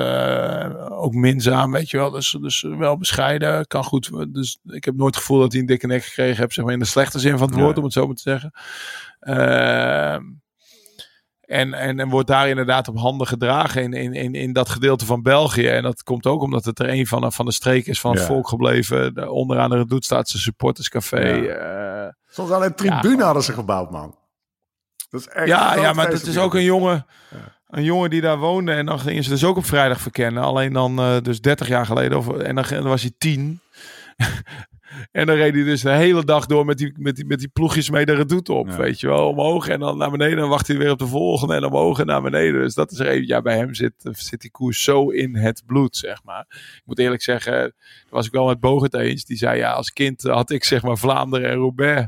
[0.90, 2.10] ook minzaam, weet je wel.
[2.12, 4.34] Dus, dus wel bescheiden, kan goed.
[4.34, 6.74] Dus ik heb nooit het gevoel dat hij een dikke nek gekregen heeft, zeg maar
[6.74, 7.78] in de slechte zin van het woord, Ja.
[7.78, 8.52] om het zo maar te zeggen.
[11.46, 15.06] En, en, en wordt daar inderdaad op handen gedragen in, in, in, in dat gedeelte
[15.06, 15.68] van België.
[15.68, 18.12] En dat komt ook omdat het er een van, de- van de streek is van
[18.12, 18.26] het Ja.
[18.26, 19.14] volk gebleven.
[19.14, 21.20] De, onderaan de zijn supporterscafé.
[21.28, 21.54] Ja.
[22.06, 24.16] eh, Soms alleen een tribune Ja, hadden ze gebouwd, man.
[25.10, 27.06] Dat is echt ja, ja, maar het is ook een jongen,
[27.68, 28.72] een jongen die daar woonde.
[28.72, 30.44] En dan gingen ze dus ook op vrijdag verkennen.
[30.44, 32.18] Alleen dan eh, dus 30 jaar geleden.
[32.18, 33.62] Of, en dan, dan was hij 10.
[35.12, 37.48] En dan reed hij dus de hele dag door met die, met die, met die
[37.48, 38.68] ploegjes mee de redoute op.
[38.68, 38.78] Ja.
[38.78, 40.34] Weet je wel, omhoog en dan naar beneden.
[40.34, 42.62] En dan wacht hij weer op de volgende en omhoog en naar beneden.
[42.62, 45.64] Dus dat is er even, ja, bij hem zit, zit die koers zo in het
[45.66, 46.46] bloed, zeg maar.
[46.50, 47.74] Ik moet eerlijk zeggen, daar
[48.10, 49.26] was ik wel met Bogert eens.
[49.26, 52.08] Die zei, ja, als kind had ik zeg maar Vlaanderen en Roubaix.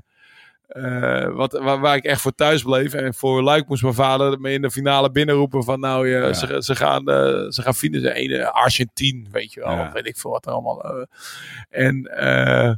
[0.67, 2.93] Eh, wat, waar, waar ik echt voor thuis bleef.
[2.93, 6.33] En voor Luik moest mijn vader me in de finale binnenroepen van nou, je, Ja.
[6.33, 8.13] ze, ze gaan, eh ze gaan finishen.
[8.13, 9.71] Ene Argentine, weet je wel.
[9.71, 9.91] Ja.
[9.91, 10.83] Weet ik veel wat er allemaal.
[10.83, 11.05] eh.
[11.69, 12.73] en eh,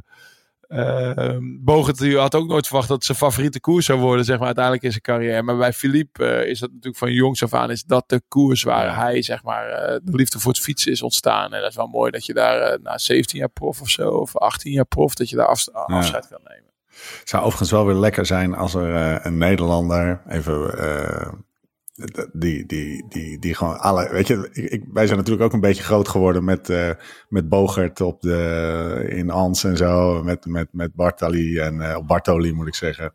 [1.60, 4.84] Bogert had ook nooit verwacht dat het zijn favoriete koers zou worden, zeg maar, uiteindelijk
[4.84, 5.42] in zijn carrière.
[5.42, 8.96] Maar bij Philippe is dat natuurlijk van jongs af aan, is dat de koers waar
[8.96, 9.68] hij, zeg maar,
[10.02, 11.52] de liefde voor het fietsen is ontstaan.
[11.54, 14.36] En dat is wel mooi dat je daar na 17 jaar prof of zo, of
[14.36, 16.69] 18 jaar prof, dat je daar afs- afscheid kan nemen.
[17.24, 20.78] Zou overigens wel weer lekker zijn als er eh, een Nederlander even.
[20.78, 21.32] eh,
[22.32, 24.08] die, die, die, die gewoon alle.
[24.10, 26.90] Weet je, ik, wij zijn natuurlijk ook een beetje groot geworden met, eh
[27.28, 30.22] met Bogert op de, in Ans en zo.
[30.22, 33.12] Met, met, met Bartali en Bartoli moet ik zeggen.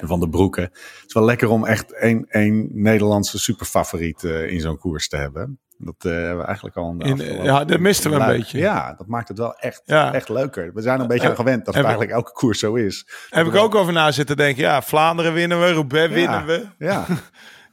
[0.00, 0.62] En Van de Broeken.
[0.62, 5.58] Het is wel lekker om echt één, één Nederlandse superfavoriet in zo'n koers te hebben.
[5.78, 6.94] Dat eh, hebben we eigenlijk al.
[6.98, 8.38] In- afgelopen- ja, dat misten we een Luik.
[8.38, 8.58] beetje.
[8.58, 10.12] Ja, dat maakt het wel echt, Ja.
[10.12, 10.70] echt leuker.
[10.74, 13.06] We zijn een beetje En- aan gewend dat het eigenlijk elke koers zo is.
[13.30, 14.62] Heb ik ook over na zitten denken.
[14.62, 16.66] Ja, Vlaanderen winnen we, Roubaix winnen we.
[16.78, 17.04] Ja,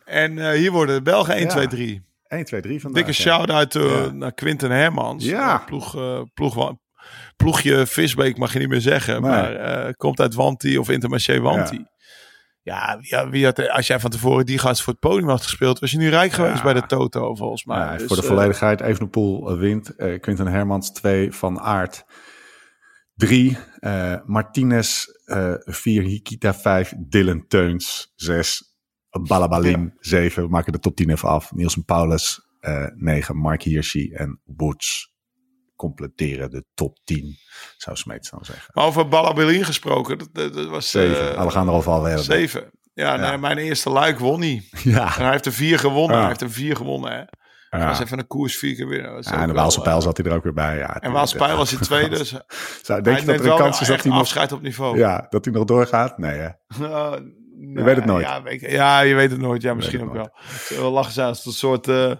[0.05, 1.49] En eh, hier worden de Belgen 1, Ja.
[1.49, 2.05] 2, 3.
[2.27, 3.03] 1, 2, 3 vandaag.
[3.03, 5.25] Dikke shout-out eh, naar Quinten Hermans.
[5.25, 5.53] Ja.
[5.59, 6.73] Eh, ploeg, eh, ploeg,
[7.35, 9.21] ploegje Visbeek mag je niet meer zeggen.
[9.21, 9.31] Nee.
[9.31, 11.85] Maar eh, komt uit Wanti of Intermarché Wanti.
[12.63, 15.79] Ja, ja, wie had, als jij van tevoren die gast voor het podium had gespeeld,
[15.79, 17.77] was je nu rijk geweest bij de Toto volgens mij.
[17.77, 19.95] Ja, Dus, voor de eh, volledigheid, Evenepoel eh, wint.
[19.95, 22.05] eh Quinten Hermans 2, Van Aert
[23.15, 25.05] 3, eh Martinez
[25.65, 28.75] 4, Hikita 5, Dylan Teuns 6,
[29.27, 30.43] Balabalin 7.
[30.43, 31.51] We maken de top 10 even af.
[31.51, 32.39] Nielsen Paulus
[32.95, 35.12] 9, Mark Hirschi en Woods
[35.75, 37.37] completeren de top 10,
[37.77, 38.71] zou Smeets dan zeggen.
[38.73, 40.89] maar over Ballabellin gesproken, dat, dat, dat was...
[40.89, 42.23] 7, eh, we gaan er al van hebben.
[42.23, 42.71] Zeven.
[42.93, 44.63] Ja, nee, mijn eerste luik won hij.
[44.83, 46.15] Ja, En hij heeft er vier gewonnen.
[46.15, 46.19] Ja.
[46.19, 47.23] Hij heeft er vier gewonnen, hè.
[47.69, 47.87] Hij ja.
[47.87, 49.17] was even een koers vier keer winnen.
[49.19, 50.77] Ja en de Waalse eh, pijl zat hij er ook weer bij.
[50.77, 52.17] Ja, En Waalse pijl was hij tweede.
[52.17, 52.35] Dus
[52.81, 54.97] Zou, denk je dat er een kans is dat hij nog, afscheid op niveau.
[54.97, 56.17] ja, dat hij nog doorgaat?
[56.17, 56.49] Nee, hè?
[56.81, 57.13] Uh,
[57.75, 58.25] Je weet het nooit.
[58.25, 59.61] Ja, weet ja, je weet het nooit.
[59.61, 60.29] Ja, misschien ook nooit.
[60.69, 60.79] wel.
[60.79, 62.11] Wel lachen zijn als een soort, eh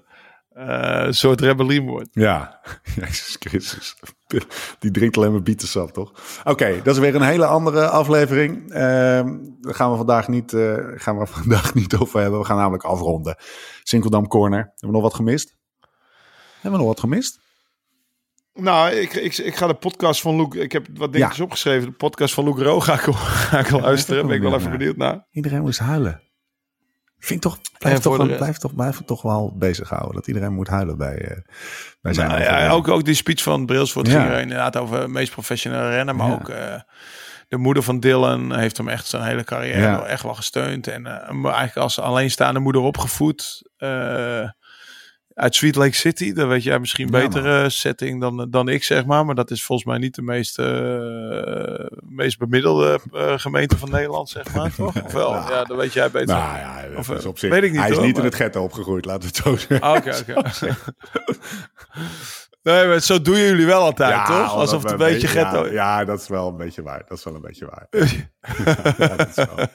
[0.54, 2.10] eh, soort rebellie wordt.
[2.12, 2.60] Ja,
[2.95, 3.95] Jezus Christus.
[4.80, 6.12] Die drinkt alleen maar bietensap, toch?
[6.43, 8.72] Oké, dat is weer een hele andere aflevering.
[8.72, 12.39] Ehm daar gaan we, vandaag niet, eh, gaan we vandaag niet over hebben.
[12.39, 13.36] We gaan namelijk afronden.
[13.84, 14.60] Sinkeldam Corner.
[14.60, 15.58] Hebben we nog wat gemist?
[16.54, 17.39] Hebben we nog wat gemist?
[18.54, 20.60] Nou, ik, ik, ik ga de podcast van Luke...
[20.60, 21.89] Ik heb wat dingetjes opgeschreven.
[21.89, 24.28] De podcast van Luke Ro ga ik, ga ik luisteren.
[24.28, 25.28] Ben ik wel even benieuwd naar.
[25.32, 26.22] Iedereen moest huilen.
[27.24, 30.13] Vind toch, blijf, toch, de blijf, toch, blijf toch wel bezighouden.
[30.13, 31.38] Dat iedereen moet huilen bij, eh,
[32.01, 34.21] bij zijn Nou, ja, ook, ook die speech van Brailsford Ja.
[34.21, 36.15] ging er inderdaad over meest professionele rennen.
[36.15, 36.34] Maar Ja.
[36.34, 36.76] ook eh,
[37.47, 40.88] de moeder van Dylan heeft hem echt zijn hele carrière echt wel gesteund.
[40.88, 41.13] En eh,
[41.43, 43.69] eigenlijk als alleenstaande moeder opgevoed.
[45.36, 46.34] Eh, uit Sweet Lake City.
[46.34, 49.26] Dan weet jij misschien Ja, betere setting dan, dan ik, zeg maar.
[49.26, 54.30] Maar dat is volgens mij niet de meest, eh, meest bemiddelde eh, gemeente van Nederland,
[54.30, 54.76] zeg maar.
[54.76, 55.04] Toch?
[55.04, 55.32] Of wel?
[55.32, 56.36] Nou, Ja, dat weet jij beter.
[56.36, 58.24] Nou ja, Of, is eh, op zich, weet ik niet, hij is hoor, niet in
[58.24, 59.82] het ghetto opgegroeid, laten we het zo zeggen.
[59.82, 60.42] Ah, Oké, oké.
[62.64, 64.53] Nee, maar zo doen jullie wel altijd, toch?
[64.53, 65.72] Alsof het een beetje ja, ghetto is.
[65.72, 67.03] Ja, dat is wel een beetje waar.
[67.07, 67.88] Dat is wel een beetje waar.
[68.97, 69.68] Ja, dat is wel-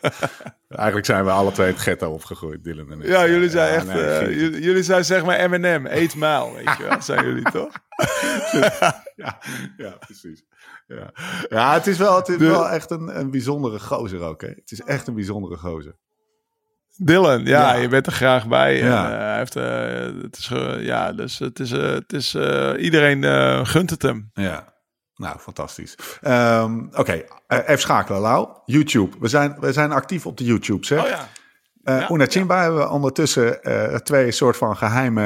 [0.69, 3.07] Eigenlijk zijn we alle twee het ghetto opgegroeid, Dylan en ik.
[3.09, 3.87] Ja, jullie zijn Ja, echt...
[3.87, 7.03] nee, eh, jullie, jullie zijn zeg maar M&M, eet mile, weet je wel.
[7.03, 7.73] Zijn jullie toch?
[9.17, 9.39] ja,
[9.77, 10.45] ja, precies.
[10.87, 11.13] Ja.
[11.49, 14.41] ja, het is wel, het is wel echt een, een bijzondere gozer ook.
[14.41, 14.49] Hè.
[14.49, 15.97] Het is echt een bijzondere gozer.
[16.99, 17.81] Dylan, ja, Ja.
[17.81, 18.81] je bent er graag bij.
[18.81, 19.11] En, Ja.
[19.13, 20.49] eh, hij heeft, eh, het is,
[20.85, 22.35] ja, dus het is, eh, het is
[22.79, 23.25] iedereen
[23.67, 24.31] gunt het hem.
[24.33, 24.77] Ja.
[25.15, 25.95] Nou, fantastisch.
[26.21, 28.49] Ehm, Oké, eh, even schakelen, Lau.
[28.65, 29.17] YouTube.
[29.21, 31.01] We zijn, we zijn actief op de YouTubes, hè?
[31.01, 31.29] Oh ja.
[31.83, 33.61] Eh Ja, Una Chimba hebben we ondertussen
[34.03, 35.23] twee soort van geheime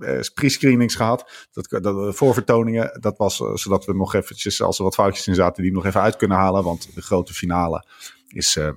[0.00, 1.48] eh, pre-screenings gehad.
[1.52, 5.62] Dat, dat, voorvertoningen, dat was zodat we nog eventjes, als er wat foutjes in zaten,
[5.62, 6.64] die nog even uit kunnen halen.
[6.64, 7.84] Want de grote finale
[8.28, 8.68] is, eh,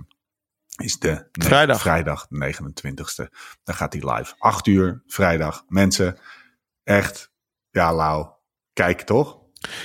[0.75, 1.81] is de Vrijdag.
[1.81, 3.29] vrijdag 29ste.
[3.63, 4.33] Dan gaat hij live.
[4.37, 5.63] 8 uur, vrijdag.
[5.67, 6.17] Mensen,
[6.83, 7.31] echt,
[7.69, 8.27] ja, Lau,
[8.73, 9.41] kijk toch?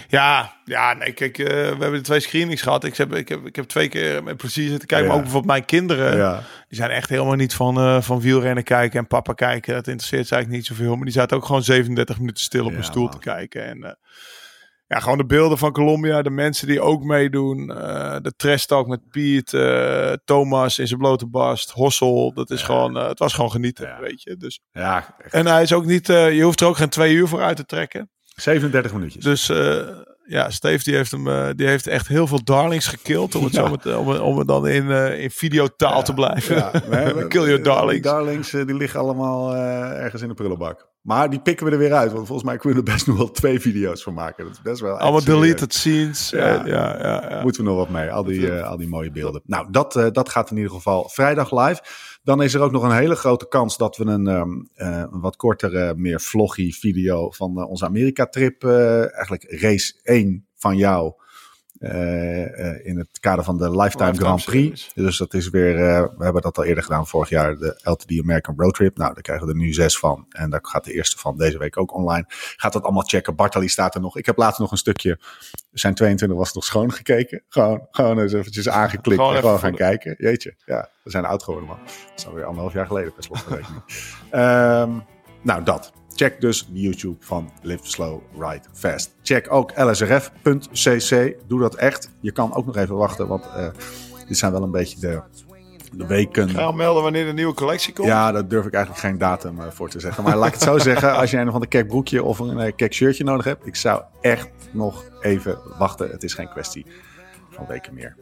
[0.09, 2.85] Ja, ja nee, kijk, eh, we hebben de twee screenings gehad.
[2.85, 5.07] Ik heb, ik heb, ik heb twee keer met plezier zitten kijken.
[5.07, 5.13] Ja.
[5.13, 6.17] Maar ook bijvoorbeeld mijn kinderen.
[6.17, 6.35] Ja.
[6.69, 9.75] Die zijn echt helemaal niet van, eh, van wielrennen kijken en papa kijken.
[9.75, 10.95] Dat interesseert ze eigenlijk niet zoveel.
[10.97, 13.13] Maar die zaten ook gewoon 37 minuten stil op Ja, een stoel man.
[13.13, 13.65] te kijken.
[13.65, 13.93] En eh,
[14.89, 16.23] ja, gewoon de beelden van Colombia.
[16.23, 17.71] De mensen die ook meedoen.
[17.77, 19.53] eh, de trash talk met Piet.
[19.55, 21.71] eh, Thomas in zijn blote bast.
[21.71, 22.33] Hossel.
[22.35, 24.01] Dat is gewoon, eh, het was gewoon genieten, Ja.
[24.01, 24.37] weet je.
[24.37, 27.29] Dus, Ja, echt en hij is ook niet, je hoeft er ook geen twee uur
[27.29, 28.11] voor uit te trekken.
[28.25, 29.25] 37 minuutjes.
[29.25, 29.47] Dus
[30.29, 33.35] ja, Steve die heeft, hem, eh, die heeft echt heel veel darlings gekild.
[33.35, 33.65] Om het, Ja.
[33.65, 36.57] zo met, om, om het dan in, eh, in videotaal te blijven.
[36.57, 38.03] Ja, we Kill your darlings.
[38.03, 40.87] Die darlings eh, die liggen allemaal ergens in de prullenbak.
[41.03, 42.13] Maar die pikken we er weer uit.
[42.13, 44.45] Want volgens mij kunnen we er best nog wel twee video's van maken.
[44.45, 46.31] Dat is best wel Allemaal deleted scenes.
[46.31, 46.47] Ja.
[46.47, 47.43] Ja, ja, ja, ja.
[47.43, 48.11] Moeten we nog wat mee.
[48.11, 49.41] Al die, al die mooie beelden.
[49.45, 51.83] Nou, dat, dat gaat in ieder geval vrijdag live.
[52.29, 55.37] Dan is er ook nog een hele grote kans dat we een, ehm, eh, wat
[55.37, 61.13] kortere, meer vloggy video van eh, onze Amerika-trip, eh, eigenlijk race 1 van jou, eh,
[61.13, 61.28] eh,
[62.83, 64.91] in het kader van de Lifetime, Grand Prix.
[64.95, 68.21] Dus dat is weer, eh, we hebben dat al eerder gedaan vorig jaar, de LTD
[68.21, 68.97] American Road Trip.
[68.97, 70.27] Nou, daar krijgen we er nu zes van.
[70.29, 72.25] En daar gaat de eerste van deze week ook online.
[72.29, 73.35] Gaat dat allemaal checken.
[73.35, 74.17] Bartali staat er nog.
[74.17, 75.19] Ik heb laatst nog een stukje,
[75.73, 77.43] zijn 22 was het nog schoon gekeken.
[77.49, 80.15] Gewoon, gewoon eens eventjes aangeklikt Gewoon en gewoon gaan de- kijken.
[80.19, 81.79] Jeetje, ja, we zijn oud geworden man.
[81.85, 83.61] Dat is alweer anderhalf jaar geleden per.
[84.31, 84.91] Ehm,
[85.43, 85.93] nou, dat.
[86.19, 89.15] Check dus de YouTube van Live Slow Ride Fast.
[89.23, 91.35] Check ook lsrf.cc.
[91.47, 92.11] Doe dat echt.
[92.21, 93.69] Je kan ook nog even wachten, want eh,
[94.29, 95.21] dit zijn wel een beetje de,
[95.93, 96.49] de weken.
[96.49, 98.09] Ga je al melden wanneer de nieuwe collectie komt?
[98.09, 100.25] Ja, daar durf ik eigenlijk geen datum eh, voor te zeggen.
[100.25, 101.17] Maar laat ik het zo zeggen.
[101.17, 103.67] Als je een of ander kek broekje of een uh, kek shirtje nodig hebt.
[103.67, 106.11] Ik zou echt nog even wachten.
[106.11, 106.87] Het is geen kwestie
[107.51, 108.17] van weken meer.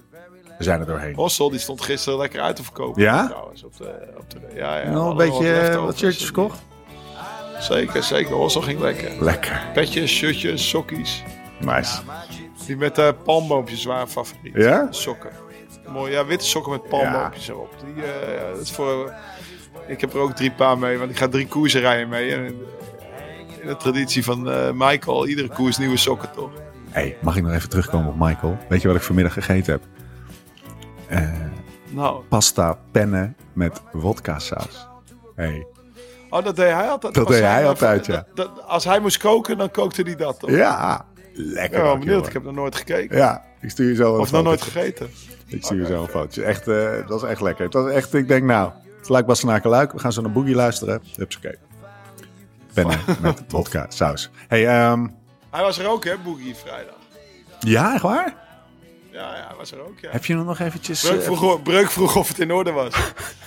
[0.59, 1.15] We zijn er doorheen.
[1.15, 3.03] Hossel, die stond gisteren lekker uit te verkopen.
[3.03, 3.27] Ja?
[3.27, 6.59] Trouwens, op de, op de, ja, ja, een beetje eh, wat shirtjes verkocht?
[7.61, 8.35] Zeker, zeker.
[8.35, 9.11] Hossel ging lekker.
[9.25, 9.63] Lekker.
[9.75, 11.23] Petjes, shirtjes, sokkies.
[11.61, 12.01] Nice.
[12.67, 14.55] Die met eh palmboompjes waren favoriet.
[14.55, 14.87] Ja?
[14.91, 15.31] Sokken.
[15.89, 17.75] Mooi, ja, witte sokken met palmboompjes erop.
[17.85, 19.13] Die, eh, ja, dat is voor,
[19.87, 22.35] ik heb er ook drie paar mee, want ik ga drie koersen rijden mee.
[22.35, 22.57] En in,
[23.67, 26.51] de traditie van eh, Michael, iedere koers nieuwe sokken toch?
[26.91, 28.57] Hey, mag ik nog even terugkomen op Michael?
[28.69, 29.83] Weet je wat ik vanmiddag gegeten heb?
[31.07, 31.31] Eh,
[31.91, 34.89] Nou, pasta pennen met wodka saus.
[35.35, 35.67] Hey.
[36.31, 37.15] Oh, dat deed hij altijd.
[37.15, 38.13] Dat was deed hij zijn- altijd, ja.
[38.13, 40.51] dat- dat- als hij moest koken, dan kookte hij dat toch?
[40.51, 41.71] Ja, Ik lekker.
[41.71, 43.17] ben wel ook, benieuwd, ik heb nog nooit gekeken.
[43.17, 45.11] Ja, ik stuur je zo een of nog nooit gegeten.
[45.47, 46.45] Ik stuur je zo een fotootje.
[46.45, 47.69] Echt, eh, dat is echt lekker.
[47.71, 49.93] Was echt, ik denk nou, het lijkt Bastenaken luik.
[49.93, 51.03] We gaan zo naar Boogie luisteren.
[51.17, 51.59] Hupsakee.
[52.75, 54.31] Pennen met vodka saus.
[54.49, 55.07] Hey, ehm,
[55.51, 56.95] Hij was er ook, hè, Boogie, vrijdag.
[57.59, 58.35] ja, echt waar?
[59.11, 60.11] Ja, ja, hij was er ook, ja.
[60.11, 61.03] Heb je hem nog eventjes...
[61.03, 62.95] Breuk eh, vroeg, Breuk vroeg of het in orde was.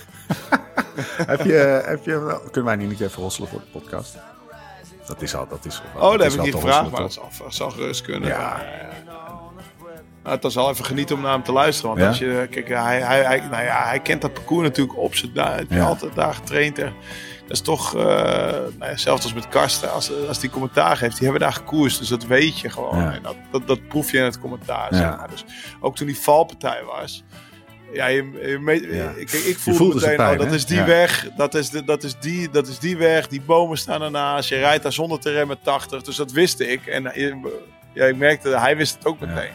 [1.33, 4.17] heb je, heb je, nou, kunnen wij nu niet even rosselen voor de podcast?
[5.07, 7.69] Dat is al, dat is Oh, dat heb ik niet gevraagd, maar dat zal, zal
[7.69, 8.29] gerust kunnen.
[8.29, 8.61] Ja.
[10.23, 11.89] Nou, het was wel even genieten om naar hem te luisteren.
[11.89, 12.07] Want Ja?
[12.07, 15.31] als je, kijk, hij, hij, hij, nou ja, hij kent dat parcours natuurlijk op zijn
[15.33, 15.85] Hij heeft Ja.
[15.85, 16.79] altijd daar getraind.
[16.79, 16.93] En
[17.41, 21.13] dat is toch, eh nou ja, zelfs als met Karsten, als, als die commentaar geeft,
[21.17, 21.99] die hebben daar gekoerst.
[21.99, 23.19] Dus dat weet je gewoon.
[23.21, 24.87] Dat, dat, dat proef je in het commentaar.
[24.93, 24.97] Ja.
[24.97, 25.29] Zeg maar.
[25.29, 25.45] Dus
[25.79, 27.23] ook toen die valpartij was.
[27.93, 29.11] Ja, je, je meet- Ja.
[29.15, 30.85] Ik, ik voelde, zijn meteen, pijn, oh, dat is die Ja.
[30.85, 34.49] weg, dat is, de, dat, is die, dat is die weg, die bomen staan ernaast,
[34.49, 36.85] je rijdt daar zonder te remmen 80, dus dat wist ik.
[36.87, 37.33] En eh,
[37.93, 39.51] ja, ik merkte, hij wist het ook meteen.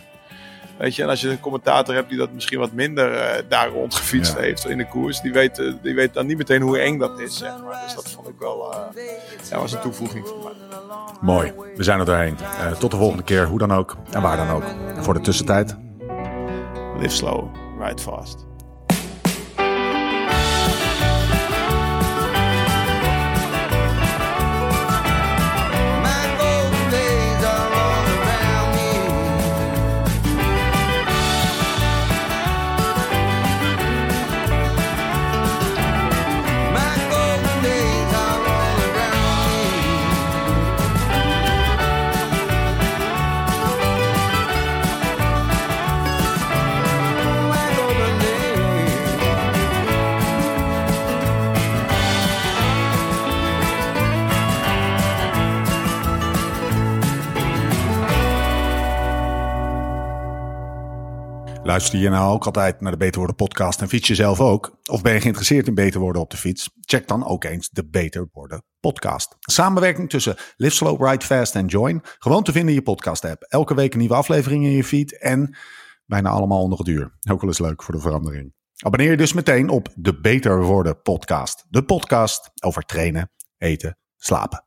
[0.79, 3.69] Weet je, en als je een commentator hebt die dat misschien wat minder eh, daar
[3.69, 4.41] rondgefietst Ja.
[4.41, 7.21] heeft in de koers, die weet, eh, die weet dan niet meteen hoe eng dat
[7.21, 7.83] is, zeg maar.
[7.85, 8.75] Dus dat vond ik wel,
[9.51, 10.53] ja, was een toevoeging voor mij.
[11.21, 12.37] Mooi, we zijn er doorheen.
[12.79, 14.63] Tot de volgende keer, hoe dan ook en waar dan ook.
[14.97, 15.77] En voor de tussentijd,
[16.99, 17.55] Live slow,
[17.85, 18.54] ride fast.
[61.65, 64.79] Luister je nou ook altijd naar de Beter Worden podcast en fiets je zelf ook?
[64.91, 66.71] Of ben je geïnteresseerd in beter worden op de fiets?
[66.81, 69.37] Check dan ook eens de Beter Worden podcast.
[69.41, 72.01] Samenwerking tussen Live Slow, Ride Fast en Join.
[72.19, 73.43] Gewoon te vinden in je podcast app.
[73.43, 75.57] Elke week een nieuwe aflevering in je feed en
[76.07, 77.19] bijna allemaal onder het uur.
[77.31, 78.55] Ook wel eens leuk voor de verandering.
[78.77, 81.67] Abonneer je dus meteen op de Beter Worden podcast.
[81.69, 84.65] De podcast over trainen, eten, slapen.